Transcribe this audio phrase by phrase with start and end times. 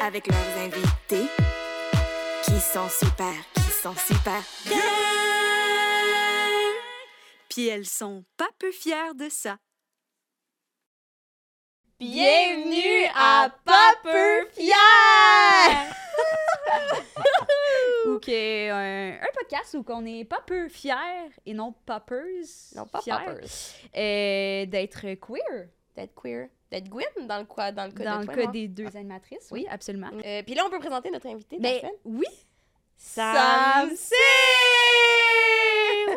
[0.00, 1.26] avec leurs invités
[2.44, 4.78] qui sont super, qui sont super bien.
[7.48, 9.56] Puis elles sont pas peu fières de ça.
[11.98, 14.74] Bienvenue à Pas peu fier!
[18.06, 22.44] Ou que un, un podcast où qu'on est pas peu fiers et non poppers.
[22.76, 23.48] Non, pas fiers, poppers.
[23.96, 25.68] euh, d'être queer.
[25.96, 26.48] D'être queer.
[26.74, 28.96] D'être Gwen dans le, quoi, dans le cas Dans de le toi, cas des deux
[28.96, 30.10] animatrices, oui, absolument.
[30.24, 31.92] Euh, Puis là, on peut présenter notre invité la semaine.
[32.04, 32.26] oui,
[32.96, 34.14] Sam C!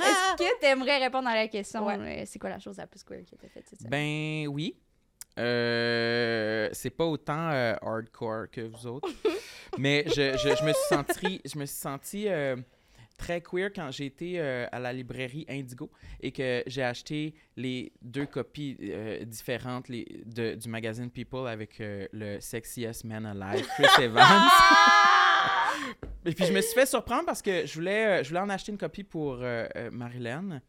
[0.00, 1.96] est-ce que tu aimerais répondre à la question Ouais.
[1.98, 3.90] euh, c'est quoi la chose la plus queer qui a été faite cette semaine?
[3.90, 4.76] Ben oui.
[5.38, 9.08] Euh, c'est pas autant euh, hardcore que vous autres.
[9.78, 12.56] mais je, je, je me suis senti, je me suis senti euh,
[13.20, 15.90] très queer quand j'ai été euh, à la librairie Indigo
[16.20, 21.80] et que j'ai acheté les deux copies euh, différentes les, de, du magazine People avec
[21.80, 24.48] euh, le Sexiest Man Alive, Chris Evans.
[26.24, 28.48] Et puis je me suis fait surprendre parce que je voulais, euh, je voulais en
[28.48, 29.44] acheter une copie pour
[29.92, 30.60] Marilyn.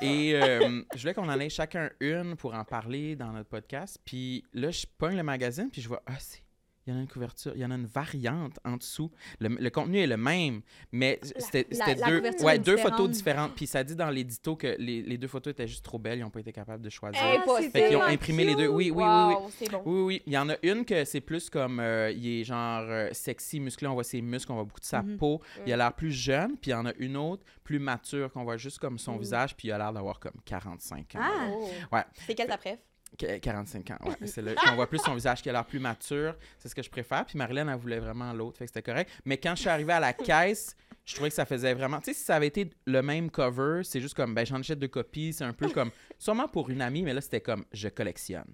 [0.00, 3.98] Et euh, je voulais qu'on en ait chacun une pour en parler dans notre podcast.
[4.04, 6.43] Puis là, je pogne le magazine, puis je vois, ah, c'est.
[6.86, 9.10] Il y en a une couverture, il y en a une variante en dessous.
[9.40, 10.60] Le, le contenu est le même,
[10.92, 13.54] mais c'était deux, ouais, deux photos différentes.
[13.54, 16.22] Puis ça dit dans l'édito que les, les deux photos étaient juste trop belles, ils
[16.22, 17.22] n'ont pas été capables de choisir.
[17.24, 18.68] Hey, Ah, fait qu'ils ont imprimé les deux.
[18.68, 19.34] Oui, oui, oui, oui.
[19.34, 19.82] Wow, c'est bon.
[19.86, 20.22] Oui, oui.
[20.26, 21.80] Il y en a une que c'est plus comme.
[21.80, 24.84] euh, il est genre euh, sexy, musclé, on voit ses muscles, on voit beaucoup de
[24.84, 25.16] sa Mhm.
[25.16, 25.40] peau.
[25.66, 28.44] Il a l'air plus jeune, puis il y en a une autre plus mature, qu'on
[28.44, 29.20] voit juste comme son Mhm.
[29.20, 31.20] visage, puis il a l'air d'avoir comme 45 ans.
[31.22, 31.48] Ah!
[31.50, 31.68] Oh.
[31.92, 32.04] Ouais.
[32.26, 32.78] C'est quelle ta préf?
[33.18, 34.26] Qu- 45 ans, ouais.
[34.26, 36.34] C'est le- on voit plus son visage qui a l'air plus mature.
[36.58, 37.24] C'est ce que je préfère.
[37.24, 39.10] Puis Marilyn, elle voulait vraiment l'autre, fait que c'était correct.
[39.24, 41.98] Mais quand je suis arrivé à la caisse, je trouvais que ça faisait vraiment.
[42.00, 44.78] Tu sais, si ça avait été le même cover, c'est juste comme, ben, j'en achète
[44.78, 45.32] deux copies.
[45.32, 48.52] C'est un peu comme, sûrement pour une amie, mais là, c'était comme, je collectionne.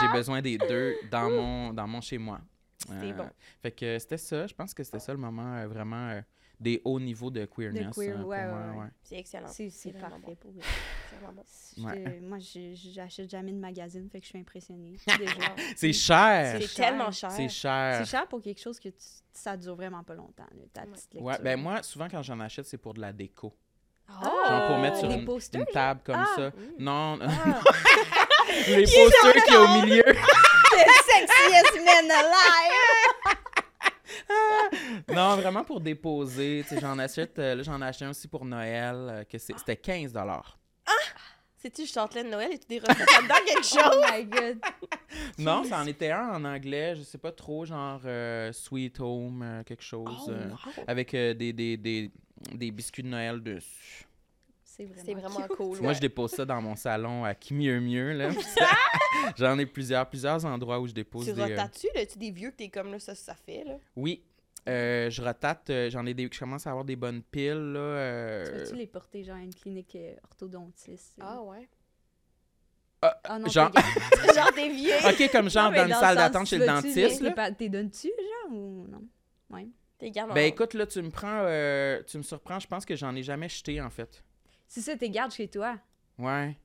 [0.00, 2.40] J'ai besoin des deux dans mon, dans mon chez moi.
[3.00, 3.28] C'est bon.
[3.62, 4.46] Fait que c'était ça.
[4.46, 6.20] Je pense que c'était ça le moment euh, vraiment euh,
[6.62, 7.94] des hauts niveaux de queerness.
[7.94, 8.86] queer, euh, ouais, moi, ouais, ouais.
[9.02, 9.48] C'est excellent.
[9.48, 10.34] C'est parfait bon.
[10.36, 10.62] pour vrai.
[11.10, 11.42] C'est vraiment bon.
[11.76, 12.20] Je- Ouais.
[12.20, 14.96] Moi, je- j'achète jamais de magazine, fait que je suis impressionnée.
[15.18, 15.34] Déjà.
[15.76, 16.58] C'est cher.
[16.60, 16.86] C'est cher.
[16.88, 17.30] tellement cher.
[17.32, 17.96] C'est cher.
[18.04, 18.96] C'est cher pour quelque chose que tu-
[19.32, 21.22] ça dure vraiment pas longtemps, là, ta petite lecture.
[21.22, 23.54] Ouais, ben moi, souvent, quand j'en achète, c'est pour de la déco.
[24.08, 24.20] Ah!
[24.48, 26.32] Genre pour mettre sur une, posters, une table comme Ah!
[26.36, 26.48] ça.
[26.50, 26.52] Mm.
[26.78, 27.26] Non, Ah.
[28.68, 30.02] les posters qui est au milieu.
[30.04, 33.01] Sexiest man alive!
[35.14, 36.64] non, vraiment pour déposer.
[36.80, 39.76] J'en achète, euh, là, j'en ai acheté un aussi pour Noël, euh, que c'est- c'était
[39.76, 40.12] 15
[41.56, 43.82] Sais-tu, je chanterais de Noël et tu des recettes là-dedans quelque chose?
[43.94, 44.58] Oh my god!
[45.38, 49.42] Non, ça en était un en anglais, je sais pas trop, genre euh, Sweet Home,
[49.44, 50.50] euh, quelque chose, Oh, euh,
[50.88, 52.10] avec euh, des, des, des,
[52.52, 54.06] des biscuits de Noël dessus.
[54.76, 55.80] C'est vraiment, cool.
[55.80, 58.12] Moi, je dépose ça dans mon salon à qui mieux mieux.
[58.12, 58.30] là.
[59.36, 61.40] J'en ai plusieurs, plusieurs endroits où je dépose Tu des...
[61.40, 62.06] euh, rotates-tu, là?
[62.06, 63.76] Tu des vieux que t'es comme là, ça, ça fait, là?
[63.96, 64.24] Oui.
[64.68, 68.44] Euh, je rotate, euh, j'en ai des, je commence à avoir des bonnes piles, là.
[68.46, 71.18] Tu veux-tu les porter genre à une clinique orthodontiste?
[71.20, 71.40] euh?
[71.40, 71.68] ouais.
[73.02, 73.72] Ah non, genre-.
[74.34, 74.94] Genre des vieux.
[75.04, 77.50] OK, comme genre Non, dans une le salle d'attente chez tu le dentiste, là.
[77.50, 79.02] T'es donnes-tu, genre, ou non?
[79.50, 79.66] Ouais.
[79.98, 82.94] T'es gardes Ben écoute, là, tu me prends, euh, tu me surprends, je pense que
[82.94, 84.22] j'en ai jamais jeté, en fait.
[84.74, 85.78] C'est ça, t'es gardes chez toi.
[86.18, 86.56] Ouais.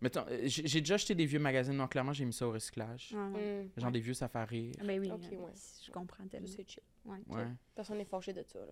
[0.00, 3.12] Mettons, euh, j'ai déjà acheté des vieux magazines, donc clairement, j'ai mis ça au recyclage.
[3.16, 3.64] Ah, ouais.
[3.76, 3.80] Mm.
[3.80, 4.70] Genre des vieux safaris.
[4.80, 5.52] Ah, Ben oui, Ok, euh, ouais.
[5.84, 6.46] je comprends tellement.
[6.46, 6.84] C'est chill.
[7.04, 7.18] Ouais.
[7.26, 8.66] Ouais, Personne n'est fâché de ça, là.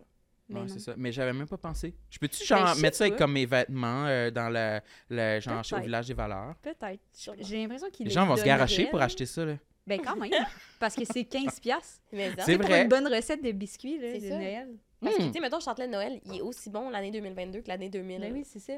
[0.49, 0.69] Mais ouais non.
[0.69, 0.95] c'est ça.
[0.97, 1.97] Mais j'avais même pas pensé.
[2.09, 4.81] Je peux-tu, Ben, genre, mettre ça avec comme mes vêtements euh, dans le,
[5.11, 6.55] le genre, chez- au village des valeurs?
[6.63, 7.01] Peut-être.
[7.41, 9.57] J'ai l'impression qu'il Les les gens vont se garocher pour acheter ça, là.
[9.87, 10.33] Ben quand même.
[10.81, 12.01] parce que c'est 15 piastres.
[12.13, 12.43] Mais non.
[12.45, 12.83] C'est Pour vrai.
[12.83, 14.35] une bonne recette de biscuits là, C'est de ça.
[14.37, 14.69] Noël.
[15.01, 17.69] Parce que, tu sais, mettons, Chantelet de Noël, il est aussi bon l'année 2022 que
[17.69, 18.73] l'année 2017, Ben oui, c'est ça.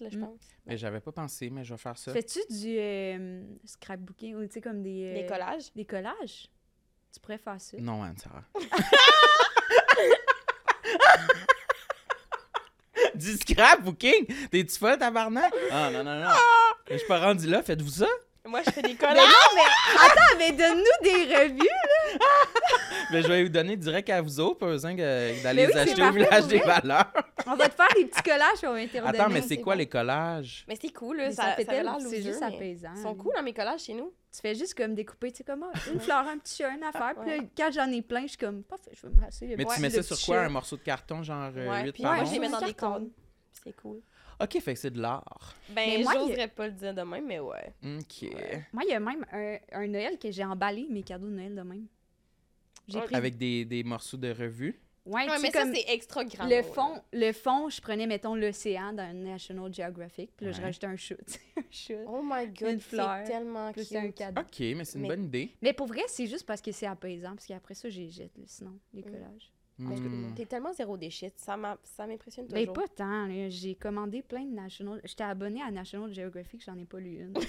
[0.00, 0.20] là, je Mm.
[0.20, 0.40] pense.
[0.64, 2.12] Mais j'avais pas pensé, mais je vais faire ça.
[2.12, 5.72] Fais-tu du euh, scrapbooking ou tu sais comme des Des euh, collages?
[5.74, 6.48] des collages?
[7.12, 7.76] Tu pourrais faire ça.
[7.80, 8.44] Non, Anne-Sarah.
[13.14, 14.26] du scrapbooking?
[14.50, 15.52] T'es-tu folle, tabarnak?
[15.70, 16.30] Ah, non, non, non.
[16.90, 18.06] Je suis pas rendu là, faites-vous ça?
[18.48, 19.16] Moi, je fais des Mais collages.
[19.16, 21.68] non, mais attends, mais donne-nous des revues.
[23.10, 25.72] Mais je vais vous donner direct à vous autres, pas besoin que- d'aller Mais oui,
[25.72, 27.10] les acheter au village des valeurs.
[27.46, 29.78] On va te faire des petits collages on va t'y Attends, mais c'est quoi bon.
[29.78, 30.64] les collages?
[30.68, 31.26] Mais c'est cool, là.
[31.28, 32.90] Mais Ça, ça fait ça c'est juste mais apaisant.
[32.94, 34.12] Ils sont cool dans mes collages chez nous.
[34.30, 37.14] Tu fais juste comme découper, tu sais comment une fleur, un petit chat, une affaire.
[37.20, 39.54] Puis là, quand j'en ai plein, je suis comme, parfait, je vais me passer.
[39.56, 40.40] Mais tu mets ça sur quoi?
[40.42, 42.48] Un morceau de carton, genre euh, Ouais, 8 puis par moi, Ouais, je les mets
[42.50, 43.06] dans des cadres.
[43.64, 44.00] C'est cool.
[44.40, 45.54] OK, fait que c'est de l'art.
[45.70, 47.72] Ben, Mais moi, il j'oserais pas le dire de même, mais ouais.
[47.84, 48.22] OK.
[48.22, 48.64] Ouais.
[48.72, 51.54] Moi, il y a même un, un Noël que j'ai emballé mes cadeaux de Noël
[51.54, 51.86] de même.
[52.86, 53.04] J'ai Ouais.
[53.06, 53.14] pris.
[53.16, 54.80] Avec des, des morceaux de revue.
[55.04, 56.46] Ouais, mais comme ça, c'est extra grand.
[56.46, 60.86] le fond, le fond, je prenais, mettons, l'océan dans National Geographic, puis là, je rajoutais
[60.86, 61.16] un sais,
[61.56, 61.94] un chat.
[62.06, 63.90] Oh my god, Une fleur, c'est tellement cute.
[63.96, 64.42] un cadeau.
[64.42, 65.54] OK, mais c'est une Mais- bonne idée.
[65.62, 68.78] Mais pour vrai, c'est juste parce que c'est apaisant, parce qu'après ça, j'ai jette, sinon,
[68.92, 69.04] les Mm.
[69.04, 69.50] collages.
[69.78, 70.34] Mais Hmm.
[70.34, 72.74] T'es tellement zéro déchet, ça m'a- ça m'impressionne Ben, toujours.
[72.74, 73.28] pas tant.
[73.48, 75.00] J'ai commandé plein de National...
[75.04, 77.34] J'étais abonnée à National Geographic, j'en ai pas lu une.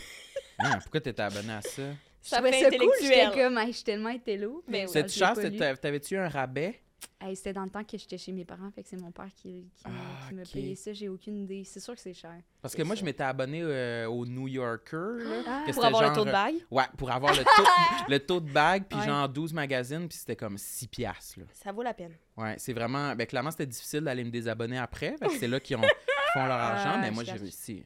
[0.62, 1.84] Ah, pourquoi t'étais abonné à ça?
[2.22, 3.32] ça je fait ça cool, j'étais intellectuel.
[3.32, 4.62] comme, hey, je suis tellement intello.
[4.68, 4.92] Ben mais oui.
[4.92, 5.38] Cette chance,
[5.82, 6.82] t'avais-tu un rabais?
[7.22, 9.28] Hey, c'était dans le temps que j'étais chez mes parents, fait que c'est mon père
[9.36, 10.52] qui, qui, me- Ah, qui me ok.
[10.54, 11.66] payait ça, j'ai aucune idée.
[11.66, 12.34] C'est sûr que c'est cher.
[12.62, 13.02] Parce que moi, ça.
[13.02, 15.42] je m'étais abonné euh, au New Yorker, là.
[15.46, 17.64] Ah, que Pour avoir le taux de euh, bague, Ouais, pour avoir le taux,
[18.10, 19.06] le taux de bague, puis Ouais.
[19.06, 21.46] genre 12 magazines, puis c'était comme 6 piastres, là.
[21.52, 22.14] ça vaut la peine.
[22.38, 23.14] Ouais, c'est vraiment...
[23.18, 25.90] Ben, clairement, c'était difficile d'aller me désabonner après, parce que c'est là qu'ils ont- qu'ils
[26.34, 27.84] font leur argent, Ah, mais moi, j'ai réussi.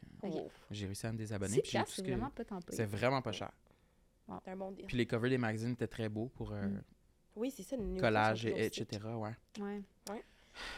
[0.69, 2.11] J'ai réussi à me désabonner, 6 puis j'ai tout piastres, ce c'est que...
[2.11, 2.59] vraiment pas tant.
[2.69, 3.51] C'est vraiment pas cher.
[4.45, 4.85] c'est un bon deal.
[4.85, 6.81] Puis les covers des magazines étaient très beaux pour euh, Mm.
[7.35, 8.85] Oui, c'est ça, le collage, et, etc.
[9.05, 9.31] Ouais.
[9.59, 10.23] Ouais.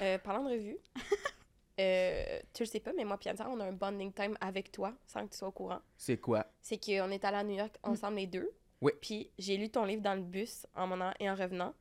[0.01, 0.77] Euh, parlant de revue,
[1.79, 4.93] euh, tu le sais pas, mais moi, Piazza, on a un bonding time avec toi,
[5.05, 5.79] sans que tu sois au courant.
[5.97, 6.45] C'est quoi?
[6.61, 8.49] C'est qu'on est allés à New York ensemble les deux.
[8.81, 8.91] Oui.
[9.01, 11.73] Puis j'ai lu ton livre dans le bus en m'en et en revenant.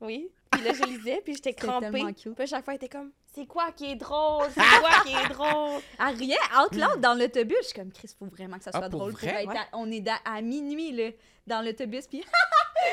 [0.00, 0.30] Oui.
[0.52, 1.90] Puis là, je lisais, puis j'étais crampée.
[1.90, 2.38] tellement Puis cute.
[2.40, 4.46] à chaque fois, elle était comme, c'est quoi qui est drôle?
[4.52, 5.80] C'est quoi qui est drôle?
[5.98, 7.56] Ah, rien, out loud dans l'autobus.
[7.62, 9.12] Je suis comme, Chris, faut vraiment que ça Ah, soit pour drôle.
[9.12, 9.42] vrai?
[9.42, 9.56] être Ouais.
[9.58, 11.10] à- on est da- à minuit, là,
[11.46, 12.22] dans l'autobus, puis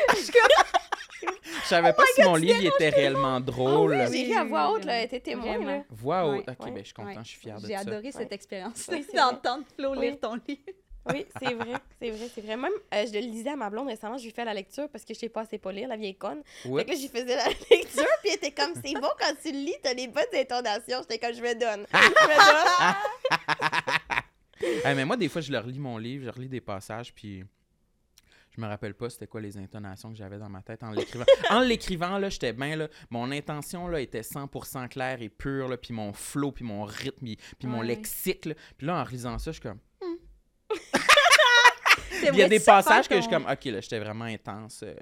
[0.10, 0.31] Je
[1.65, 3.94] savais pas si mon livre était réellement drôle.
[3.95, 5.83] Ah oui, j'ai lu à voix haute, là, elle était témoin, là.
[5.89, 6.47] Voix haute.
[6.50, 6.71] Ok, Ouais.
[6.71, 7.15] ben je suis content, Ouais.
[7.23, 7.79] je suis fier de j'ai ça.
[7.81, 8.35] adoré cette Ouais.
[8.35, 10.01] expérience d'entendre Flo Oui.
[10.07, 10.62] lire ton livre.
[11.13, 12.57] Oui, c'est vrai, c'est vrai, c'est vrai.
[12.57, 15.06] Même, euh, je le lisais à ma blonde récemment, je lui fais la lecture parce
[15.06, 16.41] que je sais pas assez pas lire, la vieille conne.
[16.65, 16.81] Ouais.
[16.81, 19.51] Fait que là, j'y faisais la lecture, puis elle était comme, c'est bon quand tu
[19.51, 21.01] le lis, t'as les bonnes intonations.
[21.01, 21.85] J'étais comme, je me donne.
[21.94, 22.95] Je me donne.
[24.83, 27.44] Ah, mais moi, des fois, je leur lis mon livre, je relis des passages, puis
[28.56, 31.25] je me rappelle pas c'était quoi les intonations que j'avais dans ma tête en l'écrivant.
[31.50, 35.78] en l'écrivant, là, j'étais bien, là, mon intention, là, était 100% claire et pure, là,
[35.78, 37.28] puis mon flow, puis mon rythme,
[37.60, 38.54] puis mon lexique, là.
[38.78, 39.80] Puis là, en relisant ça, je suis comme...
[42.12, 44.84] C'est Il y a des passages que je suis comme, OK, là, j'étais vraiment intense
[44.84, 44.96] euh,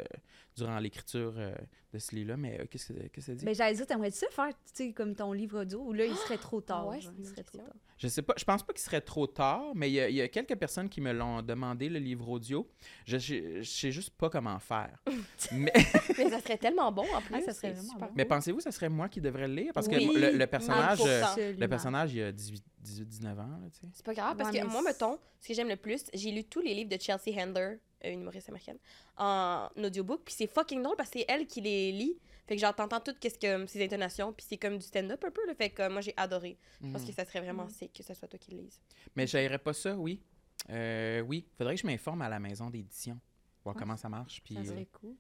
[0.56, 1.54] durant l'écriture euh,
[1.94, 3.46] de ce livre-là, mais euh, qu'est-ce que qu'est-ce que ça dit?
[3.46, 6.16] Ben, j'allais dire, t'aimerais-tu ça faire, tu sais, comme ton livre audio, ou là, il
[6.16, 6.88] serait trop tard?
[6.88, 7.74] Ouais, genre, il serait trop tard.
[7.98, 10.16] Je sais pas, je pense pas qu'il serait trop tard, mais il y, a- il
[10.16, 12.68] y a quelques personnes qui me l'ont demandé, le livre audio.
[13.06, 14.98] Je, je, je sais juste pas comment faire.
[15.52, 15.72] mais
[16.18, 17.36] Mais ça serait tellement bon en plus.
[17.36, 18.14] Ah, ça serait super bon.
[18.16, 19.72] mais pensez-vous ça serait moi qui devrais le lire?
[19.74, 21.40] Parce que le, le personnage, 100%.
[21.40, 23.88] euh, le personnage, il a 18, 18 19 ans, là, tu sais.
[23.94, 26.44] C'est pas grave parce Ouais, que moi, mettons, ce que j'aime le plus, j'ai lu
[26.44, 28.78] tous les livres de Chelsea Handler, une humoriste américaine,
[29.18, 30.22] en audiobook.
[30.26, 32.18] Puis c'est fucking drôle parce que c'est elle qui les lit.
[32.48, 34.34] Fait que genre, t'entends tout qu'est-ce que ses intonations.
[34.34, 35.46] Puis c'est comme du stand-up un peu.
[35.48, 36.58] Là, fait que euh, moi, j'ai adoré.
[36.82, 37.08] Je pense Mhm.
[37.08, 37.70] que ça serait vraiment Mhm.
[37.70, 38.82] sick que ce soit toi qui le lises.
[39.16, 40.22] Mais j'aimerais pas ça, oui.
[40.70, 43.20] Euh, oui, faudrait que je m'informe à la maison d'édition,
[43.64, 43.80] voir Ouais.
[43.82, 44.42] comment ça marche.
[44.44, 45.16] Puis Ça euh, serait cool.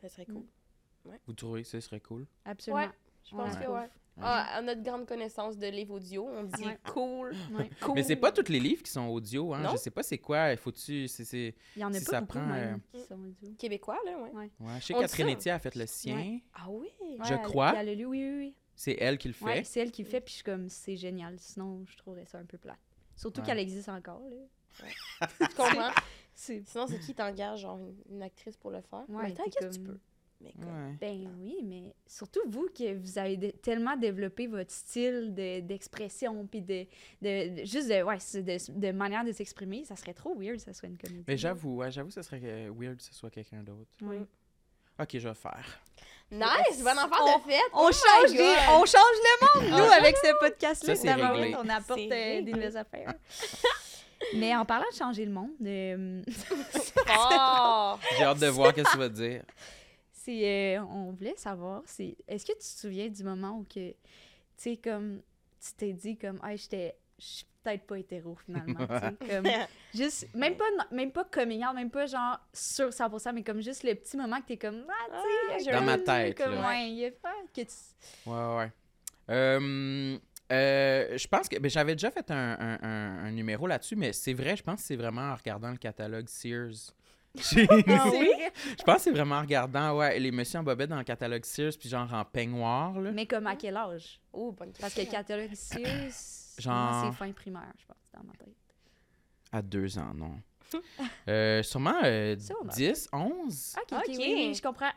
[0.00, 0.44] Ça serait cool.
[1.26, 2.24] vous trouvez que ce serait cool?
[2.44, 2.82] Absolument.
[2.84, 2.90] Ouais,
[3.24, 3.64] Je pense Ouais.
[3.64, 3.88] que ouais.
[4.20, 6.78] Ah, à notre grande connaissance de livres audio, on dit Ouais.
[6.92, 7.70] cool, Ouais.
[7.80, 7.94] cool.
[7.94, 9.60] Mais c'est pas tous les livres qui sont audio, hein.
[9.62, 9.70] Non?
[9.72, 10.54] Je sais pas c'est quoi.
[10.56, 11.06] Faut-tu.
[11.06, 13.54] Il y en a Si pas ça beaucoup, prend, même, euh, qui sont audio.
[13.58, 14.30] Québécois, là, ouais.
[14.32, 14.50] Ouais.
[14.60, 15.28] Ouais, je sais Catherine.
[15.30, 16.38] Etier a fait le sien.
[16.52, 16.88] Ah oui?
[17.00, 17.72] Je Ouais, elle- crois.
[17.76, 18.54] Elle a lu, oui, oui, oui.
[18.74, 19.44] C'est elle qui le fait.
[19.44, 21.36] Ouais, c'est elle qui le fait, puis je suis comme, c'est génial.
[21.38, 22.78] Sinon, je trouverais ça un peu plate.
[23.16, 23.46] Surtout Ouais.
[23.46, 24.36] qu'elle existe encore, là.
[25.38, 25.90] Tu comprends?
[26.34, 29.04] Sinon, c'est qui t'engage, genre, une, une actrice pour le faire?
[29.08, 29.98] Ouais, t'inquiète, tu comme- peux?
[30.42, 30.96] Mais comme- Ouais.
[31.00, 36.60] Ben oui, mais surtout vous que vous avez tellement développé votre style de- d'expression, puis
[36.62, 36.84] de,
[37.20, 40.58] de, de- juste de, ouais, c'est de, de manière de s'exprimer, ça serait trop weird,
[40.58, 41.24] ça serait une comédie.
[41.28, 43.90] Mais j'avoue, ouais, j'avoue, ça serait euh, weird que ce soit quelqu'un d'autre.
[44.02, 44.20] Ouais.
[45.00, 45.64] Ok, je vais faire.
[46.30, 46.82] Nice!
[46.82, 47.60] Bon enfant de fête!
[47.72, 48.30] On, Oh change
[48.70, 50.94] on change le monde, nous, Ah, avec ce podcast-là.
[51.16, 51.56] Réglé.
[51.58, 53.14] On apporte euh, des nouvelles affaires.
[54.34, 56.22] mais en parlant de changer le monde, euh,
[57.08, 57.94] Oh!
[58.16, 59.42] J'ai hâte de voir ce que tu vas dire.
[60.24, 63.90] C'est, euh, on voulait savoir, c'est, est-ce que tu te souviens du moment où que,
[63.90, 63.96] tu
[64.56, 65.20] sais, comme,
[65.60, 68.86] tu t'es dit comme, ah, j'étais, je suis peut-être pas hétéro finalement,
[69.26, 69.46] comme,
[69.94, 73.82] juste, même pas, même pas coming out, même pas genre sur 100%, mais comme juste
[73.84, 76.54] le petit moment que t'es comme, ah, tu Ah, sais, j'ai Dans ma tête, comme,
[76.54, 76.68] là.
[76.68, 77.66] ouais, il y a pas que tu...
[78.26, 78.72] Ouais, ouais, ouais.
[79.30, 80.18] Euh,
[80.52, 84.12] euh, je pense que ben, j'avais déjà fait un, un- un- un numéro là-dessus, mais
[84.12, 86.92] c'est vrai, je pense que c'est vraiment en regardant le catalogue Sears.
[87.34, 88.30] J'ai- Ah oui?
[88.78, 91.44] je pense que c'est vraiment en regardant ouais, les messieurs en bobette dans le catalogue
[91.44, 92.98] Sears, puis genre en peignoir.
[93.00, 93.10] Là.
[93.12, 94.20] Mais comme à quel âge?
[94.32, 95.18] Oh, bonne Parce que question.
[95.18, 96.12] catalogue Sears,
[96.58, 98.54] Genre- c'est fin primaire, je pense, dans ma tête.
[99.50, 100.40] À deux ans, non.
[101.28, 103.76] Euh, sûrement euh, Ça, on a- 10, 11.
[103.92, 104.90] Ok, oui, je comprends.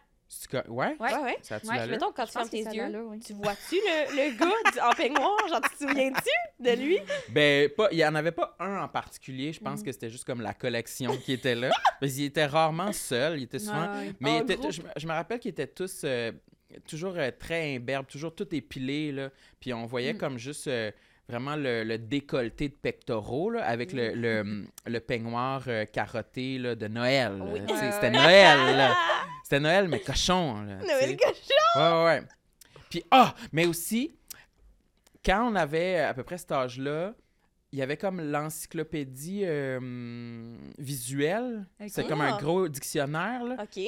[0.67, 0.95] Ouais?
[0.99, 1.13] Ouais.
[1.17, 1.37] Ouais.
[1.43, 1.87] Ça a-tu Ouais?
[1.87, 3.19] Mettons, quand tu fermes tes yeux, oui.
[3.19, 5.47] tu vois-tu le, le gars en peignoir?
[5.47, 6.99] Genre, tu te souviens-tu de lui?
[7.29, 9.53] Ben, pas, il n'y en avait pas un en particulier.
[9.53, 9.63] Je Mm.
[9.63, 11.69] pense que c'était juste comme la collection qui était là.
[11.99, 13.39] Parce qu'il était rarement seul.
[13.39, 13.91] Il était souvent.
[13.93, 14.13] Ouais, ouais.
[14.19, 16.01] Mais était- je me rappelle qu'ils étaient tous.
[16.03, 16.31] euh,
[16.87, 19.29] toujours euh, très imberbe, toujours tout épilé, là.
[19.61, 20.17] Puis on voyait Mm.
[20.17, 20.91] comme juste euh,
[21.27, 26.75] vraiment le, le décolleté de pectoraux, là, avec le, le, le peignoir euh, carotté là,
[26.75, 27.41] de Noël.
[27.41, 27.61] Oui.
[27.67, 28.11] C'était.
[28.11, 28.91] Noël.
[29.43, 30.77] C'était Noël, mais cochon, là.
[30.77, 31.79] Noël cochon!
[31.79, 32.23] Ouais, ouais.
[32.89, 34.15] Puis, ah, mais aussi,
[35.23, 37.13] quand on avait à peu près cet âge-là,
[37.71, 41.65] il y avait comme l'encyclopédie euh, visuelle.
[41.79, 41.89] Ok.
[41.89, 43.57] C'était comme un gros dictionnaire, là.
[43.61, 43.83] OK.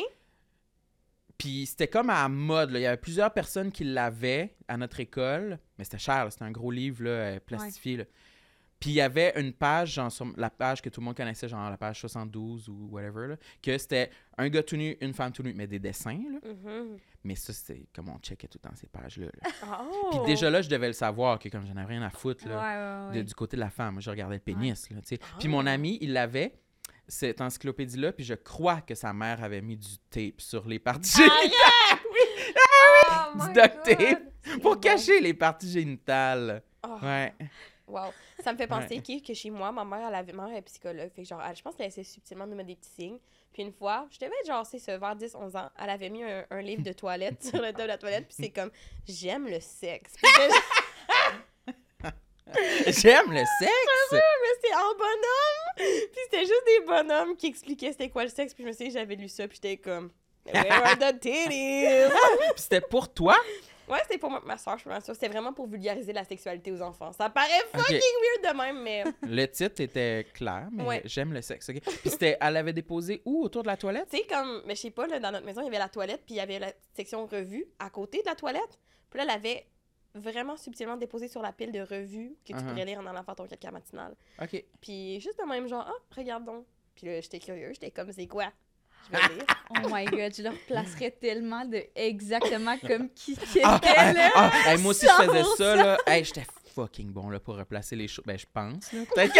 [1.38, 2.72] Puis c'était comme à mode.
[2.72, 2.80] là.
[2.80, 6.28] Il y avait plusieurs personnes qui l'avaient à notre école, mais c'était cher.
[6.32, 8.06] C'était un gros livre là, euh, plastifié.
[8.80, 11.48] Puis il y avait une page, genre sur la page que tout le monde connaissait,
[11.48, 15.32] genre la page 72 ou whatever, là, que c'était un gars tout nu, une femme
[15.32, 16.20] tout nu, mais des dessins.
[16.32, 16.40] Là.
[16.54, 16.98] Mhm.
[17.24, 19.26] Mais ça, c'est comme on checkait tout le temps ces pages-là.
[19.42, 19.50] là.
[19.92, 20.10] Oh.
[20.12, 22.52] Puis déjà là, je devais le savoir que comme j'en avais rien à foutre Ouais,
[22.52, 23.24] là, ouais, de- ouais.
[23.24, 24.90] du côté de la femme, moi, je regardais le pénis.
[24.92, 25.18] Là, sais.
[25.18, 25.48] Puis Ah.
[25.50, 26.54] mon ami, il l'avait,
[27.08, 31.22] cette encyclopédie-là, puis je crois que sa mère avait mis du tape sur les parties
[31.30, 32.00] Ah,
[33.40, 34.24] Oh du duct tape
[34.62, 34.80] pour bon.
[34.80, 36.62] cacher les parties génitales.
[36.86, 36.98] Oh.
[37.02, 37.34] Ouais.
[37.88, 38.12] Wow.
[38.44, 39.22] Ça me fait penser Ouais.
[39.22, 41.10] que, chez moi, ma mère, elle avait, ma mère est psychologue.
[41.16, 43.20] Fait que genre, elle- je pense qu'elle essaie subtilement de nous mettre des petits signes.
[43.54, 46.10] Puis une fois, je devais être genre, c'est ce vers 10, 11 ans, elle avait
[46.10, 48.28] mis un, un livre de toilette sur le top de la toilette.
[48.28, 48.72] Puis c'est comme,
[49.08, 50.14] j'aime le sexe.
[50.22, 50.30] Puis
[52.88, 54.12] J'aime le sexe.
[54.12, 54.20] mais
[54.56, 55.76] c'était en bonhomme.
[56.12, 58.54] Puis c'était juste des bonhommes qui expliquaient c'était quoi le sexe.
[58.54, 59.48] Puis je me souviens que j'avais lu ça.
[59.48, 60.12] Puis j'étais comme,
[60.46, 61.50] where are the titties?
[62.56, 63.36] Puis c'était pour toi?
[63.90, 65.14] Ouais, c'était pour ma, ma soeur, je suis sûre.
[65.14, 67.14] C'était vraiment pour vulgariser la sexualité aux enfants.
[67.14, 69.04] Ça paraît fucking weird de même, mais.
[69.24, 71.02] Le titre était clair, mais Ouais.
[71.06, 71.70] j'aime le sexe.
[71.70, 71.80] ok?
[71.82, 74.10] Puis c'était, elle avait déposé où autour de la toilette?
[74.12, 75.88] Tu sais, comme, mais je sais pas, là, dans notre maison, il y avait la
[75.88, 78.78] toilette, puis il y avait la section revue à côté de la toilette.
[79.10, 79.66] Puis là, elle avait
[80.20, 82.68] vraiment subtilement déposé sur la pile de revues que tu Uh-huh.
[82.68, 84.16] pourrais lire en allant faire ton caca matinal.
[84.42, 84.64] Ok.
[84.82, 86.66] Puis juste de même, genre, ah, regarde donc.
[86.96, 88.52] Puis là, j'étais curieux, j'étais comme, c'est quoi?
[89.12, 89.46] Je vais lire.
[89.84, 94.14] Oh my god, je le replacerais tellement de exactement comme qui qui était Ah, ah,
[94.14, 94.32] là.
[94.36, 95.78] ah, hey, moi aussi, je faisais ça, 100%.
[95.78, 95.98] là.
[96.08, 98.24] Hey, j'étais fucking bon, là, pour replacer les choses.
[98.26, 99.02] Ben, je pense, là.
[99.14, 99.40] Peut-être que...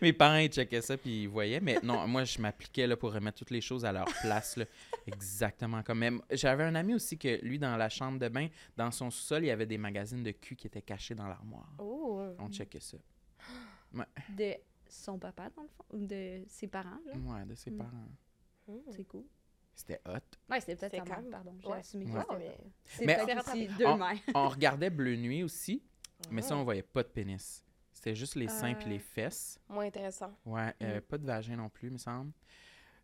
[0.02, 1.60] Mes parents, ils checkaient ça, puis ils voyaient.
[1.60, 4.64] Mais non, moi, je m'appliquais, là, pour remettre toutes les choses à leur place, là.
[5.06, 5.98] Exactement comme...
[5.98, 6.22] Même...
[6.30, 9.48] J'avais un ami aussi que, lui, dans la chambre de bain, dans son sous-sol, il
[9.48, 11.68] y avait des magazines de cul qui étaient cachés dans l'armoire.
[11.78, 12.22] Oh.
[12.38, 12.96] On checkait ça.
[14.36, 14.54] De
[14.88, 17.12] son papa, dans le fond, ou de ses parents, là?
[17.14, 17.76] Ouais, de ses Mm.
[17.78, 18.08] parents.
[18.68, 18.76] Hmm.
[18.90, 19.24] C'est cool.
[19.74, 20.18] C'était hot.
[20.50, 21.30] Ouais, c'était peut-être sa mère, calme.
[21.30, 21.54] pardon.
[21.60, 21.78] J'ai Ouais.
[21.78, 22.22] assumé que Ouais.
[22.84, 24.16] c'était mais- C'est peut-être aussi deux on- mères.
[24.34, 25.82] On regardait Bleu Nuit aussi,
[26.30, 27.64] mais ça, on voyait pas de pénis.
[28.02, 28.90] C'était juste les seins puis Euh.
[28.92, 29.60] les fesses.
[29.68, 30.32] Moins intéressant.
[30.46, 31.00] Ouais, euh, Mm.
[31.02, 32.32] pas de vagin non plus, me semble.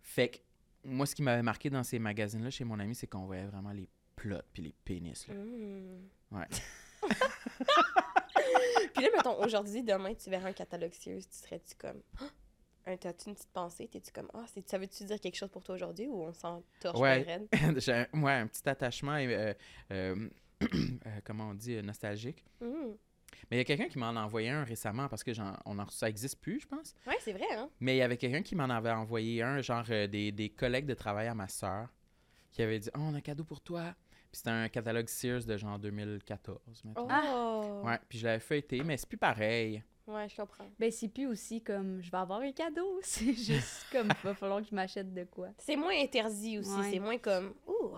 [0.01, 0.39] Fait que
[0.85, 3.73] moi, ce qui m'avait marqué dans ces magazines-là chez mon ami, c'est qu'on voyait vraiment
[3.73, 5.29] les plots puis les pénis.
[5.29, 5.35] là.
[5.35, 6.09] Hmm.
[6.31, 6.47] Ouais.
[8.95, 12.01] Puis là, mettons, aujourd'hui, demain, tu verras un catalogue Sears, tu serais-tu comme.
[12.21, 12.25] Ah!
[12.87, 13.89] Un- T'as-tu une petite pensée?
[13.89, 14.31] T'es-tu comme.
[14.33, 17.27] Ah, ça veut-tu dire quelque chose pour toi aujourd'hui ou on s'en torche Ouais.
[17.79, 19.53] J'ai un, ouais, un petit attachement, euh,
[19.91, 20.29] euh,
[20.63, 20.67] euh,
[21.25, 22.45] comment on dit, euh, nostalgique.
[22.61, 22.93] Hmm.
[23.51, 25.79] Mais il y a quelqu'un qui m'en a envoyé un récemment parce que j'en- on
[25.79, 26.95] en, ça existe plus, je pense.
[27.07, 27.69] Ouais, c'est vrai, hein?
[27.81, 30.87] Mais il y avait quelqu'un qui m'en avait envoyé un, genre euh, des, des collègues
[30.87, 31.89] de travail à ma sœur,
[32.53, 33.95] qui avait dit Oh, on a un cadeau pour toi.
[34.33, 37.09] Puis c'était un catalogue Sears de genre 2014, mettons.
[37.11, 37.83] Oh!
[37.87, 39.83] Ouais, puis je l'avais feuilleté, mais c'est plus pareil.
[40.07, 40.69] Ouais, je comprends.
[40.79, 43.01] Ben, c'est plus aussi comme je vais avoir un cadeau.
[43.03, 45.49] C'est juste comme il va falloir que je m'achète de quoi.
[45.59, 46.71] C'est moins interdit aussi.
[46.71, 46.91] Ouais.
[46.93, 47.55] C'est moins comme.
[47.67, 47.91] Ouh,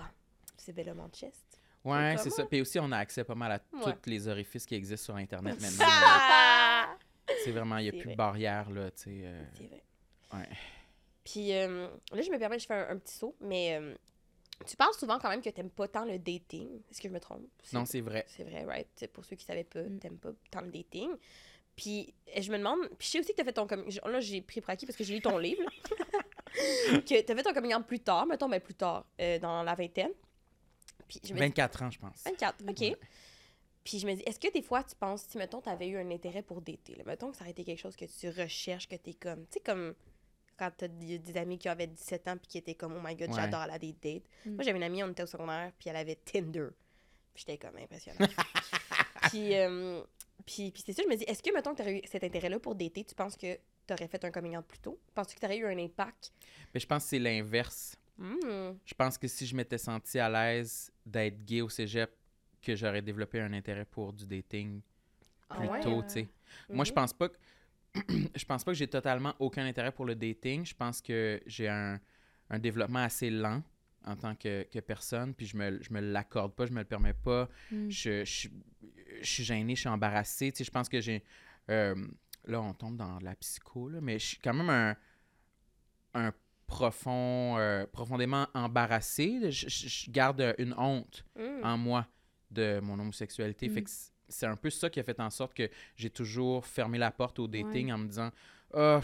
[0.56, 1.57] c'est bellement chest.
[1.84, 2.44] Ouais, C'est ça.
[2.44, 3.92] Puis aussi, on a accès pas mal à Ouais.
[4.02, 5.86] tous les orifices qui existent sur Internet maintenant.
[5.88, 6.96] Ah!
[7.44, 8.12] c'est vraiment, il n'y a plus vrai.
[8.12, 9.10] de barrière, là, tu sais.
[9.24, 9.82] euh, C'est vrai.
[10.34, 10.48] Ouais.
[11.24, 13.94] Puis euh, là, je me permets, je fais un, un petit saut, mais euh,
[14.66, 16.80] tu parles souvent quand même que t'aimes pas tant le dating?
[16.90, 17.46] Est-ce que je me trompe?
[17.72, 18.24] Non, c'est vrai.
[18.28, 19.06] C'est vrai, right?
[19.12, 19.98] Pour ceux qui savaient pas, Mm.
[19.98, 21.10] t'aimes pas tant le dating.
[21.76, 24.20] Puis euh, je me demande, puis je sais aussi que t'as fait ton coming Là,
[24.20, 25.62] j'ai pris pour acquis parce que j'ai lu ton livre.
[25.62, 25.70] là.
[27.02, 29.74] que t'as fait ton coming out plus tard, mettons, mais plus tard, euh, dans la
[29.74, 30.10] vingtaine.
[31.08, 32.22] Puis je me dis, 24 ans, je pense.
[32.24, 32.80] 24, OK.
[32.80, 32.96] Ouais.
[33.84, 35.96] Puis je me dis, est-ce que des fois, tu penses, si, mettons, tu avais eu
[35.96, 38.86] un intérêt pour dater, là, mettons que ça aurait été quelque chose que tu recherches,
[38.88, 39.94] que tu es comme, tu sais, comme
[40.58, 43.00] quand tu as des, des amis qui avaient 17 ans puis qui étaient comme, oh
[43.02, 43.36] my god, Ouais.
[43.36, 44.24] j'adore aller à des dates.
[44.44, 44.54] Mm.
[44.56, 46.68] Moi, j'avais une amie, on était au secondaire, puis elle avait Tinder.
[47.32, 48.18] Puis j'étais comme impressionnée.
[49.30, 50.02] puis, euh,
[50.44, 52.24] puis, puis c'est ça, je me dis, est-ce que, mettons, que tu aurais eu cet
[52.24, 53.54] intérêt-là pour dater, tu penses que
[53.86, 54.98] tu aurais fait un coming out plus tôt?
[55.14, 56.32] Penses-tu que tu aurais eu un impact?
[56.74, 57.96] Mais je pense que c'est l'inverse.
[58.18, 58.72] Hmm.
[58.84, 62.10] Je pense que si je m'étais senti à l'aise d'être gay au cégep,
[62.60, 64.80] que j'aurais développé un intérêt pour du dating
[65.48, 65.80] Ah plus ouais?
[65.80, 66.28] tôt, tu sais.
[66.72, 66.94] Moi, je Mhm.
[66.96, 67.36] pense pas que
[68.34, 70.66] je pense pas que j'ai totalement aucun intérêt pour le dating.
[70.66, 72.00] Je pense que j'ai un,
[72.50, 73.62] un développement assez lent
[74.04, 76.84] en tant que, que personne, puis je me, je me l'accorde pas, je me le
[76.84, 77.48] permets pas.
[77.70, 77.88] Mm.
[77.90, 78.48] Je, je,
[79.22, 80.50] je suis gêné, je suis embarrassé.
[80.52, 81.22] Tu sais, je pense que j'ai...
[81.70, 81.94] euh,
[82.44, 84.96] là, on tombe dans la psycho, là, mais je suis quand même un,
[86.14, 86.32] un
[86.68, 89.50] profond, euh, profondément embarrassé.
[89.50, 91.64] Je, je- je garde une honte Mm.
[91.64, 92.06] en moi
[92.52, 93.68] de mon homosexualité.
[93.68, 93.74] Mm.
[93.74, 96.64] Fait que c- c'est un peu ça qui a fait en sorte que j'ai toujours
[96.66, 98.30] fermé la porte au dating en me disant
[98.74, 99.00] Ah,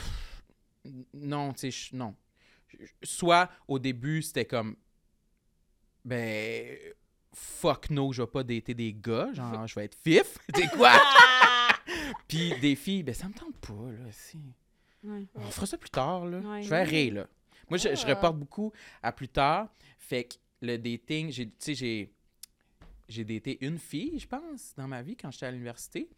[1.15, 2.15] non, tu sais, non.
[3.03, 4.77] Soit au début, c'était comme
[6.05, 6.77] ben
[7.33, 10.39] fuck no, je vais pas dater des gars, genre je vais être fif.
[10.55, 10.93] C'est quoi?
[12.29, 14.11] Puis des filles, ben ça me tente pas, là.
[14.13, 14.39] si.
[15.03, 15.27] Ouais.
[15.35, 16.39] On fera ça plus tard, là.
[16.39, 16.63] Ouais.
[16.63, 17.27] Je verrai, là.
[17.71, 19.69] Moi, je, je reporte beaucoup à plus tard.
[19.99, 22.13] Fait que le dating, j'ai, tu sais, j'ai,
[23.09, 26.09] j'ai daté une fille, je pense, dans ma vie quand j'étais à l'université.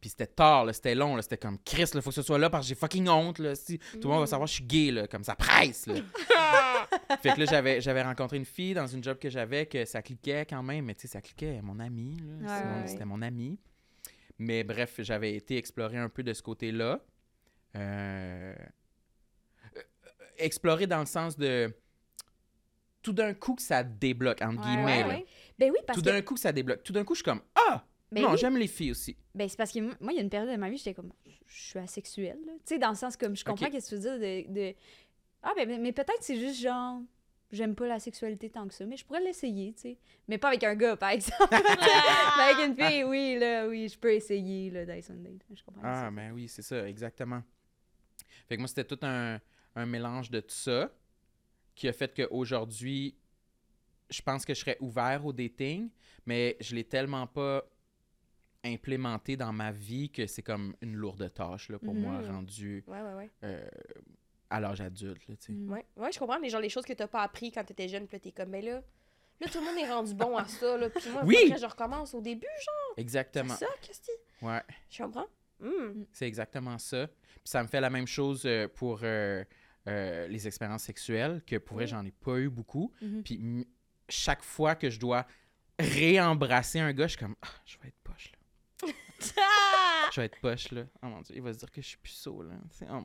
[0.00, 2.38] Puis c'était tard, là, c'était long, là, c'était comme Chris, il faut que ce soit
[2.38, 3.40] là parce que j'ai fucking honte.
[3.40, 5.86] Là, si, Tout le monde va savoir que je suis gay, là, comme ça presse.
[5.86, 5.94] Là.
[7.20, 10.00] fait que là, j'avais, j'avais rencontré une fille dans une job que j'avais que ça
[10.00, 12.16] cliquait quand même, mais tu sais, ça cliquait, mon ami.
[12.42, 12.86] Là, Ouais.
[12.86, 13.58] C'était mon ami.
[14.38, 17.00] Mais bref, j'avais été explorer un peu de ce côté-là.
[17.74, 18.54] Euh,
[20.38, 21.74] explorer dans le sens de
[23.02, 24.84] tout d'un coup que ça débloque, entre Ouais, guillemets.
[24.84, 25.08] ouais, là.
[25.08, 25.26] ouais.
[25.58, 26.10] Ben oui, parce Tout que.
[26.10, 26.82] d'un coup que ça débloque.
[26.82, 27.84] Tout d'un coup, je suis comme Ah!
[28.10, 28.38] Ben non, oui.
[28.38, 29.16] j'aime les filles aussi.
[29.34, 31.12] Ben, c'est parce que moi, il y a une période de ma vie, j'étais comme,
[31.46, 32.38] je suis asexuelle.
[32.46, 34.52] Tu sais, dans le sens comme, je comprends qu'est-ce que tu veux dire de.
[34.70, 34.74] de-
[35.42, 37.02] Ah, ben, mais, mais peut-être c'est juste genre,
[37.52, 39.98] j'aime pas la sexualité tant que ça, mais je pourrais l'essayer, tu sais.
[40.26, 41.36] Mais pas avec un gars, par exemple.
[41.50, 44.86] mais avec une fille, oui, là, oui, je peux essayer, là, une
[45.22, 45.42] date.
[45.54, 45.82] Je comprends.
[45.84, 46.10] Ah, ça.
[46.10, 47.42] ben oui, c'est ça, exactement.
[48.48, 49.38] Fait que moi, c'était tout un,
[49.78, 50.90] un mélange de tout ça
[51.74, 53.16] qui a fait qu'aujourd'hui,
[54.10, 55.90] je pense que je serais ouvert au dating,
[56.26, 57.62] mais je l'ai tellement pas
[58.64, 62.30] implémenté dans ma vie que c'est comme une lourde tâche là, pour moi, Mhm.
[62.30, 63.30] rendu Ouais, ouais, ouais.
[63.44, 63.68] euh,
[64.50, 65.26] à l'âge adulte.
[65.28, 65.52] Là, tu.
[65.68, 66.38] Ouais, ouais, je comprends.
[66.38, 68.48] Les gens, les choses que t'as pas appris quand t'étais jeune, puis là, t'es comme,
[68.50, 68.82] mais là,
[69.40, 70.90] là, tout le monde est rendu bon à ça, là.
[70.90, 71.50] Puis moi, Oui!
[71.52, 72.94] que je recommence au début, genre.
[72.96, 73.54] Exactement.
[73.54, 74.10] C'est ça, Christy?
[74.42, 74.62] Ouais.
[74.90, 75.26] Je comprends.
[75.60, 76.04] Mm.
[76.12, 77.06] C'est exactement ça.
[77.06, 79.44] Puis ça me fait la même chose euh, pour euh,
[79.88, 82.92] euh, les expériences sexuelles, que pour vrai, j'en ai pas eu beaucoup.
[83.00, 83.22] Mhm.
[83.22, 83.66] Puis
[84.08, 85.26] chaque fois que je dois
[85.78, 88.38] réembrasser un gars, je suis comme, ah, je vais être poche, là.
[90.10, 90.84] Je vais être poche, là.
[91.02, 92.54] Oh mon Dieu, il va se dire que je suis puceau, là.
[92.70, 93.04] C'est, oh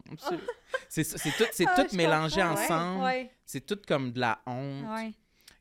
[0.89, 1.03] c'est
[1.37, 3.03] tout, c'est Ah, tout mélangé ensemble.
[3.03, 5.11] Ouais, C'est tout comme de la honte ouais.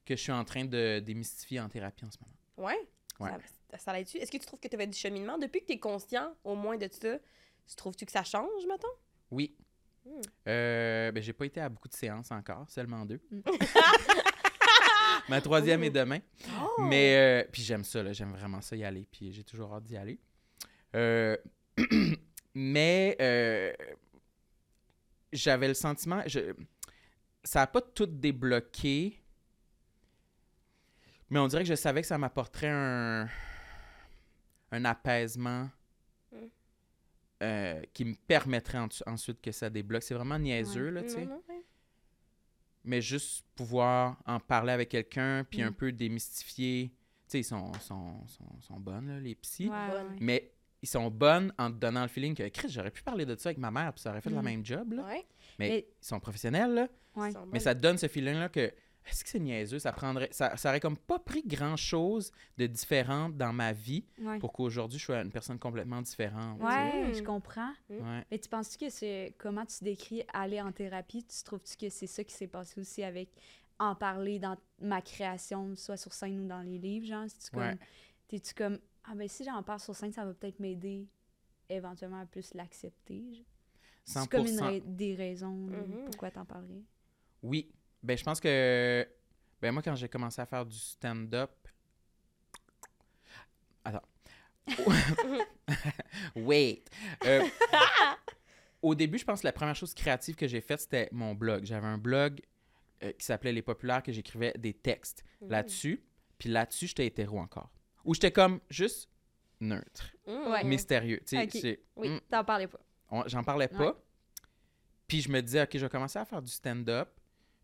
[0.06, 2.68] que je suis en train de démystifier en thérapie en ce moment.
[2.68, 2.78] Ouais.
[3.18, 3.30] Ouais.
[3.70, 4.18] Ça, ça l'aide-tu?
[4.18, 5.36] Est-ce que tu trouves que tu avais du cheminement?
[5.36, 7.18] Depuis que tu es conscient, au moins, de ça,
[7.66, 8.86] tu trouves-tu que ça change, mettons?
[9.30, 9.56] Oui.
[10.04, 10.20] Hmm.
[10.48, 13.20] Euh, ben, j'ai pas été à beaucoup de séances encore, seulement deux.
[13.30, 13.40] Mm.
[15.28, 16.18] Ma troisième est demain.
[16.60, 16.82] Oh!
[16.82, 19.84] Mais, euh, puis j'aime ça, là, j'aime vraiment ça y aller, puis j'ai toujours hâte
[19.84, 20.18] d'y aller.
[20.96, 21.36] Euh,
[22.54, 23.72] mais euh,
[25.32, 26.54] j'avais le sentiment, je,
[27.44, 29.22] ça n'a pas tout débloqué,
[31.30, 33.28] mais on dirait que je savais que ça m'apporterait un,
[34.72, 35.70] un apaisement.
[37.42, 40.02] Euh, qui me permettrait en- ensuite que ça débloque.
[40.04, 41.26] C'est vraiment niaiseux, là, tu sais.
[41.26, 41.64] Ouais.
[42.84, 45.66] Mais juste pouvoir en parler avec quelqu'un, puis Mm.
[45.66, 46.88] un peu démystifier.
[46.90, 46.94] Tu
[47.28, 49.68] sais, ils sont, sont, sont, sont bonnes, là, les psys.
[49.68, 50.06] Ouais, bonne.
[50.08, 50.16] ouais.
[50.20, 50.52] Mais
[50.82, 53.50] ils sont bonnes en te donnant le feeling que, Chris, j'aurais pu parler de ça
[53.50, 54.44] avec ma mère, puis ça aurait fait le Mm.
[54.44, 55.04] même job, là.
[55.04, 55.26] Ouais.
[55.58, 56.88] Mais, Mais- ils sont professionnels, là.
[57.14, 57.28] Ouais.
[57.28, 57.60] Ils sont Mais bonnes.
[57.60, 58.72] ça te donne ce feeling-là que,
[59.06, 59.78] est-ce que c'est niaiseux?
[59.78, 64.38] Ça prendrait, ça, ça aurait comme pas pris grand-chose de différent dans ma vie Ouais.
[64.38, 66.58] pour qu'aujourd'hui, je sois une personne complètement différente.
[66.58, 66.64] tu.
[66.64, 67.14] Ouais, Mm.
[67.14, 67.72] je comprends.
[67.90, 68.24] Ouais.
[68.30, 71.24] Mais tu penses-tu que c'est comment tu décris aller en thérapie?
[71.24, 73.28] Tu trouves-tu que c'est ça qui s'est passé aussi avec
[73.78, 77.24] en parler dans ma création, soit sur scène ou dans les livres, genre?
[77.28, 77.78] C'est-tu comme, Ouais.
[78.28, 81.08] t'es-tu comme, ah ben si j'en parle sur scène, ça va peut-être m'aider
[81.68, 83.44] éventuellement à plus l'accepter?
[84.04, 84.60] C'est comme une 100%.
[84.64, 86.04] ra- des raisons Mhm.
[86.06, 86.82] pourquoi t'en parlerais?
[87.42, 87.70] Oui.
[88.02, 89.06] Ben, je pense que.
[89.60, 91.50] Ben, moi, quand j'ai commencé à faire du stand-up.
[93.84, 94.02] Attends.
[96.36, 96.84] Wait.
[97.24, 97.42] Euh,
[98.82, 101.64] au début, je pense que la première chose créative que j'ai faite, c'était mon blog.
[101.64, 102.40] J'avais un blog
[103.02, 105.50] euh, qui s'appelait Les Populaires, que j'écrivais des textes Mm.
[105.50, 106.04] là-dessus.
[106.38, 107.70] Puis là-dessus, j'étais hétéro encore.
[108.04, 109.08] Ou j'étais comme juste
[109.60, 110.66] neutre, Mm.
[110.66, 111.20] Mystérieux.
[111.96, 112.08] Oui.
[112.10, 112.80] mm, T'en parlais pas.
[113.26, 113.96] J'en parlais pas.
[115.06, 117.08] Puis je me disais, OK, je vais commencer à faire du stand-up.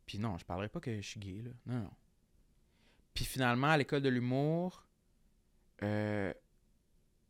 [0.09, 1.51] Puis non, je parlerai pas que je suis gay, là.
[1.67, 1.91] Non, non.
[3.13, 4.87] Puis finalement, à l'école de l'humour,
[5.83, 6.33] euh,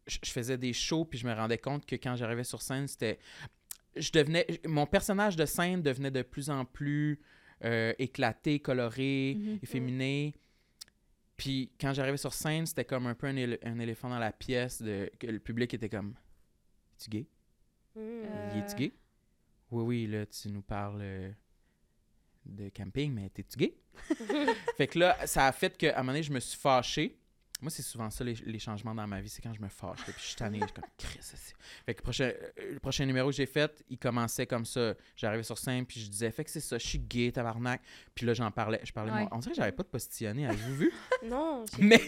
[0.07, 3.19] je faisais des shows, puis je me rendais compte que quand j'arrivais sur scène, c'était...
[3.97, 4.47] Je devenais...
[4.67, 7.21] Mon personnage de scène devenait de plus en plus
[7.65, 9.59] euh, éclaté, coloré, Mhm.
[9.63, 10.35] efféminé.
[11.37, 14.31] Puis quand j'arrivais sur scène, c'était comme un peu un, éle- un éléphant dans la
[14.33, 16.15] pièce, de, que le public était comme...
[16.95, 17.27] Es-tu gay?
[17.97, 18.01] Mm.
[18.01, 18.93] Euh, Il est-tu gay?
[19.73, 21.31] Oui, oui, là, tu nous parles euh,
[22.49, 23.75] de camping, mais t'es-tu gay?
[24.77, 27.19] fait que là, ça a fait qu'à un moment donné, je me suis fâché.
[27.61, 29.29] Moi, c'est souvent ça, les, les changements dans ma vie.
[29.29, 29.99] C'est quand je me fâche.
[30.07, 30.61] là, Puis je suis tanné.
[30.61, 31.19] Je suis comme, Chris,
[31.85, 34.95] Fait que le prochain, euh, le prochain numéro que j'ai fait, il commençait comme ça.
[35.17, 37.83] J'arrivais sur scène, puis je disais, fait que c'est ça, je suis gay, tabarnak.
[38.15, 38.81] Puis là, j'en parlais.
[38.85, 39.23] Je parlais Ouais.
[39.25, 40.47] mon- On dirait que j'avais pas de postillonné.
[40.47, 40.93] Avez-vous vu?
[41.25, 42.01] Non, Mais...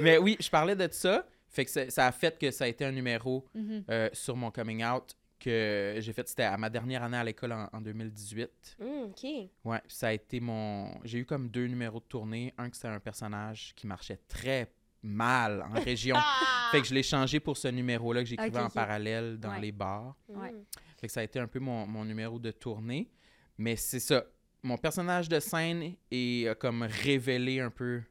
[0.00, 1.26] Mais oui, je parlais de ça.
[1.48, 3.84] Fait que ça, ça a fait que ça a été un numéro Mhm.
[3.90, 6.28] euh, sur mon coming out que j'ai fait.
[6.28, 8.76] C'était à ma dernière année à l'école en, en 2018.
[8.80, 9.24] Hum, OK.
[9.64, 10.92] Ouais, ça a été mon.
[11.04, 12.54] J'ai eu comme deux numéros de tournée.
[12.58, 14.72] Un que c'était un personnage qui marchait très
[15.02, 16.16] mal en région.
[16.70, 19.60] fait que je l'ai changé pour ce numéro-là que j'écrivais en parallèle dans Ouais.
[19.60, 20.14] les bars.
[20.28, 20.50] Ouais.
[20.50, 20.64] Hum.
[21.00, 23.10] Fait que ça a été un peu mon, mon numéro de tournée.
[23.58, 24.24] Mais c'est ça.
[24.62, 28.02] Mon personnage de scène est euh, comme révélé un peu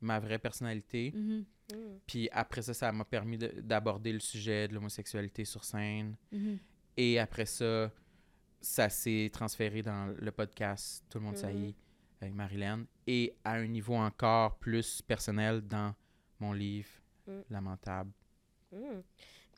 [0.00, 1.12] ma vraie personnalité.
[1.14, 1.44] Mhm.
[1.72, 1.98] Hum.
[2.08, 6.16] Puis après ça, ça m'a permis de- d'aborder le sujet de l'homosexualité sur scène.
[6.32, 6.58] Mhm.
[6.96, 7.90] Et après ça,
[8.60, 11.74] ça s'est transféré dans le podcast Tout le monde saillit
[12.20, 12.86] avec Marilyn.
[13.06, 15.94] Et à un niveau encore plus personnel dans
[16.38, 16.88] mon livre
[17.26, 17.44] Mhm.
[17.50, 18.10] Lamentable.
[18.72, 19.02] Hum.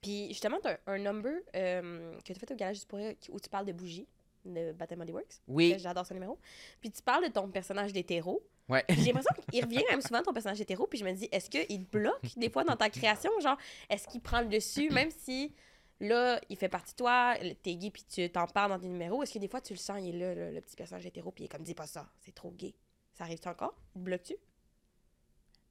[0.03, 3.41] Puis justement, t'as un, un number euh, que tu as fait au Garage du où
[3.41, 4.07] tu parles de bougie,
[4.45, 5.41] de Baptême des Works.
[5.49, 5.75] Oui.
[5.79, 6.39] J'adore ce numéro.
[6.81, 8.43] Puis tu parles de ton personnage d'hétéro.
[8.69, 8.85] Ouais.
[8.91, 11.49] J'ai l'impression qu'il revient quand même souvent ton personnage hétéro, puis je me dis, est-ce
[11.49, 13.31] qu'il te bloque des fois dans ta création?
[13.41, 13.57] Genre,
[13.89, 15.55] est-ce qu'il prend le dessus, même si
[16.01, 19.23] là, il fait partie de toi, t'es gay, puis tu t'en parles dans tes numéros,
[19.23, 21.31] est-ce que des fois tu le sens, il est là, le, le petit personnage hétéro,
[21.33, 22.75] puis il est comme, dis pas ça, c'est trop gay.
[23.13, 23.75] Ça arrive-tu encore?
[23.95, 24.35] Bloque-tu?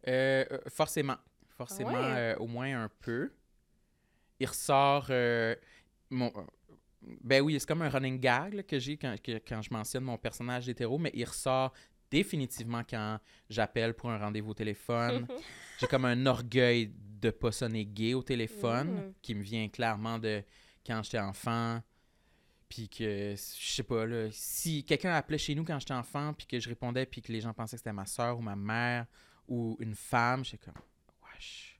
[0.08, 1.18] Euh, euh, forcément.
[1.50, 2.18] Forcément, Ah ouais?
[2.18, 3.32] euh, au moins un peu.
[4.40, 5.08] Il ressort.
[5.10, 5.56] euh,
[6.10, 6.32] mon,
[7.02, 10.04] ben oui, c'est comme un running gag là, que j'ai quand, que- quand je mentionne
[10.04, 11.74] mon personnage hétéro, mais il ressort
[12.10, 15.28] définitivement quand j'appelle pour un rendez-vous au téléphone.
[15.80, 16.92] j'ai comme un orgueil
[17.24, 19.14] de pas sonner gay au téléphone Mm.
[19.22, 20.44] qui me vient clairement de
[20.86, 21.82] quand j'étais enfant.
[22.70, 26.48] Puis que, je sais pas, là, si quelqu'un appelait chez nous quand j'étais enfant, puis
[26.48, 29.06] que je répondais, puis que les gens pensaient que c'était ma soeur ou ma mère
[29.48, 30.82] ou une femme, j'étais comme,
[31.24, 31.78] wesh.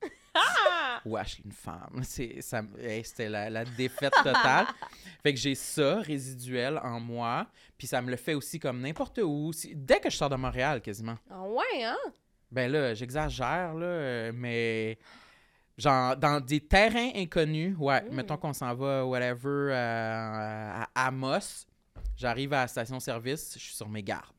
[1.04, 2.02] Wesh, une femme.
[2.78, 4.66] Hey, c'était la, la défaite totale.
[5.22, 9.18] fait que j'ai ça résiduel en moi, puis ça me le fait aussi comme n'importe
[9.22, 9.50] où.
[9.74, 11.18] Dès que je sors de Montréal, quasiment.
[11.30, 11.96] Ah ouais, hein?
[12.52, 14.96] Ben là, j'exagère, là, mais
[15.78, 18.14] genre dans des terrains inconnus, ouais, Mm.
[18.14, 21.66] mettons qu'on s'en va, whatever, euh, à Amos,
[22.16, 24.30] j'arrive à la station-service, je suis sur mes gardes.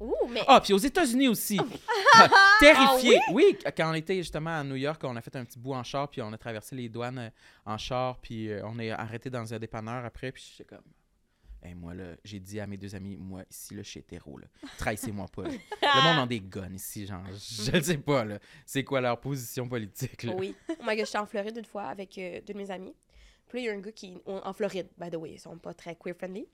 [0.00, 0.40] Ouh, mais...
[0.48, 1.60] Ah, puis aux États-Unis aussi.
[2.60, 3.20] Terrifié.
[3.32, 3.56] oui?
[3.76, 6.08] quand on était justement à New York, on a fait un petit bout en char,
[6.08, 7.30] puis on a traversé les douanes euh,
[7.66, 10.84] en char, puis euh, on est arrêté dans un dépanneur après, puis j'étais comme.
[11.62, 14.38] Hey, moi, là, j'ai dit à mes deux amis, moi, ici, là, je suis hétéro,
[14.38, 14.46] là.
[14.78, 15.42] Trahissez-moi pas.
[15.42, 15.50] là.
[15.82, 18.38] Le monde a des guns ici, genre, je ne sais pas, là.
[18.64, 20.34] C'est quoi leur position politique, là?
[20.34, 20.54] Oui.
[20.70, 22.94] Oh my god, j'étais en Floride une fois avec euh, deux de mes amis.
[23.48, 24.16] Puis là, il y a un gars qui.
[24.26, 26.46] En Floride, by the way, ils sont pas très queer-friendly.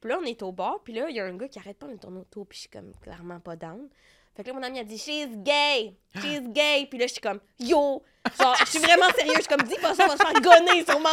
[0.00, 1.78] Puis là, on est au bar, puis là, il y a un gars qui arrête
[1.78, 3.88] pas de tourner autour, puis je suis comme clairement pas down.
[4.36, 5.94] Fait que là, mon ami a dit, She's gay!
[6.20, 6.86] She's gay!
[6.90, 8.02] Puis là, je suis comme, Yo!
[8.40, 10.40] Genre, je suis vraiment sérieuse, je suis comme, dis pas ça, on va se faire
[10.40, 11.08] gonner sûrement!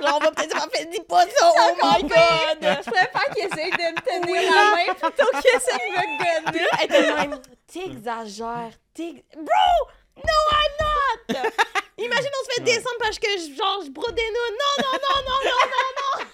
[0.00, 2.58] Genre, on va peut-être se faire faire, dis pas ça, oh my god!
[2.60, 6.60] Je préfère qu'il essaye de me tenir la main plutôt qu'il essaye de me gonner.
[6.60, 9.22] là, elle était même, t'exagères, t'ex...
[9.36, 9.88] Bro!
[10.16, 11.50] No, I'm not!
[11.98, 14.22] Imagine, on se fait descendre parce que, je- genre, je brode des.
[14.22, 16.26] Non, non, non, non, non, non, non!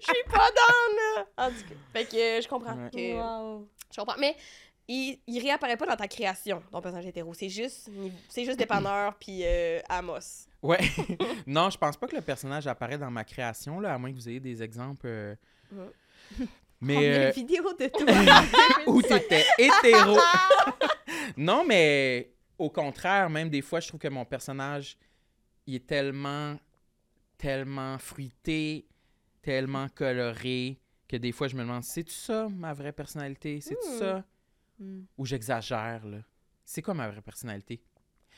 [0.00, 1.26] Je suis pas down, là!
[1.38, 2.76] En tout cas, fait que je comprends.
[2.94, 3.66] Que- Wow.
[3.94, 4.16] Je comprends.
[4.18, 4.36] Mais
[4.94, 7.32] il, il réapparaît pas dans ta création, ton personnage hétéro.
[7.34, 7.90] C'est juste,
[8.28, 10.46] c'est juste dépanneur puis euh, Amos.
[10.62, 10.80] Ouais.
[11.46, 14.16] non, je pense pas que le personnage apparaît dans ma création, là, à moins que
[14.16, 15.06] vous ayez des exemples.
[15.06, 15.34] euh,
[15.72, 15.88] Ouais.
[16.40, 16.46] On
[16.80, 16.96] Mais.
[16.96, 17.86] a euh, une vidéo de
[18.86, 18.92] toi.
[18.92, 20.16] où t'étais hétéro.
[21.36, 24.96] non, mais au contraire, même des fois, je trouve que mon personnage,
[25.66, 26.56] il est tellement,
[27.38, 28.86] tellement fruité,
[29.42, 30.78] tellement coloré,
[31.08, 33.60] que des fois, je me demande, c'est-tu ça, ma vraie personnalité?
[33.60, 33.98] C'est-tu Hmm.
[33.98, 34.24] ça?
[34.78, 35.02] Hmm.
[35.18, 36.18] Ou j'exagère, là?
[36.64, 37.82] C'est quoi ma vraie personnalité?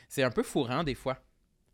[0.09, 1.17] C'est un peu fourrant, des fois.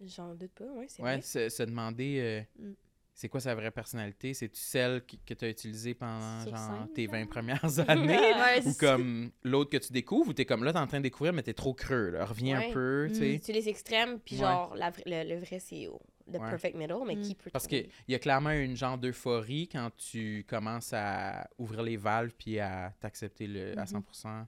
[0.04, 1.22] J'en doute pas, ouais, c'est Ouais, vrai.
[1.22, 2.20] se, se demander
[2.60, 2.74] euh, Mm.
[3.14, 4.34] c'est quoi sa vraie personnalité?
[4.34, 7.12] C'est-tu celle qui- que tu as utilisée pendant genre, tes genre?
[7.14, 8.18] 20 premières années?
[8.18, 11.04] Ouais, ou comme l'autre que tu découvres, ou t'es comme là, t'es en train de
[11.04, 12.26] découvrir, mais t'es trop creux, là.
[12.26, 12.70] Reviens Ouais.
[12.70, 13.20] un peu, tu Mm.
[13.20, 13.40] sais.
[13.44, 15.88] Tu les extrêmes, puis genre, la vra- le, le vrai, c'est
[16.30, 16.50] the Ouais.
[16.50, 17.22] perfect middle, mais Mm.
[17.22, 21.84] qui peut Parce qu'il y a clairement une genre d'euphorie quand tu commences à ouvrir
[21.84, 23.88] les valves puis à t'accepter le, à Mhm.
[23.88, 24.48] 100%.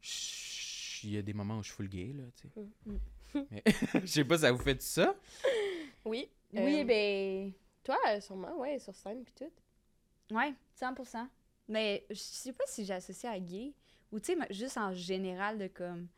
[0.00, 2.66] Chut, Il y a des moments où je suis full gay, là, tu sais.
[2.86, 3.46] Mm.
[3.50, 3.62] Mais
[4.02, 5.14] je sais pas, ça vous fait ça?
[6.04, 6.28] Oui.
[6.52, 7.52] Oui, Euh, ben.
[7.82, 10.34] Toi, euh, sûrement, ouais, sur scène, puis tout.
[10.34, 11.28] Ouais, 100%.
[11.68, 13.72] Mais je sais pas si j'associe à gay
[14.12, 16.08] ou tu sais, mais juste en général de comme.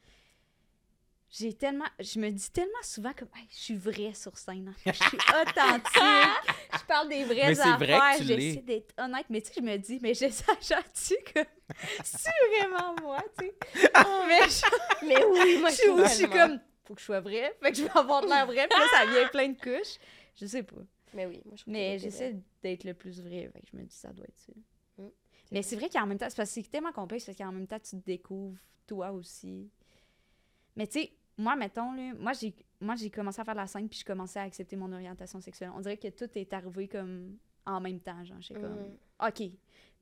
[1.36, 4.74] Je j'ai tellement je me dis tellement souvent Hey, je suis vraie sur scène hein.
[4.86, 6.52] je suis authentique.
[6.72, 8.16] Je parle des vraies Mais c'est vrai que affaires.
[8.18, 11.40] tu j'essaie d'être honnête mais tu sais je me dis mais j'exagère-tu que
[12.04, 13.54] c'est vraiment moi tu sais.
[14.28, 17.54] Mais je, Mais oui, moi, je suis, je suis comme faut que je sois vraie
[17.62, 19.98] fait que je vais avoir de l'air vraie puis là ça vient plein de couches.
[20.40, 20.76] Je sais pas.
[21.14, 23.76] Mais oui, moi, je mais que c'est j'essaie d'être le plus vrai fait que je
[23.76, 24.52] me dis ça doit être ça.
[24.98, 25.08] Mm.
[25.52, 27.66] mais c'est vrai qu'en même temps c'est parce que c'est tellement complexe parce qu'en même
[27.66, 29.68] temps tu te découvres toi aussi.
[30.76, 33.66] Mais tu sais, moi, mettons, là, moi, j'ai, moi, j'ai commencé à faire de la
[33.66, 35.70] scène, puis je commençais à accepter mon orientation sexuelle.
[35.74, 39.28] On dirait que tout est arrivé comme en même temps, genre, j'étais comme, Mhm.
[39.28, 39.50] OK.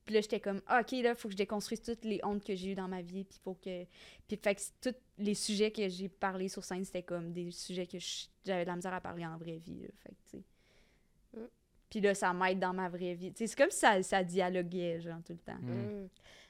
[0.05, 2.71] Puis là, j'étais comme, OK, là, faut que je déconstruise toutes les hontes que j'ai
[2.71, 3.85] eues dans ma vie, puis faut que...
[4.27, 7.87] Puis fait que tous les sujets que j'ai parlé sur scène, c'était comme des sujets
[7.87, 7.97] que
[8.45, 9.87] j'avais de la misère à parler en vraie vie, là.
[10.03, 11.39] Fait que, tu sais...
[11.39, 11.47] Mm.
[11.89, 13.33] Puis là, ça m'aide dans ma vraie vie.
[13.35, 15.59] C'est comme si ça, ça dialoguait, genre, tout le temps.
[15.59, 16.07] Mm.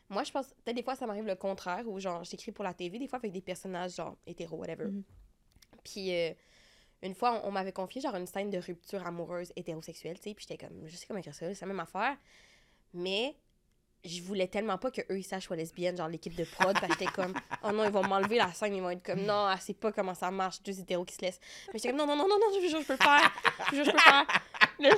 [0.09, 0.13] Mm.
[0.13, 2.73] Moi, je pense, peut-être des fois, ça m'arrive le contraire, où genre, j'écris pour la
[2.73, 4.85] TV, des fois avec des personnages, genre, hétéro, whatever.
[4.85, 5.03] Mhm.
[5.83, 6.33] Puis, euh,
[7.01, 10.35] une fois, on, on m'avait confié, genre, une scène de rupture amoureuse hétérosexuelle, tu sais,
[10.35, 12.17] puis j'étais comme, je sais comment écrire ça, c'est la même affaire.
[12.93, 13.35] Mais,
[14.05, 16.73] je voulais tellement pas qu'eux, ils sachent que je sois lesbienne, genre, l'équipe de prod,
[16.73, 19.21] parce que j'étais comme, oh non, ils vont m'enlever la scène, ils vont être comme,
[19.21, 21.39] non, elle sait pas comment ça marche, deux hétéros qui se laissent.
[21.67, 23.31] Mais j'étais comme, non, non, non, non, non, je jure, je peux le faire,
[23.71, 24.25] je je peux le faire.
[24.79, 24.89] Là,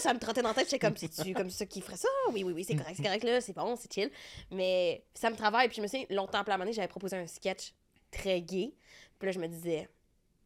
[0.00, 0.70] ça me trottait dans la tête.
[0.70, 2.08] J'étais comme, c'est-tu comme ça qui ferait ça?
[2.32, 4.10] Oui, oui, oui, c'est correct, c'est correct, là, c'est bon, c'est chill.
[4.50, 5.68] Mais ça me travaille.
[5.68, 7.72] Puis je me suis longtemps, la année, j'avais proposé un sketch
[8.10, 8.72] très gay.
[9.18, 9.88] Puis là, je me disais,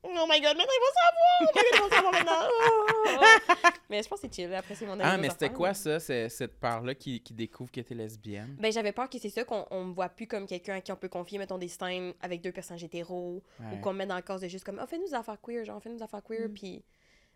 [0.03, 1.53] oh my god, maintenant ils vont savoir!
[1.55, 2.49] God, ils vont savoir maintenant!
[2.49, 3.69] Oh, oh.
[3.91, 4.55] Mais je pense que c'est chill.
[4.55, 7.81] Après, c'est mon Ah, avis mais c'était quoi ça, cette part-là qui, qui découvre que
[7.81, 8.57] t'es lesbienne?
[8.59, 10.93] Ben, j'avais peur que c'est ça, qu'on on me voit plus comme quelqu'un à qui
[10.93, 13.43] on peut confier, mettons, des scènes avec deux personnages hétéros.
[13.59, 13.67] Ouais.
[13.77, 15.65] ou qu'on me met dans le cause de juste comme, oh, fais-nous des affaires queer,
[15.65, 16.49] genre, fais-nous des affaires queer.
[16.49, 16.55] Mm.
[16.55, 16.85] Puis,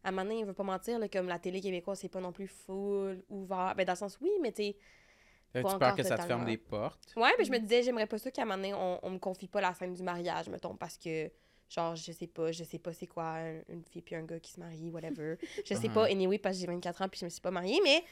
[0.05, 2.21] à un moment donné, il veut pas mentir, là, comme la télé québécoise, c'est pas
[2.21, 3.75] non plus full, ouvert.
[3.77, 4.62] Ben, dans le sens, oui, mais tu.
[4.62, 7.14] Avais-tu pas peur que ça te ferme des portes?
[7.17, 9.19] Ouais, mais je me disais, j'aimerais pas ça qu'à un moment donné, on, on me
[9.19, 11.31] confie pas la scène du mariage, mettons, parce que,
[11.71, 14.40] genre, je sais pas, je sais pas c'est quoi un- une fille puis un gars
[14.40, 15.37] qui se marient, whatever.
[15.64, 15.93] Je sais Uh-huh.
[15.93, 18.03] pas, anyway, parce que j'ai 24 ans puis je me suis pas mariée, mais,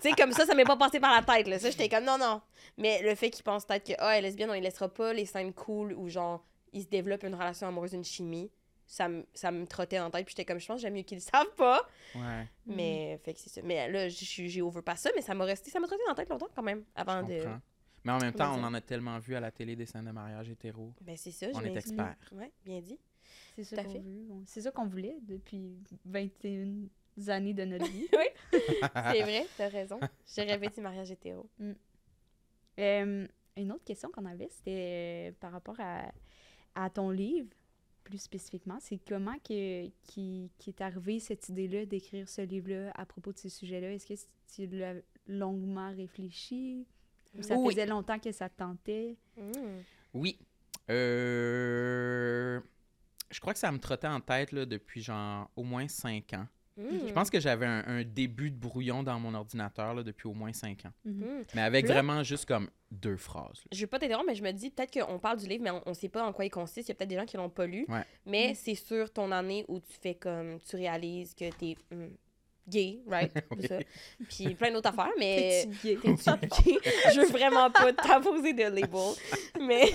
[0.00, 1.58] tu sais, comme ça, ça m'est pas passé par la tête, là.
[1.58, 2.40] Ça, j'étais comme, non, non.
[2.78, 5.12] Mais le fait qu'ils pensent peut-être que, ah, elle est lesbienne, on les laissera pas
[5.12, 8.50] les scènes cool où, genre, ils se développent une relation amoureuse, une chimie,
[8.86, 11.02] ça me, ça me trottait en tête, puis j'étais comme, je pense que j'aime mieux
[11.02, 11.82] qu'ils le savent pas.
[12.14, 13.60] Ouais, Mais, fait que c'est ça.
[13.64, 14.62] Mais là, je suis- j'ai
[14.96, 17.26] ça, mais ça m'a resté, ça m'a trotté dans la tête longtemps quand même, avant
[17.26, 17.38] je de.
[17.42, 17.60] comprends.
[18.04, 20.12] Mais en même temps, on en a tellement vu à la télé des scènes de
[20.12, 20.92] mariage hétéro.
[21.00, 22.14] Ben, c'est ça, On est m'ex- expert.
[22.30, 22.98] Ouais, bien dit.
[23.56, 23.98] C'est ça Tout à qu'on fait.
[23.98, 24.26] veut.
[24.30, 26.86] On- C'est ça qu'on voulait depuis 21
[27.28, 28.06] années de notre vie.
[28.52, 29.98] C'est vrai, t'as raison.
[30.34, 31.48] J'ai rêvé du mariage hétéro.
[32.78, 36.12] Euh, une autre question qu'on avait, c'était euh, par rapport à,
[36.74, 37.48] à ton livre,
[38.06, 38.78] plus spécifiquement.
[38.80, 43.38] C'est comment que, qui, qui est arrivé cette idée-là d'écrire ce livre-là à propos de
[43.38, 43.92] ces sujets-là?
[43.92, 44.14] Est-ce que
[44.54, 44.94] tu l'as
[45.26, 46.86] longuement réfléchi?
[47.36, 47.74] Ou ça Oui.
[47.74, 49.16] faisait longtemps que ça te tentait?
[49.36, 49.80] Mm.
[50.14, 50.38] Oui.
[50.88, 52.60] Euh...
[53.30, 56.46] Je crois que ça me trottait en tête là, depuis genre au moins cinq ans.
[56.76, 57.08] Mm.
[57.08, 60.34] Je pense que j'avais un, un début de brouillon dans mon ordinateur là, depuis au
[60.34, 60.92] moins cinq ans.
[61.04, 61.14] Mhm.
[61.24, 61.44] Mm.
[61.54, 63.58] Mais avec Là- vraiment juste comme deux phrases.
[63.64, 63.68] là.
[63.72, 65.82] Je veux pas t'interrompre, mais je me dis peut-être qu'on parle du livre, mais on,
[65.86, 66.88] on sait pas en quoi il consiste.
[66.88, 67.86] Il y a peut-être des gens qui l'ont pas lu.
[67.88, 68.02] Ouais.
[68.26, 70.58] Mais c'est sur ton année où tu fais comme.
[70.68, 72.06] Tu réalises que t'es mm,
[72.68, 73.32] gay, right?
[73.52, 73.58] Oui.
[73.62, 73.78] C'est ça.
[74.28, 75.66] Puis plein d'autres affaires, mais.
[75.82, 75.98] T'es-tu gay?
[76.02, 76.78] T'es-tu gay?
[77.14, 79.14] je veux vraiment pas t'imposer de label.
[79.60, 79.90] Mais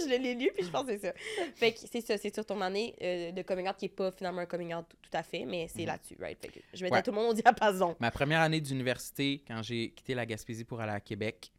[0.04, 1.12] je l'ai lu, puis je pense que c'est ça.
[1.54, 4.10] Fait que c'est ça, c'est sur ton année euh, de coming out qui est pas
[4.10, 5.86] finalement un coming out tout, à fait, mais c'est Mhm.
[5.86, 6.38] là-dessus, right?
[6.40, 6.98] Fait que je vais Ouais.
[6.98, 7.96] être tout le monde au diapason.
[8.00, 11.50] Ma première année d'université, quand j'ai quitté la Gaspésie pour aller à Québec,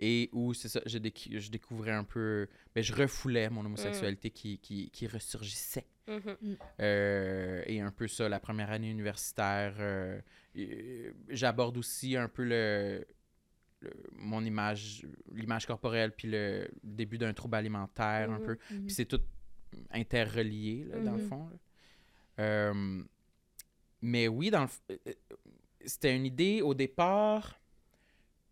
[0.00, 2.46] et où, c'est ça, je, déc- je découvrais un peu...
[2.72, 5.86] Ben, je refoulais mon homosexualité qui, qui, qui ressurgissait.
[6.06, 6.56] Mhm.
[6.80, 9.74] Euh, et un peu ça, la première année universitaire.
[9.80, 10.20] euh,
[11.28, 13.06] J'aborde aussi un peu le,
[13.80, 18.44] le- mon image, l'image corporelle, puis le début d'un trouble alimentaire, un Mhm.
[18.46, 18.58] peu.
[18.70, 18.86] Mhm.
[18.86, 19.20] Puis c'est tout
[19.90, 21.28] interrelié, là, dans le Mhm.
[21.28, 21.50] fond.
[22.40, 23.02] Euh,
[24.02, 25.12] mais oui, dans le euh, euh,
[25.84, 27.54] c'était une idée au départ.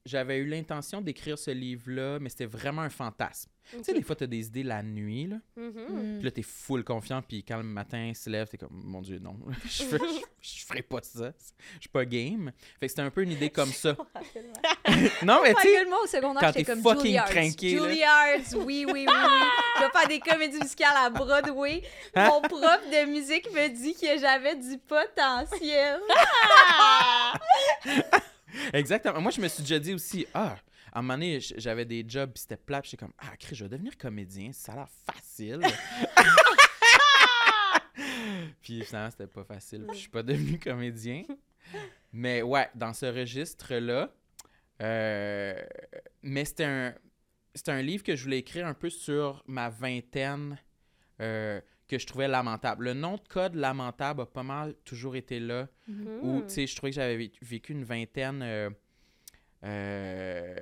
[0.04, 3.50] J'avais eu l'intention d'écrire ce livre-là, mais c'était vraiment un fantasme.
[3.72, 5.40] Tu sais, des fois, tu as des idées la nuit, là.
[5.56, 9.18] Puis là, t'es full confiant, puis quand le matin se lève, t'es comme, mon Dieu,
[9.18, 9.96] non, je,
[10.40, 11.32] je ferai pas ça.
[11.74, 12.52] Je suis pas game.
[12.78, 13.96] Fait que c'était un peu une idée comme ça.
[15.22, 17.28] non, mais Ma tu sais, moi, au secondaire, j'étais comme fucking Juilliard.
[17.28, 17.82] craqué, là.
[17.82, 19.48] Juilliard, oui, oui, oui, oui.
[19.76, 21.82] Je vais faire des comédies musicales à Broadway.
[22.14, 22.28] Hein?
[22.28, 26.00] Mon prof de musique me dit que j'avais du potentiel.
[28.72, 29.20] exactement.
[29.20, 30.56] Moi, je me suis déjà dit aussi, ah,
[30.92, 33.64] à un moment donné, j'avais des jobs, puis c'était plat, j'étais comme, ah, Chris, je
[33.64, 35.60] vais devenir comédien, ça a l'air facile.
[38.62, 41.24] puis finalement, c'était pas facile, puis je suis pas devenu comédien.
[42.12, 44.10] Mais ouais, dans ce registre-là,
[44.82, 45.62] euh,
[46.22, 46.94] mais c'était un,
[47.54, 50.58] c'était un livre que je voulais écrire un peu sur ma vingtaine
[51.20, 52.84] euh, que je trouvais lamentable.
[52.84, 56.18] Le nom de code lamentable a pas mal toujours été là, Mhm.
[56.22, 56.46] où, Mm.
[56.46, 58.42] tu sais, je trouvais que j'avais vé- vécu une vingtaine...
[58.42, 58.70] euh,
[59.64, 60.54] euh,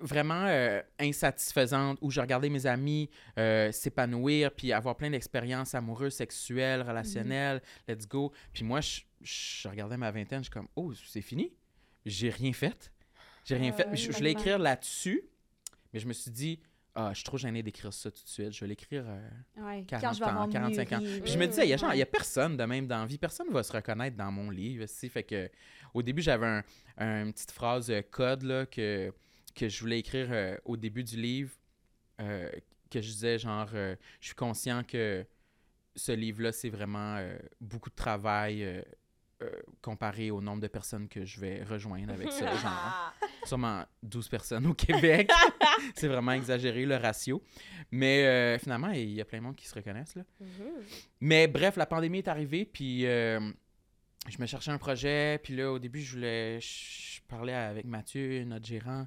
[0.00, 6.14] vraiment euh, insatisfaisante où je regardais mes amis euh, s'épanouir puis avoir plein d'expériences amoureuses,
[6.14, 8.32] sexuelles, relationnelles, let's go.
[8.52, 11.52] Puis moi, je, je regardais ma vingtaine, je suis comme, oh, c'est fini?
[12.06, 12.92] J'ai rien fait.
[13.44, 13.88] J'ai rien Ah fait.
[13.88, 15.22] ouais, je, je voulais écrire là-dessus,
[15.92, 16.60] mais je me suis dit,
[16.94, 18.52] ah, je suis trop gênée d'écrire ça tout de suite.
[18.52, 20.98] Je vais l'écrire euh, Ouais, 40 quand je vais avoir ans, 45 ans.
[21.00, 23.00] Puis je me disais, il y a, genre, il y a personne de même dans
[23.00, 23.18] la vie.
[23.18, 24.84] Personne va se reconnaître dans mon livre.
[24.86, 25.08] tu sais.
[25.08, 25.50] Fait que,
[25.92, 26.62] au début, j'avais un,
[26.98, 29.12] un- une petite phrase euh, code là, que,
[29.54, 31.52] que je voulais écrire euh, au début du livre.
[32.20, 32.50] euh,
[32.90, 35.26] que je disais, genre, euh, je suis conscient que
[35.96, 38.62] ce livre-là, c'est vraiment euh, beaucoup de travail
[39.42, 39.50] euh,
[39.82, 42.54] comparé au nombre de personnes que je vais rejoindre avec ça.
[42.56, 45.30] genre, sûrement 12 personnes au Québec.
[45.94, 47.42] c'est vraiment exagéré le ratio.
[47.90, 50.14] Mais euh, finalement, il y a plein de monde qui se reconnaissent.
[50.16, 50.22] Là.
[50.40, 50.48] Mhm.
[51.20, 53.40] Mais bref, la pandémie est arrivée, puis euh,
[54.28, 56.60] je me cherchais un projet, puis là, au début, je voulais...
[56.60, 59.06] Je parlais avec Mathieu, notre gérant,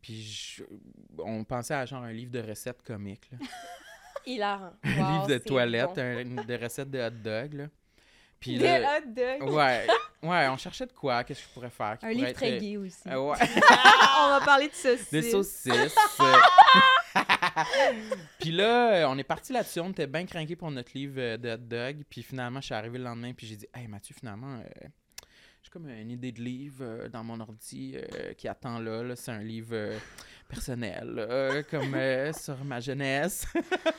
[0.00, 0.62] puis je-
[1.18, 3.38] on pensait à genre un livre de recettes comiques, là.
[4.26, 4.72] Hilarant.
[4.82, 6.00] un livre de toilette, bon.
[6.00, 7.66] un- de recettes de hot dog, là.
[8.46, 9.50] Puis Des là, hot dogs.
[9.54, 9.86] ouais,
[10.22, 11.86] ouais, on cherchait de quoi, qu'est-ce que je pourrais faire?
[11.86, 13.08] Un pourrait livre être, très gay aussi.
[13.08, 13.36] euh, ouais.
[14.20, 15.10] On va parler de saucisses.
[15.10, 15.96] Des saucisses.
[18.38, 19.80] puis là, on est parti là-dessus.
[19.80, 22.04] On était bien craqués pour notre livre euh, de hot dog.
[22.08, 23.32] Puis finalement, je suis arrivé le lendemain.
[23.32, 24.88] Puis j'ai dit Hey Mathieu, finalement, euh,
[25.66, 29.02] j'ai comme une idée de livre euh, dans mon ordi euh, qui attend là.
[29.02, 29.16] là.
[29.16, 29.98] C'est un livre euh,
[30.48, 33.46] personnel, comme euh, sur ma jeunesse.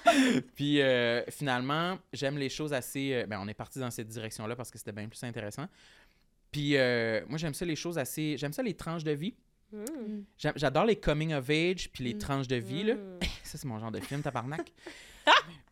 [0.55, 3.13] puis euh, finalement, j'aime les choses assez.
[3.13, 5.67] euh, ben, on est parti dans cette direction-là parce que c'était bien plus intéressant.
[6.53, 8.37] Puis euh, moi, j'aime ça les choses assez.
[8.37, 9.35] J'aime ça les tranches de vie.
[9.73, 10.21] Mm.
[10.55, 12.17] J'adore les coming of age puis les Mm.
[12.19, 12.83] tranches de vie.
[12.83, 12.95] Là.
[12.95, 13.19] Mm.
[13.43, 14.71] Ça, c'est mon genre de film, tabarnak.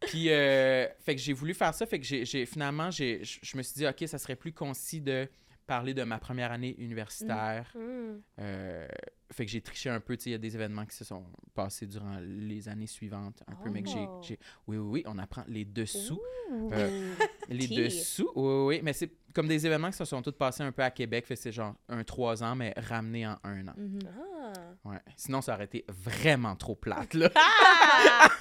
[0.01, 1.86] puis, euh, fait que j'ai voulu faire ça.
[1.86, 5.27] Fait que j'ai, finalement, je me suis dit, OK, ça serait plus concis de
[5.67, 7.71] parler de ma première année universitaire.
[7.75, 8.17] Mm.
[8.39, 8.88] Euh,
[9.32, 10.15] fait que j'ai triché un peu.
[10.15, 13.41] Tu sais, il y a des événements qui se sont passés durant les années suivantes.
[13.47, 14.21] Un peu, mais que j'ai, Oh.
[14.23, 16.21] j'ai- Oui, oui, oui, on apprend les dessous.
[16.51, 17.13] Euh,
[17.49, 18.80] Les dessous, oui, oui, oui.
[18.84, 21.25] Mais c'est comme des événements qui se sont tous passés un peu à Québec.
[21.25, 23.73] Fait que c'est genre un trois ans, mais ramené en un an.
[23.75, 23.99] Mhm.
[24.08, 24.54] Ah.
[24.89, 24.99] Ouais.
[25.15, 27.30] Sinon, ça aurait été vraiment trop plate, là.
[27.36, 28.30] Ah!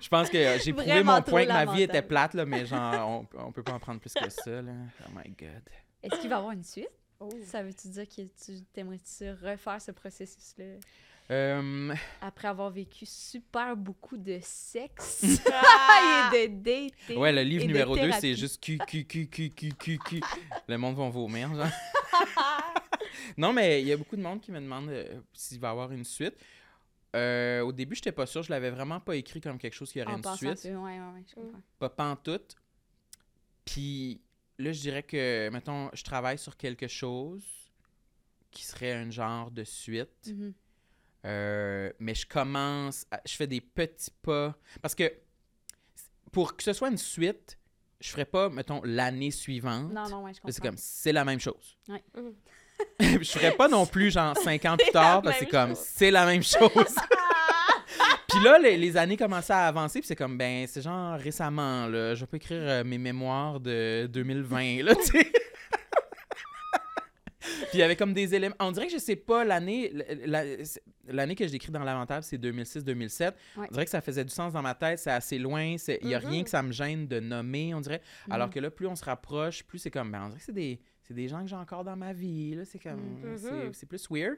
[0.00, 3.08] Je pense que j'ai prouvé mon point que ma vie était plate, là, mais genre,
[3.08, 4.72] on, on peut pas en prendre plus que ça, là.
[5.06, 5.62] Oh my God.
[6.02, 6.88] Est-ce qu'il va y avoir une suite?
[7.18, 7.28] Oh.
[7.44, 10.76] Ça veut-tu dire que tu t'aimerais-tu refaire ce processus-là?
[11.30, 16.30] Euh, après avoir vécu super beaucoup de sexe Ah!
[16.34, 17.18] et de dating?
[17.18, 20.20] ouais, le livre numéro 2, c'est juste Q, Q, Q, Q, Q, Q, Q.
[20.68, 21.68] Le monde va vomir, genre.
[23.36, 25.70] non, mais il y a beaucoup de monde qui me demande euh, s'il va y
[25.70, 26.34] avoir une suite.
[27.14, 28.42] Euh, au début, j'étais pas sûr.
[28.42, 30.62] Je l'avais vraiment pas écrit comme quelque chose qui aurait En une suite.
[30.62, 31.60] que- Ouais, ouais, ouais, je comprends.
[31.78, 32.56] pas pantoute.
[33.64, 34.20] Puis
[34.60, 37.42] là, je dirais que, mettons, je travaille sur quelque chose
[38.50, 40.26] qui serait un genre de suite.
[40.28, 40.52] Mhm.
[41.26, 44.56] Euh, mais je commence, à- je fais des petits pas.
[44.80, 45.12] Parce que
[46.32, 47.58] pour que ce soit une suite,
[48.00, 49.92] je ferais pas, mettons, l'année suivante.
[49.92, 50.52] Non, non, ouais, je comprends.
[50.52, 51.76] C'est comme, c'est la même chose.
[51.88, 52.02] Ouais.
[52.16, 52.34] Mhm.
[53.22, 56.10] je ferais pas non plus, genre, cinq ans plus tard, parce que c'est comme, c'est
[56.10, 56.70] la même chose.
[58.30, 61.86] Puis là, les, les années commençaient à avancer, puis c'est comme, ben, c'est genre récemment,
[61.86, 62.14] là.
[62.14, 65.32] Je pas écrire euh, mes mémoires de 2020, là, tu sais.
[67.40, 68.54] Puis il y avait comme des éléments.
[68.60, 69.92] On dirait que je sais pas l'année.
[70.26, 70.56] la- la-
[71.08, 73.32] L'année que je décris dans l'inventaire, c'est 2006-2007.
[73.56, 73.66] Ouais.
[73.68, 75.74] On dirait que ça faisait du sens dans ma tête, c'est assez loin.
[76.00, 76.26] Il n'y a Mhm.
[76.28, 78.00] rien que ça me gêne de nommer, on dirait.
[78.30, 78.54] Alors Mhm.
[78.54, 80.12] que là, plus on se rapproche, plus c'est comme.
[80.12, 82.54] Ben, on dirait que c'est des, des gens que j'ai encore dans ma vie.
[82.54, 82.64] là.
[82.64, 83.00] C'est comme.
[83.24, 83.36] Mhm.
[83.38, 84.36] c'est- C'est plus weird.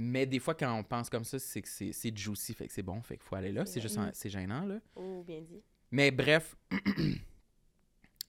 [0.00, 2.72] Mais des fois, quand on pense comme ça, c'est que c'est c'est juicy, fait que
[2.72, 3.66] c'est bon, fait qu'il faut aller là.
[3.66, 4.78] C'est juste, c'est gênant, là.
[4.94, 5.60] Oh, bien dit.
[5.90, 6.56] Mais bref,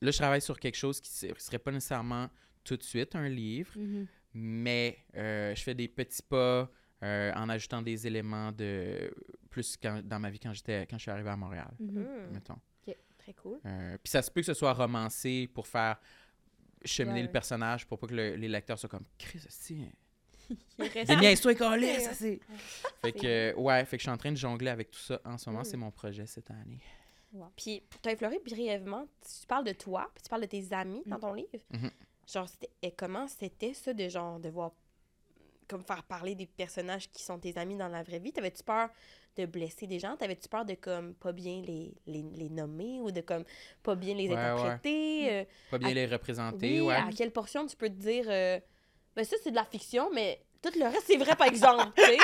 [0.01, 2.29] là, je travaille sur quelque chose qui ne serait pas nécessairement
[2.63, 4.07] tout de suite un livre, Mhm.
[4.33, 9.09] mais euh, je fais des petits pas euh, en ajoutant des éléments de
[9.49, 11.99] plus quand- dans ma vie quand j'étais quand je suis arrivé à Montréal, Mhm.
[12.01, 12.33] Mm.
[12.33, 12.59] mettons.
[13.19, 13.59] Très cool.
[13.65, 15.99] Euh, Puis ça se peut que ce soit romancé pour faire
[16.83, 19.41] cheminer Ouais, le personnage pour pas que le- les lecteurs soient comme Chris,
[21.55, 21.99] collé, Ouais.
[21.99, 22.39] ça c'est.
[23.01, 25.19] Fait que, euh, ouais, fait que je suis en train de jongler avec tout ça
[25.25, 25.61] en ce moment.
[25.61, 25.65] Mm.
[25.65, 26.79] C'est mon projet cette année.
[27.55, 31.03] Puis, tu as effleuré brièvement, tu parles de toi, puis tu parles de tes amis
[31.05, 31.49] dans ton livre.
[31.71, 31.91] Mhm.
[32.31, 32.47] Genre,
[32.81, 34.71] et comment c'était ça de genre de voir,
[35.67, 38.31] comme faire parler des personnages qui sont tes amis dans la vraie vie?
[38.31, 38.89] T'avais-tu peur
[39.37, 40.15] de blesser des gens?
[40.17, 43.43] T'avais-tu peur de comme pas bien les, les, les nommer ou de comme
[43.83, 44.39] pas bien les Ouais, ouais.
[44.41, 45.31] interpréter?
[45.31, 46.95] Euh, Pas bien À- les représenter, oui, ouais.
[46.95, 48.59] à quelle portion tu peux te dire, euh,
[49.15, 52.03] ben ça c'est de la fiction, mais tout le reste c'est vrai par exemple, tu
[52.03, 52.17] sais?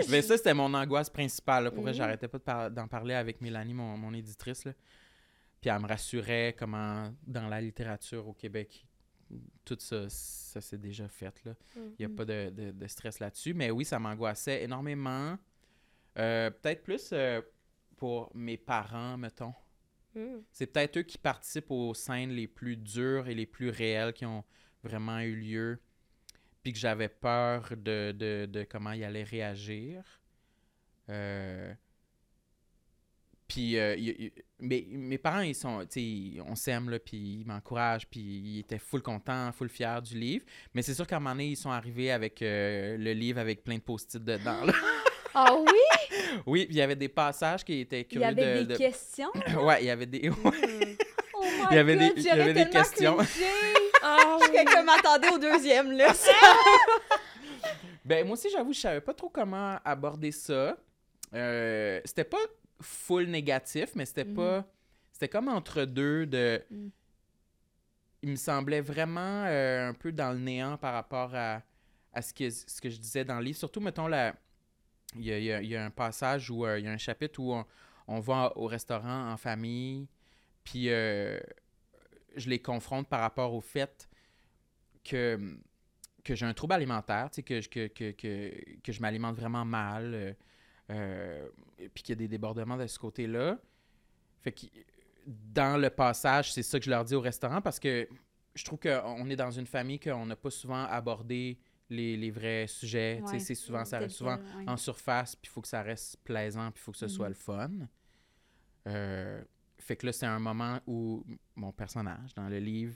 [0.08, 1.64] Mais ça, c'était mon angoisse principale.
[1.64, 1.70] là.
[1.70, 1.92] Pour Mhm.
[1.92, 4.64] j'arrêtais pas de par- d'en parler avec Mélanie, mon, mon éditrice.
[4.64, 4.72] Là.
[5.60, 8.84] Puis elle me rassurait comment, dans la littérature au Québec,
[9.64, 11.44] tout ça, ça s'est déjà fait.
[11.44, 11.54] Là.
[11.76, 12.16] Il n'y a Mhm.
[12.16, 13.54] pas de, de- de stress là-dessus.
[13.54, 15.38] Mais oui, ça m'angoissait énormément.
[16.18, 17.40] Euh, peut-être plus euh,
[17.96, 19.54] pour mes parents, mettons.
[20.14, 20.38] Mm.
[20.50, 24.26] C'est peut-être eux qui participent aux scènes les plus dures et les plus réelles qui
[24.26, 24.42] ont
[24.82, 25.78] vraiment eu lieu.
[26.62, 30.02] Puis que j'avais peur de, de, de comment ils allaient réagir.
[31.08, 31.74] Euh,
[33.48, 33.96] Puis euh,
[34.60, 38.58] mes, mes parents, ils sont, tu sais, on s'aime, là, puis ils m'encouragent, puis ils
[38.60, 40.44] étaient full contents, full fiers du livre.
[40.72, 43.64] Mais c'est sûr qu'à un moment donné, ils sont arrivés avec euh, le livre avec
[43.64, 44.60] plein de post-it dedans.
[45.34, 46.18] Ah oui?
[46.44, 48.58] oui, puis il y avait des passages qui étaient Il y curieux avait de...
[48.66, 49.30] des de- questions?
[49.64, 50.28] ouais, il y avait des...
[50.28, 50.34] Mm.
[50.44, 53.16] Oh my Il y avait God, des- il y avait des questions.
[54.20, 56.12] Ah, Je suis comme m'attendais au deuxième, là.
[58.04, 60.76] Ben, moi aussi, j'avoue, je savais pas trop comment aborder ça.
[61.34, 62.38] Euh, c'était pas
[62.80, 64.34] full négatif, mais c'était Mhm.
[64.34, 64.64] pas.
[65.12, 66.60] C'était comme entre deux de.
[66.70, 66.88] Mm.
[68.24, 71.62] Il me semblait vraiment euh, un peu dans le néant par rapport à,
[72.12, 73.58] à ce, que, ce que je disais dans le livre.
[73.58, 74.34] Surtout, mettons, la...
[75.16, 76.88] il, y a, il y a- il y a un passage où euh, il y
[76.88, 77.64] a un chapitre où on,
[78.08, 80.08] on va au restaurant en famille,
[80.64, 81.38] puis euh,
[82.36, 84.08] je les confronte par rapport au fait
[85.04, 85.56] que
[86.24, 90.14] que j'ai un trouble alimentaire, que, je- que, que, que, que je m'alimente vraiment mal,
[90.14, 90.32] euh,
[90.90, 91.48] euh,
[91.92, 93.58] puis qu'il y a des débordements de ce côté-là.
[94.40, 94.66] Fait que
[95.26, 98.08] dans le passage, c'est ça que je leur dis au restaurant parce que
[98.54, 101.58] je trouve qu'on est dans une famille qu'on n'a pas souvent abordé
[101.90, 103.20] les, les vrais sujets.
[103.26, 103.40] Ouais.
[103.40, 104.64] c'est souvent, ça reste souvent ouais.
[104.68, 107.26] en surface, puis il faut que ça reste plaisant, puis il faut que ce soit
[107.26, 107.32] Mhm.
[107.32, 107.70] le fun.
[108.86, 109.42] Euh,
[109.82, 111.24] fait que là, c'est un moment où
[111.56, 112.94] mon personnage dans le livre,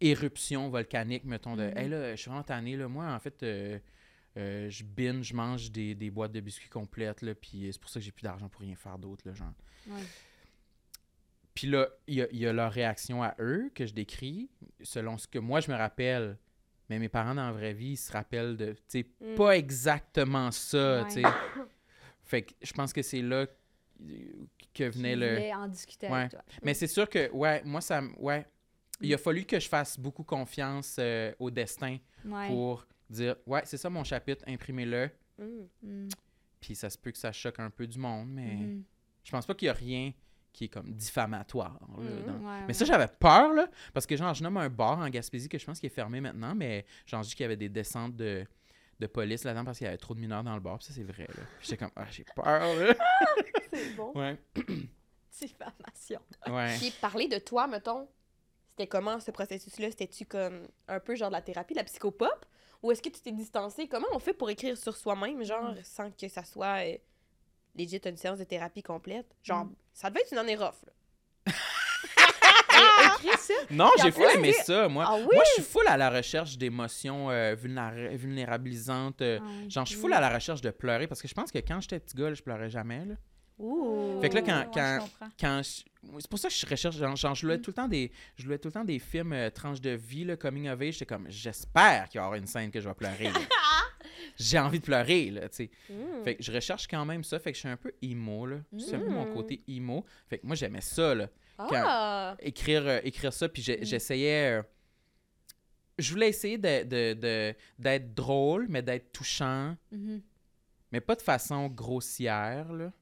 [0.00, 1.78] éruption volcanique, mettons, de Mhm.
[1.78, 2.86] Hey là, je suis vraiment tanné, là.
[2.88, 3.78] Moi, en fait, euh,
[4.36, 7.88] euh, je binge, je mange des, des boîtes de biscuits complètes, là, puis c'est pour
[7.90, 9.52] ça que j'ai plus d'argent pour rien faire d'autre, là, genre.
[9.88, 10.02] Ouais.
[11.54, 14.50] Puis là, il y a, il y a leur réaction à eux que je décris,
[14.82, 16.36] selon ce que moi je me rappelle.
[16.90, 19.34] Mais mes parents, dans la vraie vie, ils se rappellent de, tu sais, Mm.
[19.36, 21.06] pas exactement ça, Ouais.
[21.06, 21.22] tu sais.
[22.22, 23.46] Fait que je pense que c'est là
[24.74, 25.52] que venait le...
[25.54, 26.18] en discuter Ouais.
[26.18, 26.42] avec toi.
[26.62, 28.02] Mais c'est sûr que, ouais, moi, ça...
[28.18, 28.46] Ouais,
[29.00, 32.48] il a fallu que je fasse beaucoup confiance euh, au destin Ouais.
[32.48, 35.10] pour dire, ouais, c'est ça mon chapitre, imprimez-le.
[35.38, 35.44] Mm.
[35.82, 36.08] Mm.
[36.60, 38.84] Puis ça se peut que ça choque un peu du monde, mais Mhm.
[39.22, 40.12] je pense pas qu'il y a rien
[40.52, 41.78] qui est comme diffamatoire.
[41.98, 42.22] là, Mhm.
[42.26, 42.72] dans- Ouais, Mais ouais.
[42.72, 45.64] ça, j'avais peur, là, parce que genre, je nomme un bar en Gaspésie que je
[45.66, 48.44] pense qu'il est fermé maintenant, mais je dis qu'il y avait des descentes de,
[48.98, 50.94] de police là-dedans parce qu'il y avait trop de mineurs dans le bar, puis ça,
[50.94, 51.28] c'est vrai,
[51.60, 52.94] J'étais comme, ah, j'ai peur, là.
[53.76, 54.12] C'est bon.
[54.14, 54.36] Ouais,
[55.40, 56.20] Diffamation.
[56.48, 56.76] ouais.
[56.78, 58.08] Puis parler de toi, mettons,
[58.70, 59.90] c'était comment ce processus-là?
[59.90, 62.46] C'était-tu comme un peu genre de la thérapie, de la psychopop?
[62.82, 63.88] Ou est-ce que tu t'es distancé?
[63.88, 65.82] Comment on fait pour écrire sur soi-même, genre, Mm.
[65.82, 66.96] sans que ça soit euh,
[67.74, 69.26] legit une séance de thérapie complète?
[69.42, 69.74] Genre, Mm.
[69.92, 70.92] ça devait être une année rough, là.
[73.38, 73.54] Ça.
[73.70, 75.04] Non, j'ai full aimé ça, moi.
[75.08, 75.26] Ah oui?
[75.34, 79.22] Moi, je suis full à la recherche d'émotions euh, vulnéra- vulnérabilisantes.
[79.22, 79.68] euh, Ah.
[79.68, 81.80] Genre, je suis full à la recherche de pleurer parce que je pense que quand
[81.80, 83.14] j'étais petit gars, là, je pleurais jamais, là.
[83.58, 84.20] Ouh!
[84.20, 87.70] Fait que là, quand- c'est pour ça que je recherche genre, genre, je louais tout
[87.70, 90.36] le temps des je louais tout le temps des films euh, tranches de vie là,
[90.36, 93.28] coming of age j'étais comme j'espère qu'il y aura une scène que je vais pleurer
[94.38, 96.22] j'ai envie de pleurer là tu sais Mm.
[96.24, 98.58] fait que je recherche quand même ça fait que je suis un peu emo là
[98.78, 99.34] c'est un peu mon Mm.
[99.34, 101.28] côté emo fait que moi j'aimais ça là
[101.58, 102.36] Ah!
[102.40, 103.84] écrire euh, écrire ça puis Mm.
[103.84, 104.62] j'essayais euh,
[105.98, 110.20] je voulais essayer de- de- de- d'être drôle mais d'être touchant Mhm.
[110.92, 112.92] mais pas de façon grossière, là.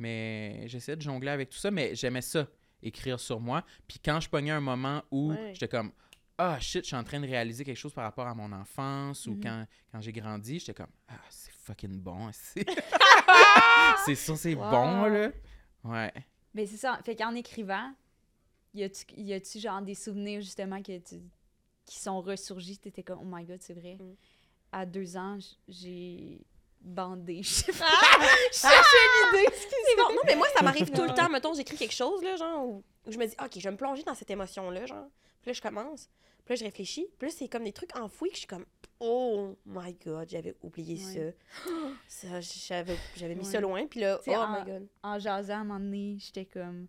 [0.00, 2.46] Mais j'essayais de jongler avec tout ça, mais j'aimais ça,
[2.82, 3.64] écrire sur moi.
[3.86, 5.50] Puis quand je pognais un moment où Ouais.
[5.52, 5.92] j'étais comme
[6.42, 9.26] Ah shit, je suis en train de réaliser quelque chose par rapport à mon enfance
[9.26, 9.40] ou Mhm.
[9.42, 12.30] quand, quand j'ai grandi, j'étais comme Ah, c'est fucking bon.
[12.32, 12.64] C'est
[14.06, 14.70] c'est sûr, c'est Wow.
[14.70, 15.30] bon, là.
[15.84, 16.12] Ouais.
[16.54, 16.98] Mais c'est ça.
[17.04, 17.92] Fait qu'en écrivant,
[18.74, 21.20] y a-tu genre des souvenirs justement que tu-
[21.84, 22.78] qui sont ressurgis?
[22.78, 23.96] T'étais comme, oh my god, c'est vrai.
[24.00, 24.14] Mm.
[24.72, 25.36] À deux ans,
[25.68, 26.40] j'ai
[26.80, 27.42] bandé.
[27.42, 27.84] Je sais pas.
[27.88, 28.26] Ah!
[28.52, 29.48] Cherchais l'idée.
[29.52, 30.10] C'est bon.
[30.14, 31.28] Non, mais moi, ça m'arrive tout le temps.
[31.28, 33.76] Mettons, j'écris quelque chose, là, genre, où, où je me dis, OK, je vais me
[33.76, 35.06] plonger dans cette émotion-là, genre.
[35.42, 36.08] Puis là, je commence.
[36.44, 37.06] Puis là, je réfléchis.
[37.18, 38.64] Puis là, c'est comme des trucs enfouis que je suis comme,
[38.98, 41.34] oh my God, j'avais oublié Ouais.
[42.08, 42.30] ça.
[42.30, 43.50] Ça, j'avais, j'avais mis Ouais.
[43.52, 43.86] ça loin.
[43.86, 44.88] Puis là, oh en- my God.
[45.02, 46.86] En jasant, à un moment donné, j'étais comme,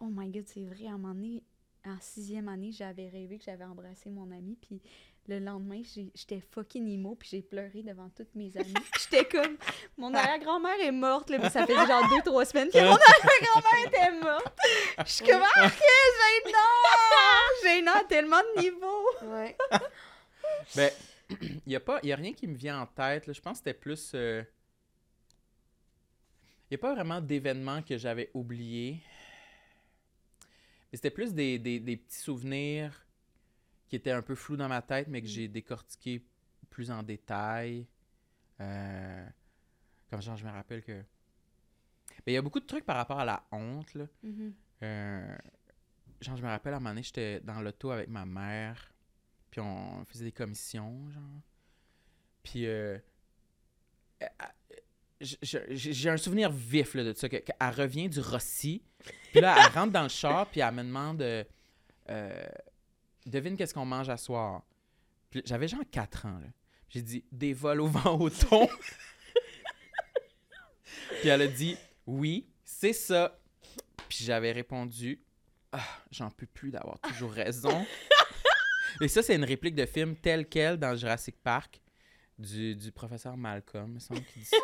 [0.00, 0.86] oh my god, c'est vrai.
[0.86, 1.42] À un moment donné,
[1.84, 4.56] en sixième année, j'avais rêvé que j'avais embrassé mon ami.
[4.60, 4.80] Puis
[5.28, 7.14] le lendemain, j'ai- j'étais fucking emo.
[7.14, 8.74] Puis j'ai pleuré devant toutes mes amies.
[9.00, 9.56] J'étais comme,
[9.96, 11.30] mon arrière-grand-mère est morte.
[11.30, 14.58] Là, mais ça faisait genre deux, trois semaines que mon arrière-grand-mère était morte.
[15.06, 17.62] Je suis comme, ah, que gênant!
[17.62, 19.06] Gênant à tellement de niveaux.
[19.34, 19.56] Ouais.
[20.76, 20.90] Ben,
[21.40, 23.26] Il n'y a, pas- y a rien qui me vient en tête.
[23.26, 23.32] là.
[23.32, 24.12] Je pense que c'était plus.
[24.14, 24.42] euh,
[26.70, 28.98] Il n'y a pas vraiment d'événements que j'avais oubliés.
[30.90, 33.06] Mais c'était plus des, des- des petits souvenirs
[33.92, 35.28] qui étaient un peu flous dans ma tête, mais que Mm.
[35.30, 36.24] j'ai décortiqués
[36.70, 37.86] plus en détail.
[38.58, 39.26] Euh,
[40.08, 40.92] Comme genre, je me rappelle que.
[42.26, 43.92] Mais il y a beaucoup de trucs par rapport à la honte.
[43.94, 44.06] Là.
[44.22, 44.54] Mhm.
[44.82, 45.36] Euh,
[46.22, 48.92] genre, je me rappelle à un moment donné, j'étais dans l'auto avec ma mère,
[49.50, 51.22] puis on faisait des commissions, genre.
[52.42, 52.98] Puis, euh,
[54.22, 54.26] euh,
[55.20, 58.82] j'ai un souvenir vif là, de ça, que- qu'elle revient du Rossi,
[59.32, 61.22] puis là, elle rentre dans le char, puis elle me demande,
[63.26, 64.62] devine qu'est-ce qu'on mange à soir.
[65.44, 66.40] J'avais genre 4 ans.
[66.88, 68.68] J'ai dit, des vols au vent au thon.
[71.20, 73.38] puis elle a dit, oui, c'est ça.
[74.08, 75.22] Puis j'avais répondu
[75.72, 77.86] Ah, j'en peux plus d'avoir toujours raison.
[79.00, 81.80] Et ça, c'est une réplique de film telle quelle dans Jurassic Park
[82.38, 84.58] du, du professeur Malcolm, il me semble qu'il dit ça.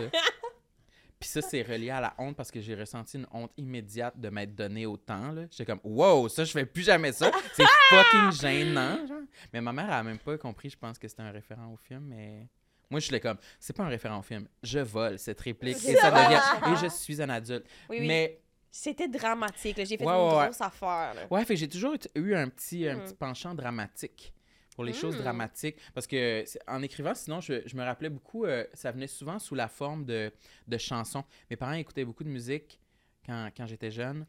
[1.21, 4.29] Puis ça, c'est relié à la honte parce que j'ai ressenti une honte immédiate de
[4.29, 5.35] m'être donné autant.
[5.51, 7.31] J'étais comme, wow, ça, je fais plus jamais ça.
[7.55, 9.05] C'est fucking gênant.
[9.07, 9.19] genre.
[9.53, 11.77] Mais ma mère, elle a même pas compris, je pense que c'était un référent au
[11.77, 12.47] film, mais.
[12.91, 14.49] Moi, je suis comme, c'est pas un référent au film.
[14.63, 16.73] Je vole cette réplique et ça devient.
[16.73, 17.67] Et je suis un adulte.
[17.91, 18.07] Oui, oui.
[18.07, 18.41] Mais
[18.71, 19.77] C'était dramatique.
[19.85, 20.45] J'ai fait Ouais, une ouais, ouais.
[20.45, 21.15] grosse affaire.
[21.15, 21.27] là.
[21.31, 23.01] Ouais, fait j'ai toujours eu- eu un petit, un Mm.
[23.05, 24.33] petit penchant dramatique
[24.79, 25.23] pour les choses Mm.
[25.23, 25.77] dramatiques.
[25.93, 29.57] Parce que en écrivant, sinon, je, je me rappelais beaucoup, euh, ça venait souvent sous
[29.57, 30.33] la forme de,
[30.69, 31.25] de chansons.
[31.51, 32.79] Mes parents écoutaient beaucoup de musique
[33.27, 34.25] quand, quand j'étais jeune.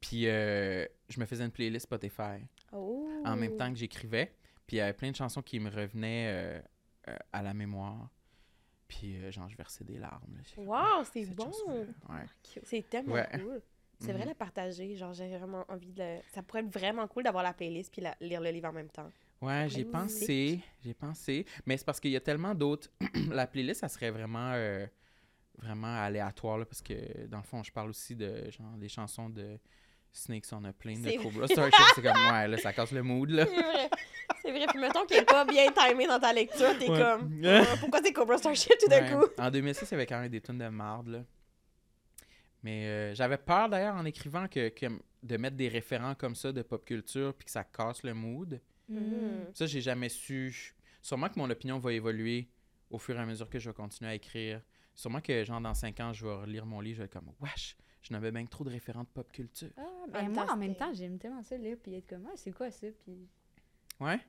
[0.00, 3.08] Puis euh, je me faisais une playlist Spotify Oh.
[3.24, 4.32] en même temps que j'écrivais.
[4.66, 6.60] Puis il y avait plein de chansons qui me revenaient euh,
[7.10, 8.08] euh, à la mémoire.
[8.88, 10.36] Puis euh, genre, je versais des larmes.
[10.56, 11.48] Wow, c'est bon.
[12.08, 12.26] Ouais.
[12.64, 13.28] C'est tellement Ouais.
[13.40, 13.62] cool.
[14.00, 14.28] C'est vrai Mhm.
[14.30, 14.96] la partager.
[14.96, 16.16] Genre, j'ai vraiment envie de.
[16.34, 18.90] Ça pourrait être vraiment cool d'avoir la playlist puis la- lire le livre en même
[18.90, 19.12] temps.
[19.42, 22.88] Ouais, j'ai pensé, j'ai pensé, mais c'est parce qu'il y a tellement d'autres.
[23.30, 24.86] la playlist, ça serait vraiment, euh,
[25.58, 29.28] vraiment aléatoire là, parce que dans le fond, je parle aussi de genre des chansons
[29.28, 29.58] de
[30.12, 31.74] Snakes on a Plane de Cobra Starship.
[31.94, 33.44] c'est comme ouais, là, ça casse le mood là.
[33.46, 33.90] C'est vrai.
[34.40, 34.66] C'est vrai.
[34.68, 36.98] Puis mettons qu'il n'est pas bien timé dans ta lecture, t'es Ouais.
[36.98, 37.40] comme.
[37.44, 39.26] Euh, pourquoi c'est Cobra Starship tout d'un Ouais.
[39.26, 39.30] coup?
[39.42, 41.24] En 2006, il y avait quand même des tonnes de marde là.
[42.62, 44.86] Mais euh, j'avais peur d'ailleurs en écrivant que, que
[45.22, 48.60] de mettre des référents comme ça de pop culture puis que ça casse le mood.
[48.88, 49.46] Mhm.
[49.54, 50.74] Ça, j'ai jamais su.
[51.02, 52.48] Sûrement que mon opinion va évoluer
[52.90, 54.60] au fur et à mesure que je vais continuer à écrire.
[54.94, 57.30] Sûrement que, genre, dans 5 ans, je vais relire mon livre, je vais être comme,
[57.40, 59.70] wesh, je n'avais bien que trop de référents de pop culture.
[59.76, 62.36] Ah, En ben moi, en même temps, j'aime tellement ça, lire, puis être comme, ah,
[62.36, 62.86] c'est quoi ça?
[63.04, 63.28] Puis,
[64.00, 64.20] Ouais?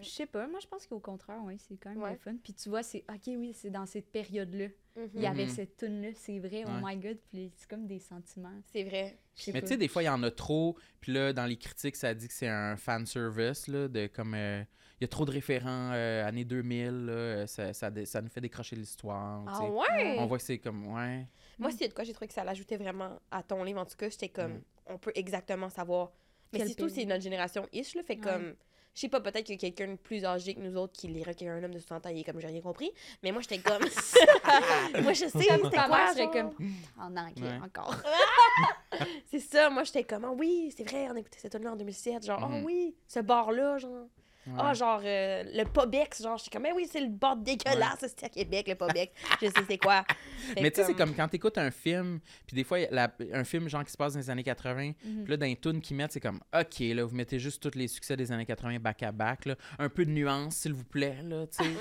[0.00, 2.16] Je sais pas, moi, je pense qu'au contraire, ouais, c'est quand même Ouais.
[2.16, 2.34] fun.
[2.42, 4.66] Puis tu vois, c'est, ok, oui, c'est dans cette période-là.
[4.96, 5.10] Mhm.
[5.14, 5.50] Il y avait Mhm.
[5.50, 6.94] cette tune-là, c'est vrai, oh Ouais.
[6.94, 8.60] my god, puis c'est comme des sentiments.
[8.72, 9.18] C'est vrai.
[9.52, 10.76] Mais tu sais, des fois, il y en a trop.
[11.00, 14.34] Puis là, dans les critiques, ça dit que c'est un fan service, là, de comme.
[14.34, 14.62] euh,
[15.00, 18.40] Il y a trop de référents euh, années 2000, là, euh, ça, ça, nous fait
[18.40, 19.44] décrocher l'histoire.
[19.48, 20.16] Ah ouais?
[20.20, 21.26] On voit que c'est comme, ouais.
[21.58, 23.80] Moi, s'il y a de quoi j'ai trouvé que ça l'ajoutait vraiment à ton livre,
[23.80, 24.62] en tout cas, j'étais comme, Mm.
[24.86, 26.12] on peut exactement savoir.
[26.52, 28.20] Mais surtout, c'est notre génération ish, là, fait Ouais.
[28.20, 28.54] comme,
[28.94, 31.08] je sais pas, peut-être qu'il y a quelqu'un de plus âgé que nous autres qui
[31.08, 32.92] lirait qu'un homme de 60 ans, il est comme, j'ai rien compris.
[33.22, 33.82] Mais moi, j'étais comme,
[35.02, 36.30] moi, je sais, c'était Ta quoi, genre?
[36.30, 36.50] comme,
[36.98, 37.58] en anglais Ouais.
[37.64, 37.96] encore.
[39.26, 41.72] C'est ça, moi, j'étais comme, ah oui, c'est vrai, on a écouté cette tune là
[41.72, 44.06] en 2007, genre, oh oui, ce bar-là, genre.
[44.46, 44.52] Ouais.
[44.58, 48.26] Ah, genre, euh, le Pobex, genre, j'étais comme, mais oui, c'est le bar dégueulasse, c'était
[48.26, 49.12] à Québec, le Pobex.
[49.40, 50.04] je sais c'est quoi.
[50.54, 53.44] Fait Mais tu sais, c'est comme- quand t'écoutes un film, puis des fois, la- un
[53.44, 55.24] film genre qui se passe dans les années 80, Mhm.
[55.24, 57.76] Puis là, dans les tunes qu'ils mettent, c'est comme, OK, là, vous mettez juste tous
[57.78, 59.56] les succès des années 80 back-à-back, là.
[59.78, 61.68] Un peu de nuance, s'il vous plaît, là, tu sais.
[61.70, 61.76] Mm.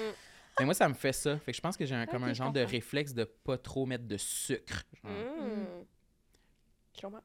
[0.59, 1.37] Mais moi, ça me fait ça.
[1.39, 3.57] Fait que je pense que j'ai un, comme un je genre de réflexe de pas
[3.57, 4.83] trop mettre de sucre.
[5.03, 5.11] genre.
[5.11, 5.85] Mm.
[7.01, 7.07] Je.
[7.07, 7.21] Mm.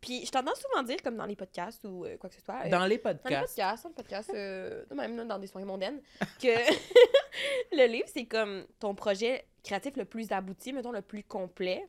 [0.00, 2.66] Puis, je t'entends souvent dire, comme dans les podcasts ou euh, quoi que ce soit,
[2.66, 3.54] euh, Dans les dans les podcasts.
[3.54, 6.00] podcasts, dans les podcasts, euh, même là, dans des soirées mondaines,
[6.40, 6.48] que
[7.76, 11.86] le livre, c'est comme ton projet créatif le plus abouti, mettons, le plus complet.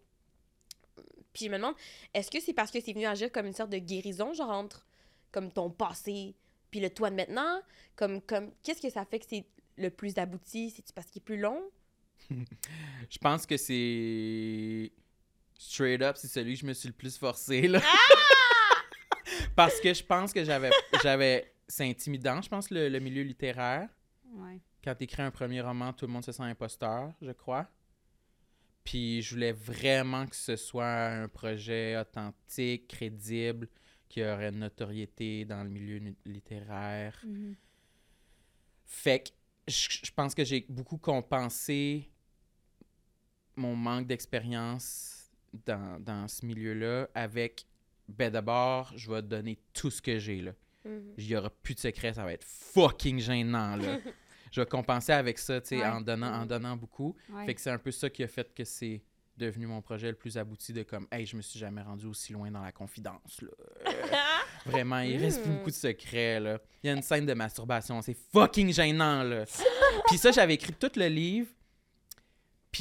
[1.31, 1.75] Puis je me demande,
[2.13, 4.85] est-ce que c'est parce que c'est venu agir comme une sorte de guérison, genre entre
[5.31, 6.35] comme ton passé
[6.69, 7.61] puis le toi de maintenant?
[7.95, 9.45] Comme, comme, qu'est-ce que ça fait que c'est
[9.77, 10.69] le plus abouti?
[10.71, 11.61] C'est-tu parce qu'il est plus long?
[13.09, 14.91] Je pense que c'est.
[15.63, 17.79] Straight up, c'est celui que je me suis le plus forcé, là.
[19.55, 20.71] Parce que je pense que j'avais.
[21.03, 23.87] j'avais C'est intimidant, je pense, le, le milieu littéraire.
[24.33, 24.59] Ouais.
[24.83, 27.69] quand tu écris un premier roman, tout le monde se sent imposteur, je crois.
[28.83, 33.67] Puis je voulais vraiment que ce soit un projet authentique, crédible,
[34.09, 37.21] qui aurait une notoriété dans le milieu littéraire.
[37.23, 37.55] Mhm.
[38.87, 39.29] Fait que
[39.67, 42.09] je, je pense que j'ai beaucoup compensé
[43.55, 45.20] mon manque d'expérience
[45.65, 47.65] dans, dans ce milieu-là avec,
[48.07, 50.51] ben d'abord, je vais te donner tout ce que j'ai là.
[50.85, 51.13] Mhm.
[51.17, 53.99] Il y aura plus de secret, ça va être fucking gênant là.
[54.51, 55.85] je vais compenser avec ça, tu sais, Ouais.
[55.85, 57.15] en, donnant, en donnant beaucoup.
[57.29, 57.45] Ouais.
[57.45, 59.01] Fait que c'est un peu ça qui a fait que c'est
[59.37, 62.33] devenu mon projet le plus abouti de comme, hey, je me suis jamais rendu aussi
[62.33, 63.49] loin dans la confidence, là.
[64.65, 65.49] Vraiment, il reste Mm.
[65.57, 66.59] beaucoup de secrets, là.
[66.83, 69.45] Il y a une scène de masturbation, c'est fucking gênant, là.
[70.07, 71.49] puis ça, j'avais écrit tout le livre,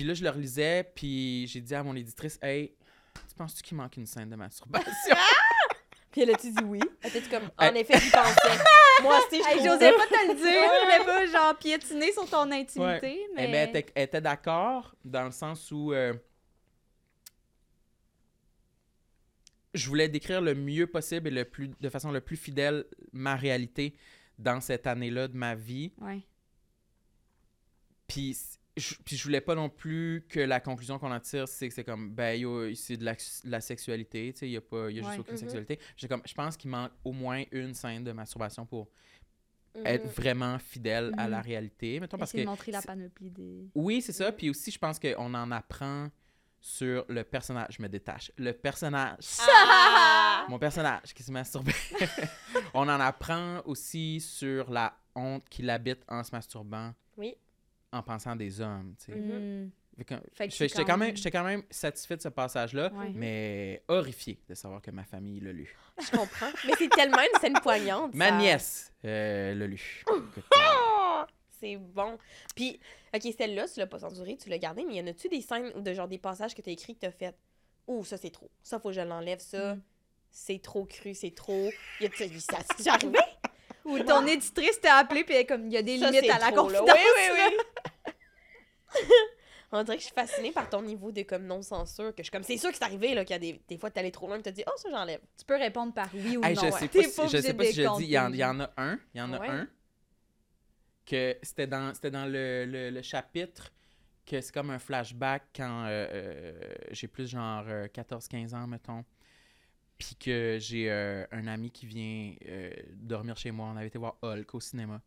[0.01, 2.74] puis là, je le relisais, puis j'ai dit à mon éditrice, hey,
[3.28, 4.90] tu penses-tu qu'il manque une scène de masturbation?
[6.11, 6.80] Puis elle a-tu dit oui?
[7.03, 8.59] Elle était comme, en Elle- effet, j'y pensais.
[9.03, 12.26] Moi aussi, je Hey, j'osais pas te le dire, je voulais pas genre piétiner sur
[12.30, 13.46] ton intimité, Eh mais...
[13.48, 16.14] ben, elle était, elle était d'accord dans le sens où euh,
[19.74, 23.36] je voulais décrire le mieux possible et le plus, de façon le plus fidèle ma
[23.36, 23.94] réalité
[24.38, 25.92] dans cette année-là de ma vie.
[25.98, 26.22] Ouais.
[28.09, 28.34] Puis
[28.81, 31.74] je, puis je voulais pas non plus que la conclusion qu'on en tire, c'est que
[31.74, 34.61] c'est comme, ben, yo, c'est de la, de la sexualité, tu sais, il y a,
[34.61, 35.18] pas, y a juste Ouais.
[35.20, 35.39] aucune Mhm.
[35.39, 35.78] sexualité.
[35.97, 38.89] J'ai comme, je pense qu'il manque au moins une scène de masturbation pour
[39.85, 40.11] être Mhm.
[40.12, 42.01] vraiment fidèle à la réalité.
[42.01, 43.70] Mettons, parce que montrer la panoplie des...
[43.74, 44.33] Oui, c'est ça.
[44.33, 46.09] Puis aussi, je pense qu'on en apprend
[46.62, 47.76] sur le personnage.
[47.78, 48.33] Je me détache.
[48.37, 49.18] Le personnage.
[50.43, 50.47] Ah!
[50.49, 51.72] Mon personnage qui se masturbait.
[52.74, 57.35] On en apprend aussi sur la honte qu'il habite en se masturbant, Oui.
[57.93, 58.95] En pensant des hommes.
[58.99, 59.18] tu sais.
[59.18, 59.64] Mhm.
[59.64, 59.70] Mm.
[60.49, 63.11] J'étais quand quand, même, quand même satisfait de ce passage-là, Ouais.
[63.14, 65.76] mais horrifié de savoir que ma famille l'a lu.
[66.01, 66.51] Je comprends.
[66.66, 68.14] Mais c'est tellement une scène poignante.
[68.14, 68.38] Ma ça.
[68.38, 70.03] nièce euh, l'a lu.
[70.55, 71.26] Ah!
[71.61, 72.16] C'est bon.
[72.57, 72.80] Puis,
[73.14, 75.70] OK, celle-là, tu l'as pas censurée, tu l'as gardée, mais y en a-tu des scènes
[75.76, 77.36] ou de genre des passages que t'as écrits que t'as fait?
[77.86, 78.51] Ouh, ça c'est trop.
[78.62, 79.74] Ça, faut que je l'enlève, ça.
[79.74, 79.82] Mm.
[80.30, 81.70] C'est trop cru, c'est trop.
[82.01, 83.18] Y a-tu ça c'est arrivé?
[83.85, 86.39] Ou ton éditrice t'a appelé, puis elle comme, il y a des Ça, limites à
[86.39, 86.78] la trop, là.
[86.81, 86.99] confidence.
[86.99, 87.55] Oui, oui,
[88.07, 88.12] oui.
[89.72, 92.31] On dirait que je suis fascinée par ton niveau de comme non-censure, que je suis
[92.33, 94.11] comme, c'est sûr que c'est arrivé, là, qu'il y a des, des fois, t'es allé
[94.11, 95.20] trop loin, tu te dis, oh, ça, j'enlève.
[95.39, 96.62] Tu peux répondre par oui ou Hey, non.
[96.62, 96.72] je ouais.
[96.72, 98.05] sais T'es pas si, je sais pas si je dis.
[98.05, 98.99] Il y, en, y a un.
[99.14, 99.49] Il y en a Ouais.
[99.49, 99.68] un.
[101.07, 103.72] Que c'était dans, c'était dans le, le- le chapitre
[104.26, 106.61] que c'est comme un flashback quand euh, euh,
[106.91, 109.05] j'ai plus genre euh, 14-15 ans, mettons.
[110.01, 113.70] Puis que j'ai euh, un ami qui vient euh, dormir chez moi.
[113.72, 115.01] On avait été voir Hulk au cinéma.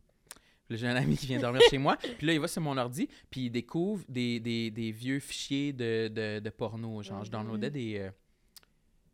[0.70, 1.96] J'ai un ami qui vient dormir chez moi.
[2.18, 3.08] Puis là, il va sur mon ordi.
[3.28, 7.02] Puis il découvre des, des- des vieux fichiers de, de, de porno.
[7.02, 8.10] Genre, je downloadais des, euh,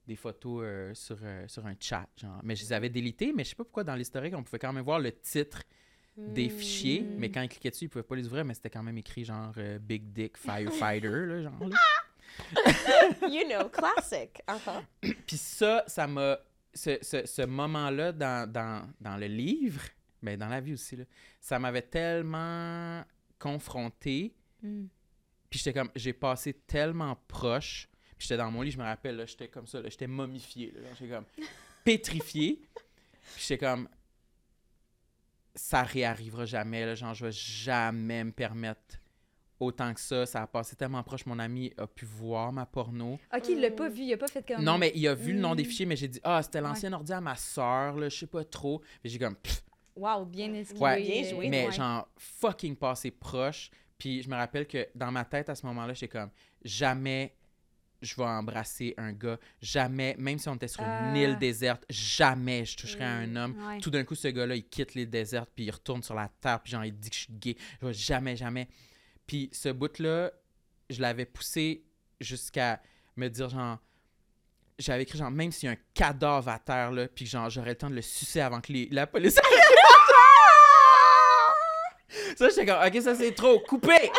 [0.06, 2.06] des photos euh, sur, euh, sur un chat.
[2.16, 2.38] Genre.
[2.44, 3.32] Mais je les avais délitées.
[3.34, 5.62] Mais je sais pas pourquoi dans l'historique, on pouvait quand même voir le titre
[6.16, 7.00] des fichiers.
[7.00, 7.14] Mm.
[7.18, 8.44] Mais quand il cliquait dessus, il pouvait pas les ouvrir.
[8.44, 11.08] Mais c'était quand même écrit genre Big Dick Firefighter.
[11.26, 11.76] là, genre, là.
[13.28, 14.42] You know, classic.
[14.46, 14.82] Uh-huh.
[15.26, 16.38] Puis ça, ça m'a.
[16.72, 19.82] Ce, ce, ce moment-là dans, dans, dans le livre,
[20.22, 21.04] mais dans la vie aussi, là,
[21.40, 23.04] ça m'avait tellement
[23.40, 24.36] confronté.
[24.62, 24.84] Mm.
[25.48, 25.90] Puis j'étais comme.
[25.96, 27.88] J'ai passé tellement proche.
[28.16, 30.74] Puis j'étais dans mon lit, je me rappelle, j'étais comme ça, j'étais momifié.
[30.98, 31.26] J'étais comme
[31.84, 32.60] pétrifié.
[33.34, 33.88] Puis j'étais comme.
[35.54, 38.99] Ça réarrivera jamais, là, genre, je vais jamais me permettre
[39.60, 40.26] autant que ça.
[40.26, 41.24] Ça a passé tellement proche.
[41.26, 43.18] Mon ami a pu voir ma porno.
[43.34, 44.64] Ok, il l'a pas vu, il a pas fait comme.
[44.64, 45.66] Non, mais il a vu le nom des Mm.
[45.66, 48.42] fichiers, mais j'ai dit, ah, c'était l'ancien ordi à ma soeur, là, je sais pas
[48.44, 48.82] trop.
[49.04, 49.62] J'ai comme, pff,
[49.96, 50.80] Waouh, bien esquivé.
[50.80, 51.72] Ouais, bien joué, euh, mais ouais.
[51.72, 53.70] genre, fucking passé proche.
[53.98, 56.30] Puis je me rappelle que dans ma tête, à ce moment-là, j'étais comme,
[56.64, 57.34] jamais
[58.02, 61.10] je vais embrasser un gars, jamais, même si on était sur Ah.
[61.10, 63.66] une île déserte, jamais je toucherais à un Mm, homme.
[63.68, 63.78] Ouais.
[63.80, 66.60] Tout d'un coup, ce gars-là, il quitte l'île déserte, puis il retourne sur la terre,
[66.62, 67.56] puis genre, il dit que je suis gay.
[67.82, 68.68] Je vais jamais, jamais.
[69.30, 70.32] Puis ce bout-là,
[70.88, 71.84] je l'avais poussé
[72.20, 72.82] jusqu'à
[73.14, 73.78] me dire, genre,
[74.76, 77.68] j'avais écrit, genre, même s'il y a un cadavre à terre, là, puis genre, j'aurais
[77.68, 79.38] le temps de le sucer avant que les- la police
[82.36, 84.10] Ça, j'étais comme, OK, ça c'est trop, coupé!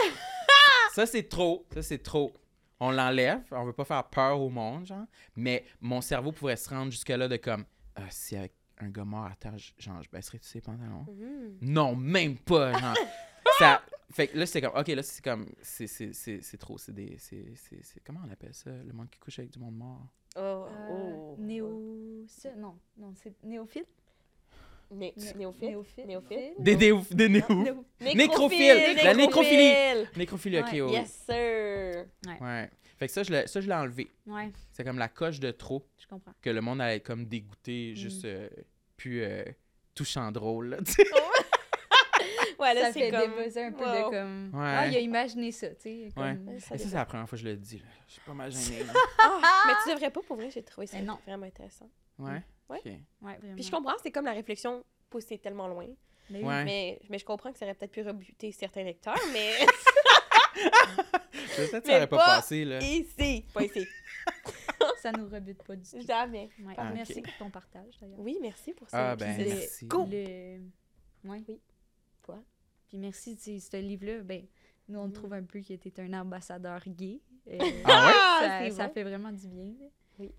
[0.94, 2.34] ça c'est trop, ça c'est trop.
[2.80, 5.08] On l'enlève, on veut pas faire peur au monde, genre.
[5.36, 7.66] Mais mon cerveau pourrait se rendre jusque-là de comme,
[7.98, 11.06] ah, si avec un gars mort à terre, genre, je baisserais tous ses pantalons.
[11.10, 11.58] Mhm.
[11.64, 12.96] Non, même pas, genre.
[13.60, 13.82] ça,
[14.14, 16.94] fait que là, c'est comme, OK, là, c'est comme, c'est, c'est, c'est, c'est trop, c'est
[16.94, 19.76] des, c'est, c'est, c'est- comment on appelle ça, le monde qui couche avec du monde
[19.76, 20.06] mort?
[20.36, 21.36] Oh, Euh, oh.
[21.40, 22.26] Néo.
[22.28, 23.88] ça, Non, non, c'est néophyte.
[24.94, 25.62] Né- Né- Néophyte.
[25.70, 26.06] Néophyte.
[26.06, 26.54] Néophyte.
[26.60, 27.46] Des, des, des néo.
[27.50, 28.96] Néo- Nécrophile.
[29.04, 29.74] La nécrophilie.
[30.18, 30.82] Nécrophilie, OK, Ouais.
[30.82, 30.90] oh.
[30.90, 32.06] Yes, sir.
[32.42, 32.70] Ouais.
[32.98, 34.12] Fait que ça, je l'ai, ça, je l'ai enlevé.
[34.28, 36.34] Ouais, C'est comme la coche de trop je comprends.
[36.42, 37.96] que le monde allait comme dégoûté, Mm.
[37.96, 38.50] juste euh,
[38.98, 39.44] plus euh,
[39.96, 41.04] touchant drôle, sais.
[42.62, 43.36] Ouais, là, ça c'est fait comme...
[43.36, 43.92] débuzzer un peu wow.
[43.92, 44.52] de comme.
[44.54, 44.74] Ouais.
[44.78, 46.10] Ah, il a imaginé ça, tu sais.
[46.16, 46.36] Ouais.
[46.36, 47.86] comme- Ça c'est la première fois que je le dis, là.
[48.08, 48.94] Je suis pas mal gêné, là.
[49.20, 51.18] Ah, mais tu devrais pas, pour vrai, j'ai trouvé ça non.
[51.26, 51.90] vraiment intéressant.
[52.20, 52.44] Ouais?
[52.70, 52.78] Ouais.
[52.78, 52.86] OK.
[52.86, 53.56] Ouais, vraiment.
[53.56, 55.88] Puis je comprends, c'est comme la réflexion poussée tellement loin.
[56.30, 56.46] Mais oui.
[56.46, 56.64] Ouais.
[56.64, 59.52] Mais, mais je comprends que ça aurait peut-être pu rebuter certains lecteurs, mais
[61.56, 62.80] Peut-être que ça aurait pas, pas passé, là.
[62.80, 63.88] ici, pas ici.
[65.02, 66.02] Ça nous rebute pas du tout.
[66.06, 66.50] Jamais.
[66.60, 66.74] Ouais.
[66.78, 66.92] Ah.
[66.94, 68.20] Merci pour ton partage, d'ailleurs.
[68.20, 69.12] Oui, merci pour ça.
[69.12, 69.86] Ah, ben, merci.
[69.88, 70.08] Go!
[70.10, 70.60] Le...
[71.24, 71.42] Ouais.
[71.42, 71.56] Quoi?
[72.92, 74.44] Puis merci, tu sais, ce livre-là, ben,
[74.90, 75.14] nous, on Mm.
[75.14, 77.22] trouve un peu que t'es un ambassadeur gay.
[77.50, 78.70] Euh, Ah ouais?
[78.72, 78.94] ça, bon.
[78.94, 79.72] fait vraiment du bien.
[80.20, 80.30] Oui.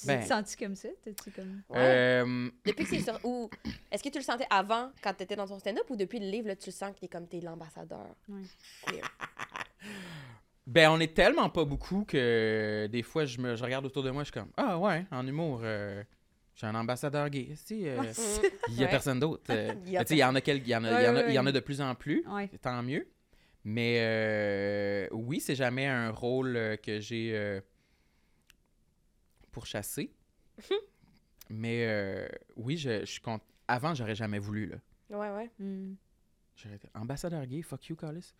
[0.00, 0.88] Tu Ben- te sens-tu comme ça?
[1.34, 1.62] Comme...
[1.68, 1.76] Ouais.
[1.78, 3.18] Euh, Depuis que c'est sur...
[3.24, 3.50] Ou
[3.90, 6.48] est-ce que tu le sentais avant, quand t'étais dans ton stand-up, ou depuis le livre,
[6.48, 8.14] là, tu le sens que t'es comme t'es l'ambassadeur?
[8.28, 8.40] Ouais.
[10.66, 14.10] Ben, on est tellement pas beaucoup que des fois, je, me, je regarde autour de
[14.10, 16.02] moi, je suis comme Ah ouais, en humour, euh,
[16.56, 17.52] j'ai un ambassadeur gay.
[17.54, 18.02] Si, euh,
[18.68, 18.90] il y a Ouais.
[18.90, 19.44] personne d'autre.
[19.50, 19.72] euh.
[19.84, 21.08] Il y a Tu sais, il y en a, il y en a, il y
[21.08, 22.26] en a, Ouais, il y en a de plus en plus.
[22.26, 22.48] Ouais.
[22.60, 23.06] Tant mieux.
[23.64, 27.60] Mais euh, oui, c'est jamais un rôle euh, que j'ai euh,
[29.52, 30.12] pour chasser.
[31.50, 34.66] Mais euh, oui, je, je suis cont- Avant, j'aurais jamais voulu.
[34.66, 34.76] Là.
[35.10, 35.50] Ouais, ouais.
[35.58, 35.94] Hmm.
[36.56, 38.32] J'aurais été ambassadeur gay, fuck you, Carlis.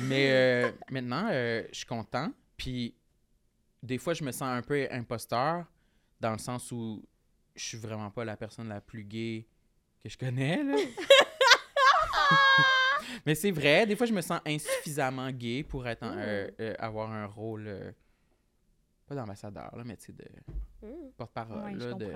[0.00, 2.32] Mais euh, maintenant, euh, je suis content.
[2.56, 2.94] Puis
[3.82, 5.66] des fois, je me sens un peu imposteur
[6.20, 7.04] dans le sens où
[7.58, 9.46] je suis vraiment pas la personne la plus gay
[10.02, 10.62] que je connais.
[10.62, 10.76] Là.
[13.26, 16.74] Mais c'est vrai, des fois, je me sens insuffisamment gay pour être en- euh, euh,
[16.78, 17.90] avoir un rôle, euh,
[19.06, 20.24] pas d'ambassadeur, là, mais tu sais, de
[20.86, 21.10] Mm.
[21.16, 22.12] porte-parole, Ouais, là, de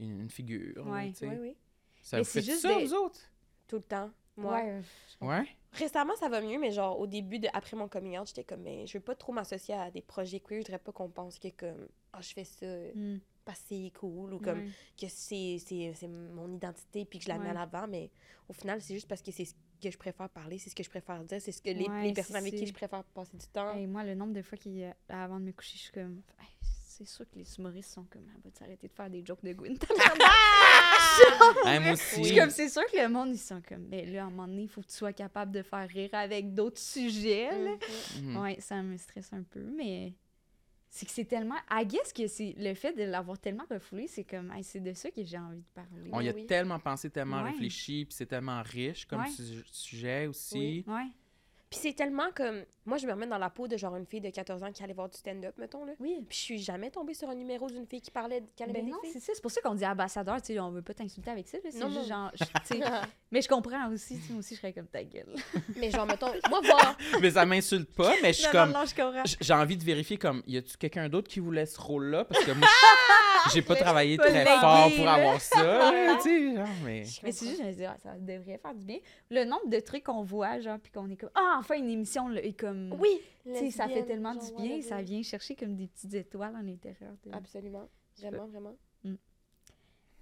[0.00, 0.84] une, une figure.
[0.84, 1.08] là, Ouais.
[1.12, 1.28] tu sais.
[1.28, 1.56] Oui, oui.
[2.02, 3.20] Ça Mais vous fait juste ça, des- vous autres?
[3.68, 4.10] Tout le temps.
[4.36, 4.54] Moi.
[4.54, 4.82] Ouais.
[5.22, 5.26] euh.
[5.26, 5.46] Ouais?
[5.72, 8.62] Récemment, ça va mieux, mais genre, au début, de, après mon coming out, j'étais comme,
[8.62, 10.60] mais je veux pas trop m'associer à des projets queer.
[10.60, 13.18] Je voudrais pas qu'on pense que, comme, ah, je fais ça Hmm.
[13.44, 14.64] parce que c'est cool ou comme
[14.96, 17.86] que c'est c'est- c'est mon identité puis que je la mets à l'avant.
[17.88, 18.10] Mais
[18.48, 20.82] au final, c'est juste parce que c'est ce que je préfère parler, c'est ce que
[20.84, 23.36] je préfère dire, c'est ce que les, Ouais, les personnes avec qui je préfère passer
[23.36, 23.74] du temps.
[23.74, 26.22] Hey, moi, le nombre de fois qui, euh, avant de me coucher, je suis comme.
[26.40, 26.46] Hey,
[26.98, 28.26] c'est sûr que les humoristes sont comme.
[28.34, 29.76] Ah, va arrêter de faire des jokes de Gwyn.
[29.76, 29.78] Hein,
[31.80, 32.24] moi Je aussi.
[32.24, 33.86] suis comme, c'est sûr que le monde, ils sont comme.
[33.88, 36.10] Mais là, à un moment donné, il faut que tu sois capable de faire rire
[36.12, 37.50] avec d'autres sujets.
[37.50, 37.70] là.
[38.20, 38.30] Mhm.
[38.30, 38.36] Mhm.
[38.38, 40.14] Ouais, ça me stresse un peu, mais.
[40.90, 41.56] C'est que c'est tellement.
[41.72, 44.52] I guess que c'est le fait de l'avoir tellement refoulé, c'est comme.
[44.52, 46.08] hey, c'est de ça que j'ai envie de parler.
[46.12, 46.46] On y a Oui.
[46.46, 47.50] tellement pensé, tellement Ouais.
[47.50, 49.28] réfléchi, puis c'est tellement riche comme Ouais.
[49.30, 50.84] su- sujet aussi.
[50.86, 50.94] Oui.
[50.94, 51.06] Ouais.
[51.74, 52.62] Puis c'est tellement comme.
[52.86, 54.84] Moi, je me remets dans la peau de genre une fille de 14 ans qui
[54.84, 55.92] allait voir du stand-up, mettons, là.
[55.98, 56.18] Oui.
[56.28, 58.88] Puis je suis jamais tombée sur un numéro d'une fille qui parlait qui allait Ben
[58.90, 59.32] non, c'est ça.
[59.34, 60.40] C'est pour ça qu'on dit ambassadeur.
[60.42, 61.56] Tu sais, on veut pas t'insulter avec ça.
[61.64, 62.08] là, C'est Non, juste non.
[62.08, 62.30] genre.
[62.38, 62.84] je- tu sais,
[63.32, 64.16] mais je comprends aussi.
[64.16, 65.34] tu sais, Moi aussi, je serais comme ta gueule.
[65.76, 66.96] mais genre, mettons, moi, voir.
[67.20, 68.70] mais ça m'insulte pas, mais je suis comme.
[68.70, 69.22] non, non, je comprends.
[69.40, 72.24] J'ai envie de vérifier comme y a-tu quelqu'un d'autre qui voulait ce rôle-là?
[72.26, 72.68] Parce que moi
[73.52, 77.46] j'ai pas travaillé pas très fort pour avoir ça, là, tu sais, genre, mais c'est
[77.46, 78.98] juste, je me dis, ah, ça devrait faire du bien.
[79.30, 82.28] Le nombre de trucs qu'on voit, genre, puis qu'on est comme, ah, enfin, une émission,
[82.28, 82.94] là, est comme.
[82.98, 83.20] Oui!
[83.44, 86.62] Tu sais, ça fait tellement du bien, ça vient chercher comme des petites étoiles à
[86.62, 87.12] l'intérieur.
[87.32, 87.88] Absolument.
[88.18, 88.76] Vraiment, vraiment.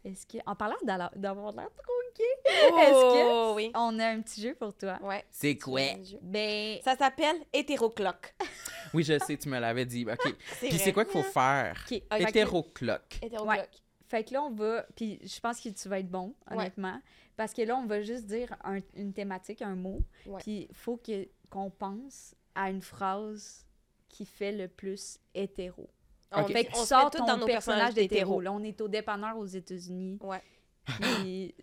[0.04, 0.76] Est-ce que, en parlant
[1.14, 3.70] d'avoir l'air trop gay, Oh, Est-ce oui.
[3.74, 4.98] on a un petit jeu pour toi?
[5.02, 5.24] Ouais.
[5.30, 5.80] c'est quoi?
[6.20, 8.34] Ben, Ça s'appelle hétérocloque.
[8.94, 10.04] Oui, je sais, tu me l'avais dit.
[10.04, 10.18] OK.
[10.60, 10.78] Puis vrai.
[10.78, 11.82] c'est quoi qu'il faut faire?
[11.90, 12.20] Ok, Ok.
[12.28, 13.18] Hétérocloque.
[13.22, 13.70] Hétérocloque.
[14.06, 14.82] Fait que là, on va.
[14.94, 16.56] Puis je pense que tu vas être bon, Ouais.
[16.58, 17.00] honnêtement.
[17.34, 20.00] Parce que là, on va juste dire un- une thématique, un mot.
[20.26, 20.40] Ouais.
[20.42, 23.64] Puis il faut que, qu'on pense à une phrase
[24.10, 25.88] qui fait le plus hétéro.
[26.34, 26.44] On.
[26.46, 28.40] Fait que tu on se sors met tous ton dans nos personnage d'hétéro.
[28.40, 30.18] Là, on est au dépanneur aux États-Unis.
[30.22, 30.42] Ouais.
[31.00, 31.54] Puis...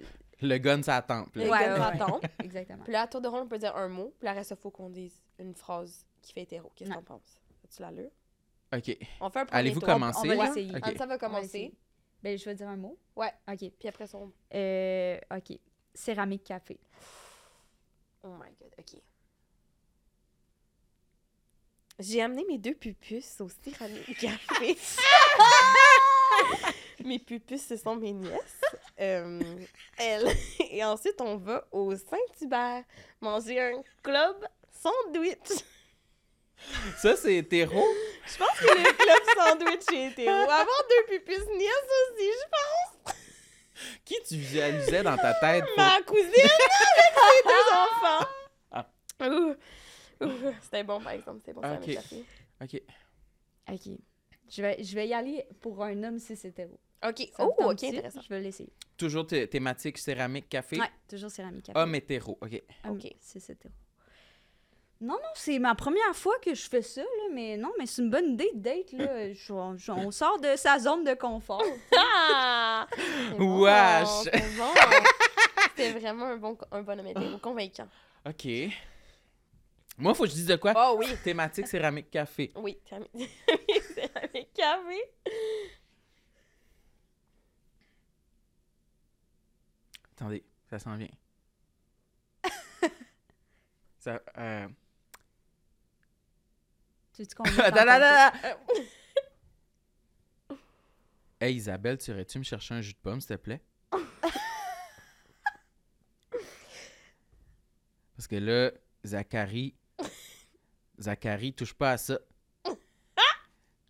[0.41, 1.35] Le gun, ça tempe.
[1.35, 1.49] Le.
[1.49, 2.19] Ouais, nous attend.
[2.43, 2.83] Exactement.
[2.83, 4.13] Puis là, à tour de rôle, on peut dire un mot.
[4.17, 6.71] Puis là, reste, il faut qu'on dise une phrase qui fait hétéro.
[6.75, 7.41] Qu'est-ce que t'en penses?
[7.65, 8.09] As-tu l'allure?
[8.73, 8.97] OK.
[9.19, 9.89] On fait un premier Allez-vous tour.
[9.89, 10.19] commencer?
[10.23, 10.45] on va Ouais.
[10.47, 10.75] l'essayer.
[10.77, 10.87] Ok.
[10.87, 11.45] Anne, ça va On commencer.
[11.45, 11.73] essayer.
[12.23, 12.97] Ben, je vais dire un mot.
[13.15, 13.33] Ouais.
[13.51, 13.71] OK.
[13.79, 14.31] Puis après, son...
[14.53, 15.57] Euh, OK.
[15.93, 16.79] Céramique café.
[18.23, 19.01] Oh my God, OK.
[21.99, 24.77] J'ai amené mes deux pupus au céramique café.
[27.03, 28.61] mes pupus, ce sont mes nièces.
[28.99, 29.39] Euh,
[29.97, 30.27] elles.
[30.71, 32.83] Et ensuite, on va au Saint-Hubert
[33.21, 34.45] manger un club
[34.81, 35.63] sandwich.
[37.01, 37.83] Ça, c'est hétéro?
[38.25, 40.29] Je pense que le club sandwich est hétéro.
[40.35, 43.11] Avoir deux pupus nièces aussi, je
[44.05, 45.65] Qui tu visualisais dans ta tête?
[45.65, 48.27] pour- Ma cousine avec ses deux enfants.
[48.71, 48.85] Ah.
[49.21, 49.55] Ouh.
[50.61, 51.39] C'était bon, par exemple.
[51.39, 51.87] C'était bon, ça Ok.
[51.87, 52.25] m'a café.
[52.61, 52.81] OK.
[53.71, 53.97] OK.
[54.49, 56.79] Je vais, je vais y aller pour un homme cis hétéro.
[57.07, 57.29] OK.
[57.35, 58.21] Ça Oh, OK, intéressant.
[58.21, 58.73] Je vais l'essayer.
[58.97, 60.79] Toujours thé- thématique céramique, café?
[60.79, 61.79] Ouais, toujours céramique café.
[61.79, 62.37] Homme hétéro.
[62.41, 62.61] OK.
[62.83, 63.13] Homme ok.
[63.21, 63.73] cis hétéro.
[65.01, 68.01] Non, non, c'est ma première fois que je fais ça, là, mais non, mais c'est
[68.01, 69.31] une bonne idée de date, là.
[69.33, 71.63] Je- je- on sort de sa zone de confort.
[71.95, 72.85] Ah!
[72.97, 74.07] C'est bon, Wesh!
[74.23, 74.73] c'est bon.
[75.69, 77.87] C'était vraiment un bon, un bon homme hétéro, convaincant.
[78.27, 78.47] OK.
[79.99, 80.73] Moi, faut que je dise de quoi?
[80.77, 82.53] Oh oui, Thématique céramique, café.
[82.55, 83.11] oui, céramique
[83.93, 85.01] céramique café.
[90.15, 91.09] Attendez, ça s'en vient.
[93.99, 94.67] ça, euh...
[97.13, 98.45] Tu veux qu'on mette en attends, attends, contexte?
[98.45, 98.95] attends.
[101.41, 103.61] Hey Isabelle, tu irais-tu me chercher un jus de pomme, s'il te plaît?
[108.15, 108.71] Parce que là,
[109.05, 109.75] Zachary.
[110.99, 112.19] Zachary, touche pas à ça.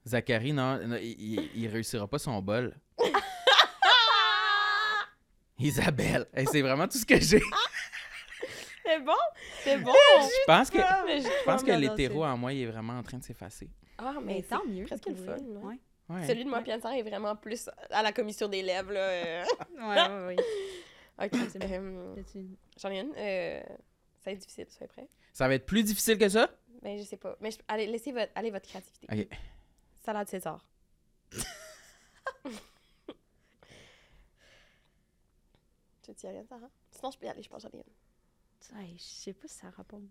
[0.08, 2.74] Zachary, non, non, il, réussira pas son bol.
[5.60, 6.26] Isabelle.
[6.34, 7.42] Hey, c'est vraiment tout ce que j'ai.
[8.86, 9.14] C'est bon,
[9.64, 9.94] c'est bon.
[9.94, 13.20] Je pense que, je- pense que Vraiment l'hétéro en moi, il est vraiment en train
[13.20, 13.70] de s'effacer.
[14.00, 14.86] Ah, Mais mais tant mieux.
[14.86, 15.38] presque le fun.
[15.38, 15.76] Ouais.
[16.10, 16.26] Ouais.
[16.26, 19.00] Celui de moi, Pierre est vraiment plus à la commission des lèvres, là.
[19.00, 19.44] euh.
[19.78, 20.44] Ouais, ouais, ouais.
[21.24, 21.68] Ok, c'est bon.
[21.72, 22.16] euh,
[22.82, 23.14] j'en ai une.
[23.16, 23.62] Euh,
[24.22, 25.08] ça va être difficile, soyez prêts.
[25.34, 26.50] Ça va être plus difficile que ça?
[26.82, 27.36] Mais je sais pas.
[27.42, 29.08] Mais je- allez, laissez votre, allez votre créativité.
[29.12, 29.28] Ok.
[30.04, 30.66] Salade César.
[36.04, 36.70] tu dis rien, Sarah?
[36.92, 37.84] Sinon, je peux y aller, je pense une.
[38.80, 40.02] Hey, je sais pas si ça répond.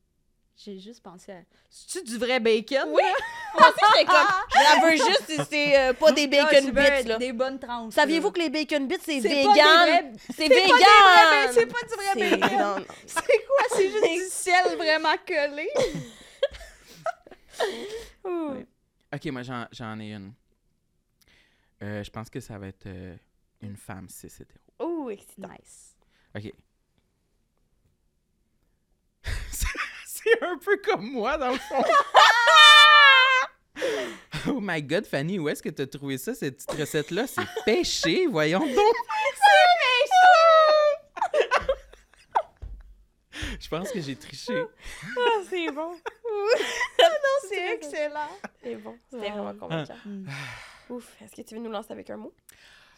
[0.57, 1.43] J'ai juste pensé à.
[1.71, 2.89] C'est-tu du vrai bacon?
[2.89, 3.03] Oui!
[3.55, 7.05] Moi aussi, j'étais comme, je la veux juste si c'est euh, pas des bacon bits,
[7.07, 7.17] là.
[7.17, 7.95] Des bonnes tranches.
[7.95, 10.17] Saviez-vous que les bacon bits, c'est vegan?
[10.35, 11.53] C'est vegan!
[11.53, 12.85] C'est pas du vrai bacon.
[13.07, 13.65] C'est quoi?
[13.77, 15.71] C'est juste du ciel vraiment collé?
[19.13, 20.33] Ok, moi, j'en, j'en ai une.
[21.83, 23.17] Euh, je pense que ça va être euh,
[23.63, 25.11] une femme cis hétéro.
[25.11, 25.49] Excitant.
[25.49, 25.97] Nice.
[26.37, 26.53] Ok.
[29.51, 29.67] C'est-
[30.07, 31.83] c'est un peu comme moi, dans le fond.
[34.49, 37.27] oh my god, Fanny, où est-ce que t'as trouvé ça, cette petite recette-là?
[37.27, 38.95] C'est péché, voyons donc.
[43.61, 44.65] Je pense que j'ai triché.
[45.17, 45.93] Ah, c'est bon.
[47.49, 48.29] C'est excellent.
[48.63, 48.97] C'est bon.
[49.11, 49.97] C'était vraiment convaincant.
[50.05, 50.27] Hmm.
[50.91, 51.21] Ouf.
[51.23, 52.35] Est-ce que tu veux nous lancer avec un mot?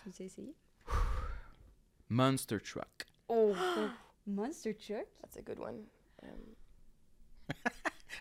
[0.04, 0.54] Tu veux essayer?
[2.08, 3.06] Monster Truck.
[3.28, 3.54] Oh,
[4.26, 5.06] Monster Truck?
[5.20, 5.86] that's a good one.
[6.22, 6.56] Um.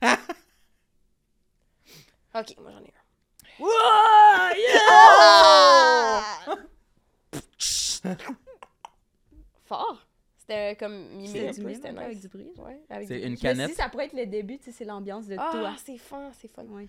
[2.36, 3.04] ok, moi j'en ai un.
[3.60, 3.70] Wow!
[9.66, 10.09] Fort.
[10.50, 12.22] C'était comme mimé un du peu, c'était peu avec nice.
[12.22, 12.52] du bruit.
[12.58, 13.76] Ouais, C'est une canette.
[13.76, 15.74] ça pourrait être le début, tu sais, c'est l'ambiance de Ah, toi.
[15.86, 16.64] c'est fun, c'est fun.
[16.66, 16.88] Ouais.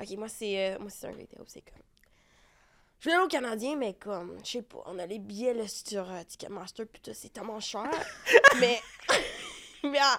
[0.00, 1.82] Ok, moi c'est euh, moi c'est un gars hétéro, c'est comme.
[3.00, 6.08] Je viens au Canadien, mais comme, je sais pas, on a les billets là, sur
[6.10, 7.90] euh, Ticketmaster, puis tout, c'est tellement cher.
[8.60, 8.80] mais.
[9.84, 10.16] Mais, ah,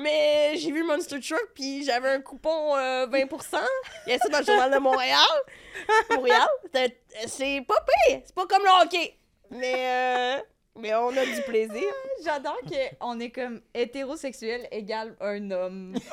[0.00, 3.58] mais j'ai vu Monster Truck, puis j'avais un coupon euh, 20%.
[4.06, 5.18] Il y a ça dans le journal de Montréal.
[6.12, 6.48] Montréal.
[7.26, 7.74] C'est pas
[8.08, 8.22] pire.
[8.24, 9.14] C'est pas comme le hockey.
[9.50, 10.42] Mais, euh,
[10.78, 11.92] mais on a du plaisir.
[12.24, 12.58] J'adore
[13.00, 15.94] qu'on est comme hétérosexuel égale un homme.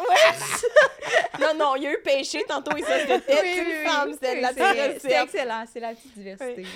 [1.39, 4.12] Non, non, il y a eu péché tantôt et ça, c'était une femme.
[4.14, 4.53] C'était de la
[4.99, 6.64] C'est- excellent, c'est la petite diversité.
[6.64, 6.68] Oui.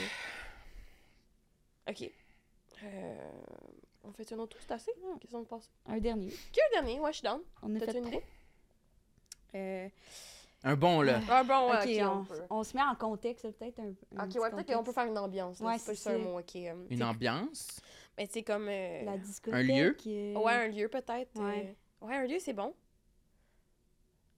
[1.89, 2.09] Ok.
[2.83, 3.15] Euh,
[4.05, 4.91] on fait un autre tour, c'est assez?
[5.19, 5.69] Qu'est-ce qu'on passe?
[5.85, 6.27] Un dernier.
[6.27, 6.99] Est le dernier?
[6.99, 7.41] Ouais, je suis down.
[7.61, 8.23] On a T'as-tu fait une idée?
[9.55, 9.89] Euh,
[10.65, 11.19] Un bon, là.
[11.29, 12.41] Ah bon, ok, on, on peut.
[12.49, 15.17] on se met en contexte, peut-être un, un Ok, ouais, peut-être qu'on peut faire une
[15.17, 15.59] ambiance.
[15.59, 16.17] Ouais, c'est un ça.
[16.17, 16.55] mot, ok.
[16.55, 17.81] euh, Une ambiance?
[18.17, 18.67] Mais c'est comme.
[18.69, 19.67] euh, La discothèque.
[19.67, 19.97] lieu?
[20.07, 21.35] euh, Ouais, un lieu peut-être.
[21.39, 21.75] Ouais.
[22.01, 22.73] euh, Ouais, un lieu, c'est bon.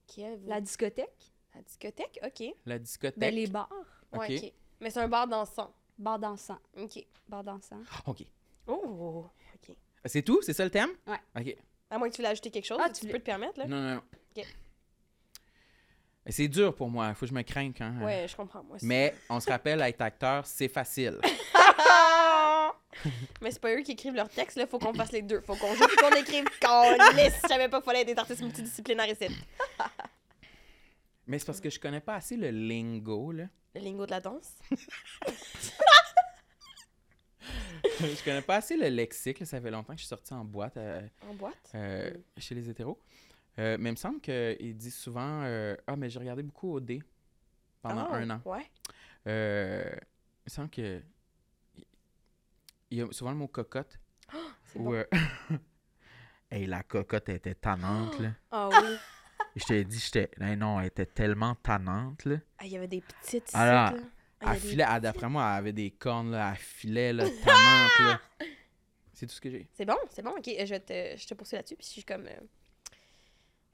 [0.06, 1.32] Qui est La discothèque?
[1.54, 2.54] La discothèque, ok.
[2.66, 3.18] La discothèque?
[3.18, 3.68] Ben, les bars.
[4.12, 4.42] Ouais, Ok.
[4.44, 4.52] ok.
[4.80, 5.72] Mais c'est un bar dansant.
[5.98, 6.58] Bar dansant.
[6.76, 7.04] Ok.
[7.28, 7.80] Bar dansant.
[8.06, 8.24] OK.
[8.66, 9.74] Oh, ok.
[10.04, 10.42] C'est tout?
[10.42, 10.90] C'est ça le thème?
[11.06, 11.20] Ouais.
[11.40, 11.56] OK.
[11.90, 13.66] À moins que tu voulais ajouter quelque chose, Ah, tu, tu peux te permettre, là?
[13.66, 14.02] Non, non, non.
[14.36, 14.44] Ok.
[16.28, 17.14] C'est dur pour moi.
[17.14, 17.92] Faut que je me craigne quand.
[18.00, 18.86] euh, Ouais, je comprends, moi aussi.
[18.86, 21.18] Mais on se rappelle, être acteur, c'est facile.
[23.40, 24.66] Mais c'est pas eux qui écrivent leurs textes, là.
[24.66, 25.40] Faut qu'on fasse les deux.
[25.42, 26.44] Faut qu'on joue et qu'on écrive.
[26.60, 27.38] Qu'on laisse.
[27.42, 29.26] Je savais pas qu'il fallait être des artistes multidisciplinaires ici.
[31.26, 33.44] Mais c'est parce que je connais pas assez le lingo, là.
[33.74, 34.54] Le lingo de la danse?
[38.00, 39.40] je connais pas assez le lexique.
[39.40, 39.46] là.
[39.46, 41.54] Ça fait longtemps que je suis sorti en boîte euh, En boîte?
[41.74, 42.98] euh, chez les hétéros.
[43.58, 46.80] Euh, mais il me semble qu'ils disent souvent euh, Ah, mais j'ai regardé beaucoup au
[46.80, 47.02] dé
[47.82, 48.40] pendant Ah, un an.
[48.44, 48.70] Ouais.
[49.26, 51.02] Euh, il me semble que.
[52.90, 53.98] Il y a souvent le mot cocotte.
[54.64, 54.92] C'est Ou, bon.
[54.94, 55.04] euh,
[56.50, 58.30] hey, la cocotte elle était tannante, là.
[58.50, 58.96] Ah oui.
[59.56, 60.30] Je t'ai dit, j'étais.
[60.40, 62.36] hey, non, elle était tellement tannante, là.
[62.58, 64.02] Ah, il y avait des petites ici, Alors, là.
[64.40, 66.50] Ah, Elle filait, d'après moi, elle avait des cornes, là.
[66.52, 68.20] Elle filait, là, tannante, là.
[69.14, 69.66] C'est tout ce que j'ai.
[69.72, 70.32] C'est bon, c'est bon.
[70.32, 71.76] Ok, je te, je te poursuis là-dessus.
[71.76, 72.26] Puis je suis comme.
[72.26, 72.38] euh,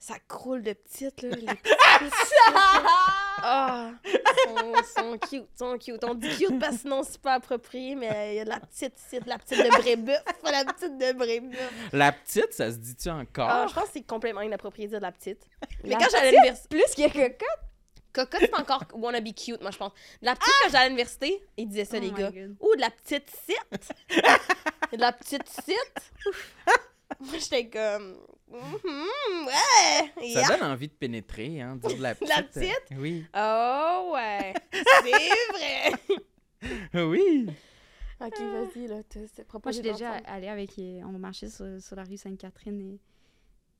[0.05, 1.29] Ça croule de petites, là.
[1.29, 2.33] Les petites.
[3.41, 3.91] Ah!
[4.45, 6.03] Sont, sont cute, sont cute.
[6.03, 8.59] On dit cute parce que sinon c'est pas approprié, mais il y a de la
[8.59, 10.21] petite ici, de la petite de brébeuf.
[10.43, 11.73] la petite de brébeuf.
[11.93, 13.47] La petite, ça se dit-tu encore?
[13.49, 15.39] Ah, je pense que c'est complètement inapproprié de dire de la petite.
[15.85, 16.67] Mais La quand j'allais à l'université.
[16.67, 17.47] Plus qu'il y a cocotte?
[18.11, 19.93] Cocotte, c'est encore wanna be cute, moi, je pense.
[20.21, 22.29] De la petite, quand j'allais à l'université, ils disaient ça, Oh les gars.
[22.29, 22.57] God.
[22.59, 23.93] Ou de la petite cite.
[24.91, 26.11] de la petite cite.
[27.19, 28.17] Moi, j'étais comme.
[28.49, 30.31] Mhm, ouais!
[30.33, 30.47] Ça yeah.
[30.47, 32.29] donne envie de pénétrer, hein, dire de la petite.
[32.35, 32.91] La petite?
[32.91, 33.25] euh, Oui.
[33.35, 34.53] Oh, ouais!
[34.71, 35.01] C'est
[35.53, 37.03] vrai!
[37.03, 37.47] oui.
[38.21, 38.97] ok, vas-y, là.
[39.09, 40.71] c'est Moi, suis déjà allée avec.
[40.77, 42.99] On marchait sur, sur la rue Sainte-Catherine et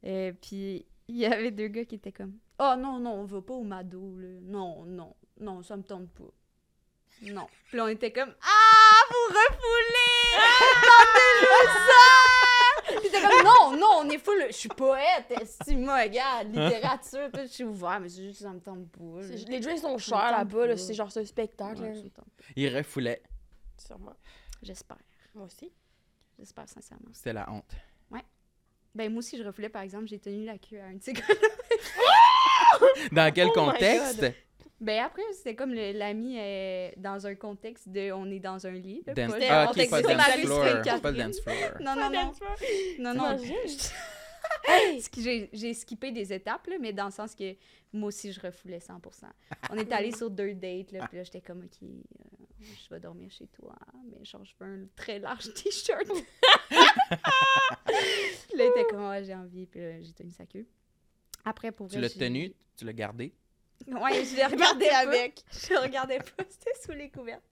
[0.05, 3.41] Euh, puis il y avait deux gars qui étaient comme Oh non, non, on va
[3.41, 4.27] pas au Mado, là.
[4.41, 6.31] Non, non, non, ça me tente pas.
[7.21, 7.47] Non.
[7.69, 10.39] Puis on était comme Ah, vous refoulez!
[10.81, 12.52] Tentez-le ça!
[12.93, 14.45] Comme Non, non, on est full.
[14.47, 18.53] Je suis poète, estime-moi, regarde, littérature, tout, je suis ouvert, mais c'est juste que ça
[18.53, 19.21] me tente pas.
[19.47, 21.81] Les drinks sont chers là-bas, là, c'est genre ce spectacle.
[21.81, 22.23] Ouais, là.
[22.55, 23.21] Il refoulait.
[23.77, 24.15] Sûrement.
[24.61, 24.97] J'espère.
[25.33, 25.71] Moi aussi.
[26.37, 27.09] J'espère sincèrement.
[27.13, 27.75] C'était la honte.
[28.95, 31.23] Ben, moi aussi, je refoulais, par exemple, j'ai tenu la queue à un ces gars
[33.11, 34.25] Dans quel Oh my contexte?
[34.83, 38.71] Ben après, c'était comme le- l'ami euh, dans un contexte de on est dans un
[38.71, 39.01] lit.
[39.07, 40.63] Là, Dance- pas Ah, pas dance floor.
[41.01, 41.55] Pas le dance floor.
[41.81, 42.33] Non, non, non.
[42.99, 43.37] Non, non.
[45.17, 47.55] J'ai j'ai skippé des étapes, là, mais dans le sens que
[47.93, 49.25] moi aussi, je refoulais 100%.
[49.71, 51.87] On est allé sur deux dates, là, puis là, j'étais comme, OK, euh,
[52.61, 53.75] je vais dormir chez toi,
[54.09, 56.07] mais genre, je veux un très large T-shirt.
[58.55, 60.65] Là, était comme, ouais, j'ai envie, puis là, j'ai tenu sa queue.
[61.45, 63.33] Après, pour Tu l'as tenu, tu l'as gardé?
[63.87, 65.41] Ouais, je le regardais avec.
[65.51, 67.43] Je le regardais pas, c'était sous les couvertes.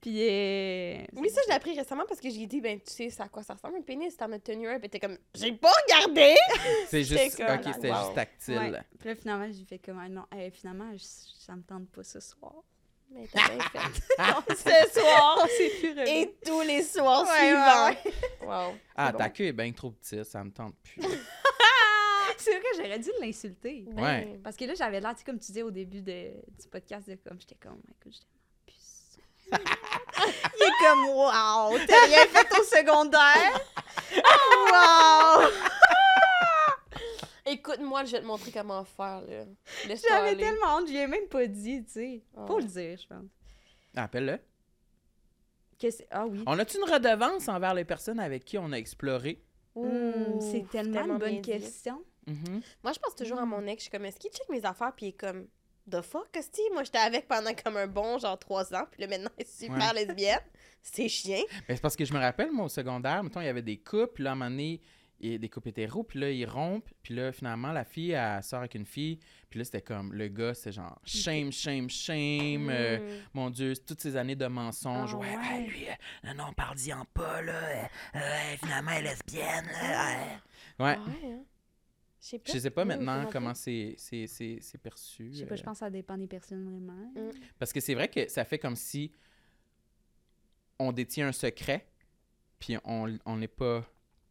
[0.00, 3.10] Puis, euh, Oui, ça, je l'ai appris récemment parce que j'ai dit, ben, tu sais,
[3.10, 4.16] c'est à quoi ça ressemble un pénis?
[4.16, 6.34] T'en as tenu un, pis t'es comme, j'ai pas regardé!
[6.88, 7.96] C'est juste, comme- ok, c'était Wow.
[8.02, 8.58] juste tactile.
[8.58, 8.80] Ouais.
[9.00, 12.04] Puis là, finalement, j'ai fait comme, ah non, euh, finalement, je- ça me tente pas
[12.04, 12.52] ce soir.
[13.10, 14.54] Mais t'as bien fait.
[14.56, 16.08] Ce soir c'est plus revenu.
[16.10, 17.86] et tous les soirs Ouais, suivants.
[17.88, 18.74] ouais, Wow.
[18.96, 19.18] Ah, bon.
[19.18, 21.02] ta queue est bien trop petite, ça me tente plus.
[22.46, 23.84] C'est vrai, j'aurais dû l'insulter.
[23.88, 24.40] Ben, Ouais.
[24.44, 26.30] Parce que là, j'avais l'air, tu sais, comme tu disais au début de,
[26.60, 28.26] du podcast, de comme, j'étais comme, oh écoute, j'étais
[28.66, 29.18] puce.
[29.52, 33.60] Il est comme, wow, t'as rien fait au secondaire?
[34.70, 35.50] wow!
[37.48, 39.44] Écoute-moi, je vais te montrer comment faire, là.
[39.84, 40.36] J'avais aller.
[40.36, 42.22] tellement honte, je lui ai même pas dit, tu sais.
[42.36, 42.46] Oh.
[42.46, 43.24] Faut le dire, je pense.
[43.96, 44.38] Appelle-le.
[46.10, 46.42] Ah oui.
[46.46, 49.42] On a-tu une redevance envers les personnes avec qui on a exploré?
[49.74, 52.02] Hmm, c'est Ouh, tellement, une bonne question.
[52.26, 52.60] Mhm.
[52.82, 53.42] Moi, je pense toujours Mm.
[53.42, 53.80] à mon ex.
[53.80, 54.92] Je suis comme, est-ce qu'il check mes affaires?
[54.96, 55.46] Puis il est comme,
[55.90, 56.62] the fuck, Costi?
[56.72, 58.86] Moi, j'étais avec pendant comme un bon, genre, trois ans.
[58.90, 60.40] Puis là, maintenant, elle est super lesbienne.
[60.82, 61.42] C'est chien.
[61.68, 63.76] Ben, c'est parce que je me rappelle, moi, au secondaire, mettons, il y avait des
[63.78, 64.80] couples, puis là, à un moment donné,
[65.18, 68.12] il y a des couples hétéros, puis là, ils rompent, puis là, finalement, la fille,
[68.12, 69.18] elle sort avec une fille,
[69.50, 73.22] puis là, c'était comme, le gars, c'est genre, shame, shame, shame, euh, Mm.
[73.34, 75.36] mon Dieu, toutes ces années de mensonges, Ah, ouais, ouais.
[75.36, 75.92] ouais, lui, euh,
[76.34, 78.20] non, non, parle-y-en pas, là, euh,
[78.62, 80.84] finalement, elle est lesbienne, là, ouais.
[80.84, 81.44] Ouais, Ah ouais, hein?
[82.26, 82.52] Je sais pas.
[82.52, 85.28] je sais pas Oui, maintenant comment c'est c'est- c'est- c'est perçu.
[85.32, 87.12] Je sais pas, je euh, pense que ça dépend des personnes vraiment.
[87.14, 87.30] Mm.
[87.56, 89.12] Parce que c'est vrai que ça fait comme si
[90.78, 91.86] on détient un secret,
[92.58, 93.84] puis on on n'est pas.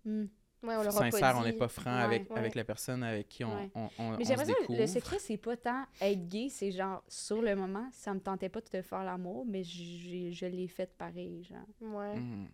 [0.06, 2.04] Ouais, on leur a pas sincère, on n'est pas franc Ouais.
[2.04, 2.38] avec, Ouais.
[2.40, 3.70] avec la personne avec qui on, Ouais.
[3.76, 6.50] on, on, Mais on j'ai se l'impression que le secret, c'est pas tant être gay,
[6.50, 10.32] c'est genre, sur le moment, ça me tentait pas de te faire l'amour, mais j'ai-
[10.32, 11.68] je l'ai fait pareil, genre.
[11.82, 12.16] Ouais.
[12.20, 12.48] Mhm.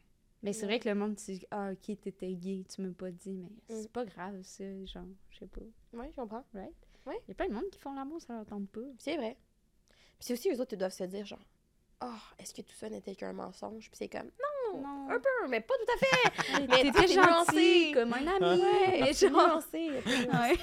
[0.44, 0.68] Mais c'est Ouais.
[0.74, 3.76] vrai que le monde, tu dis, ah, ok, t'étais gay, tu m'as pas dit, mais
[3.76, 3.82] Mm.
[3.82, 5.62] c'est pas grave, ça, genre, je sais pas.
[5.94, 6.44] Ouais, je comprends.
[6.54, 6.74] Right?
[7.06, 7.20] Ouais.
[7.28, 8.82] Il y a plein de monde qui font l'amour, ça leur tente pas.
[8.98, 9.38] C'est vrai.
[9.90, 11.40] Puis c'est aussi eux autres, ils doivent se dire, genre,
[12.04, 12.08] oh,
[12.40, 13.90] est-ce que tout ça n'était qu'un mensonge?
[13.90, 14.30] Puis c'est comme,
[14.74, 15.10] non, Non.
[15.10, 16.32] un peu, mais pas tout à fait.
[16.70, 18.62] Mais t'étais gentil, comme un ami.
[18.62, 19.90] Ouais, nuancé.
[19.92, 20.58] Ouais.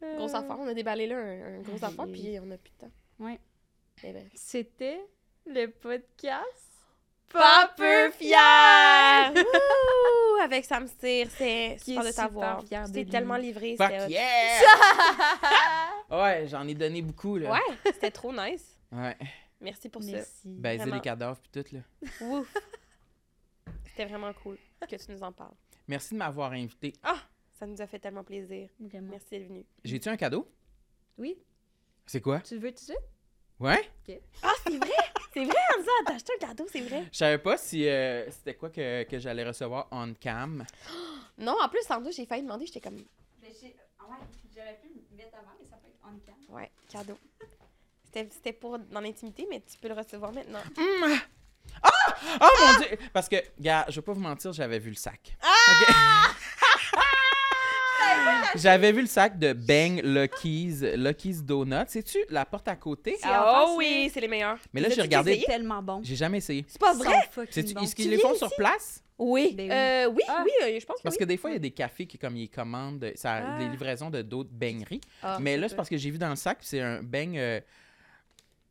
[0.16, 2.70] Grosse affaire, on a déballé là un, un gros Ah, affaire, puis on a plus
[2.72, 2.90] de temps.
[3.18, 3.38] Ouais.
[4.04, 4.28] Eh ben.
[4.34, 5.00] C'était
[5.46, 6.75] le podcast.
[7.32, 9.32] Pas peu fier!
[9.34, 10.40] Wouh!
[10.42, 12.64] Avec Sam Cyr, c'est super de t'avoir.
[12.92, 13.76] T'es tellement livré.
[13.76, 14.60] Fuck yeah!
[16.10, 17.52] ouais, j'en ai donné beaucoup, là.
[17.52, 18.78] Ouais, c'était trop nice.
[18.92, 19.16] Ouais.
[19.60, 20.30] Merci pour Merci.
[20.44, 20.94] Baiser Vraiment.
[20.96, 21.80] les cadavres puis tout, là.
[22.18, 22.24] ça.
[22.24, 22.54] Ouf!
[23.86, 24.58] C'était vraiment cool
[24.88, 25.54] que tu nous en parles.
[25.88, 26.92] Merci de m'avoir invité.
[27.58, 28.68] Ça nous a fait tellement plaisir.
[28.78, 29.08] Vraiment.
[29.10, 29.64] Merci d'être venu.
[29.84, 30.46] J'ai-tu un cadeau?
[31.18, 31.38] Oui,
[32.04, 32.40] C'est quoi?
[32.40, 32.98] tu le veux tout de suite?
[33.58, 33.90] Ouais?
[34.42, 34.90] Ah, c'est vrai!
[35.32, 35.90] C'est vrai, Hamza!
[36.06, 37.04] T'as acheté un cadeau, c'est vrai?
[37.12, 40.64] Je savais pas si euh, c'était quoi que, que j'allais recevoir on cam.
[41.38, 42.96] Non, en plus, Sandra, j'ai failli demander, j'étais comme,
[44.56, 46.54] j'aurais pu le mettre avant, mais ça peut être on cam.
[46.56, 47.18] ouais, cadeau.
[48.04, 50.60] C'était c'était pour dans l'intimité, mais tu peux le recevoir maintenant.
[50.78, 51.18] Hum!
[51.82, 51.90] Ah!
[52.40, 52.98] Oh mon dieu!
[53.12, 55.36] Parce que, gars, je vais pas vous mentir, j'avais vu le sac.
[55.42, 55.94] Ok?
[58.56, 61.88] J'avais vu le sac de Bang Lucky's, Lucky's Donuts.
[61.88, 63.16] Sais-tu la porte à côté?
[63.20, 64.58] C'est Ah face, oui, c'est les meilleurs.
[64.72, 65.32] Mais là, j'ai regardé.
[65.32, 65.46] essayés?
[65.46, 66.00] tellement bon.
[66.02, 66.64] J'ai jamais essayé.
[66.68, 67.28] C'est pas vrai?
[67.50, 67.74] C'est-tu-.
[67.82, 68.38] Est-ce qu'ils les font ici?
[68.38, 69.02] sur place?
[69.18, 69.54] Oui.
[69.56, 69.74] Ben oui.
[69.74, 70.42] Euh, oui, Ah.
[70.44, 71.20] oui, euh, je pense que Parce oui.
[71.20, 73.58] que des fois, il y a des cafés qui, comme ils commandent, ça, Ah.
[73.58, 75.00] des livraisons de d'autres beigneries.
[75.22, 77.38] Ah, Mais c'est là, c'est parce que j'ai vu dans le sac, c'est un beigne
[77.38, 77.60] euh,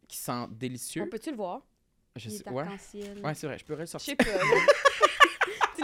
[0.08, 1.10] qui sent On délicieux.
[1.10, 1.62] peut-tu le voir?
[2.16, 2.64] Je Il sais, est ouais.
[2.64, 4.16] ouais, c'est vrai, je pourrais le Je sortir.
[4.20, 4.40] sais pas.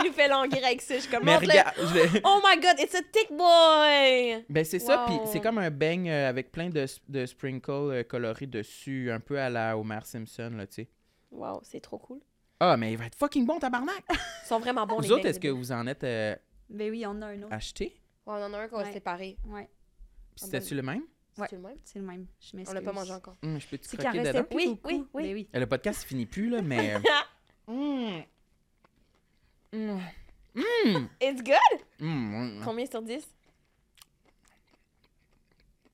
[0.05, 0.97] nous fais languir avec ça.
[0.99, 1.71] Je Mais commence là.
[1.71, 4.45] regarde, je Oh my god, it's a thick boy!
[4.49, 8.03] Ben c'est ça, puis c'est comme un beigne euh, avec plein de, de sprinkles euh,
[8.03, 10.89] colorés dessus, un peu à la Homer Simpson, là, tu sais.
[11.31, 12.19] Wow, c'est trop cool.
[12.59, 14.03] Ah, mais il va être fucking bon, tabarnak!
[14.09, 16.03] Ils sont vraiment bons, les vous autres, est-ce que vous en êtes...
[16.03, 16.35] euh,
[16.69, 17.53] Ben oui, on a un autre.
[17.53, 17.85] acheté?
[18.25, 18.93] Ouais, on en a un qu'on va Ouais.
[18.93, 19.37] séparer.
[19.47, 19.67] Ouais,
[20.35, 21.01] Puis C'était-tu le même?
[21.37, 21.47] Ouais.
[21.49, 21.77] C'est le même?
[21.85, 22.27] c'est le même.
[22.39, 22.69] Je m'excuse.
[22.77, 23.37] On l'a pas mangé encore.
[23.41, 24.45] Hum, je peux-tu en croquer dedans?
[24.53, 25.23] Oui, oui, oui.
[25.23, 25.49] Ben oui.
[25.55, 26.95] Euh, Le podcast finit plus, là, mais...
[27.67, 28.21] Hum.
[29.73, 30.01] Hum.
[30.55, 31.09] Hum.
[31.21, 31.79] It's good!
[31.99, 32.61] Hum.
[32.63, 33.25] Combien sur 10?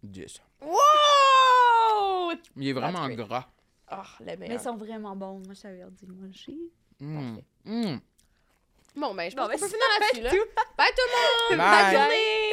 [0.03, 0.41] 10.
[0.61, 2.33] Wow!
[2.55, 3.47] Il est vraiment gras.
[3.91, 4.59] Oh, le Mais meilleur.
[4.59, 5.39] ils sont vraiment bons.
[5.45, 6.57] Moi, je t'avais dit manger.
[7.01, 7.35] Hum.
[7.35, 7.45] Parfait.
[7.67, 7.99] Hum.
[8.95, 10.41] Bon, ben, je pense ben, qu'on peut finir là-dessus.
[10.77, 11.03] Bye tout
[11.51, 11.65] le monde!
[11.65, 11.83] Bye.
[11.83, 12.46] Bonne journée!